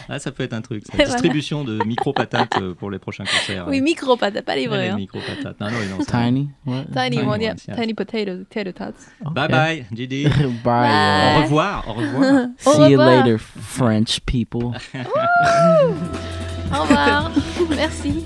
Ah, 0.10 0.20
ça 0.20 0.32
peut 0.32 0.44
être 0.44 0.54
un 0.54 0.62
truc. 0.62 0.84
Voilà. 0.94 1.06
Distribution 1.12 1.64
de 1.64 1.84
micro-patates 1.86 2.58
euh, 2.62 2.74
pour 2.74 2.90
les 2.92 3.00
prochains 3.00 3.24
concerts. 3.24 3.66
Oui, 3.68 3.82
micro 3.82 4.18
patates, 4.18 4.46
pas 4.46 4.56
les 4.56 4.68
les 4.68 4.90
hein. 4.90 4.96
micro-patates. 4.96 5.60
Non, 5.60 5.68
non, 5.70 5.98
non, 5.98 6.04
ça- 6.04 6.12
Tiny? 6.24 6.50
What? 6.66 6.86
Tiny, 6.94 7.18
Tiny 7.18 7.28
one, 7.28 7.42
yeah. 7.42 7.54
yes. 7.54 7.76
Tiny 7.78 7.94
potatoes, 7.94 8.46
potato 8.50 8.72
tots. 8.72 9.08
Bye 9.22 9.46
Okay. 9.46 9.52
bye, 9.54 9.86
GD. 9.92 10.28
Bye. 10.64 11.38
Au 11.38 11.42
revoir, 11.44 11.84
au 11.88 11.94
revoir. 11.94 12.48
Au 12.66 12.72
See 12.74 12.92
you 12.92 13.00
revoir. 13.00 13.26
later, 13.26 13.38
French 13.40 14.20
people. 14.26 14.74
Au 16.74 16.82
revoir. 16.84 17.32
Merci. 17.76 18.24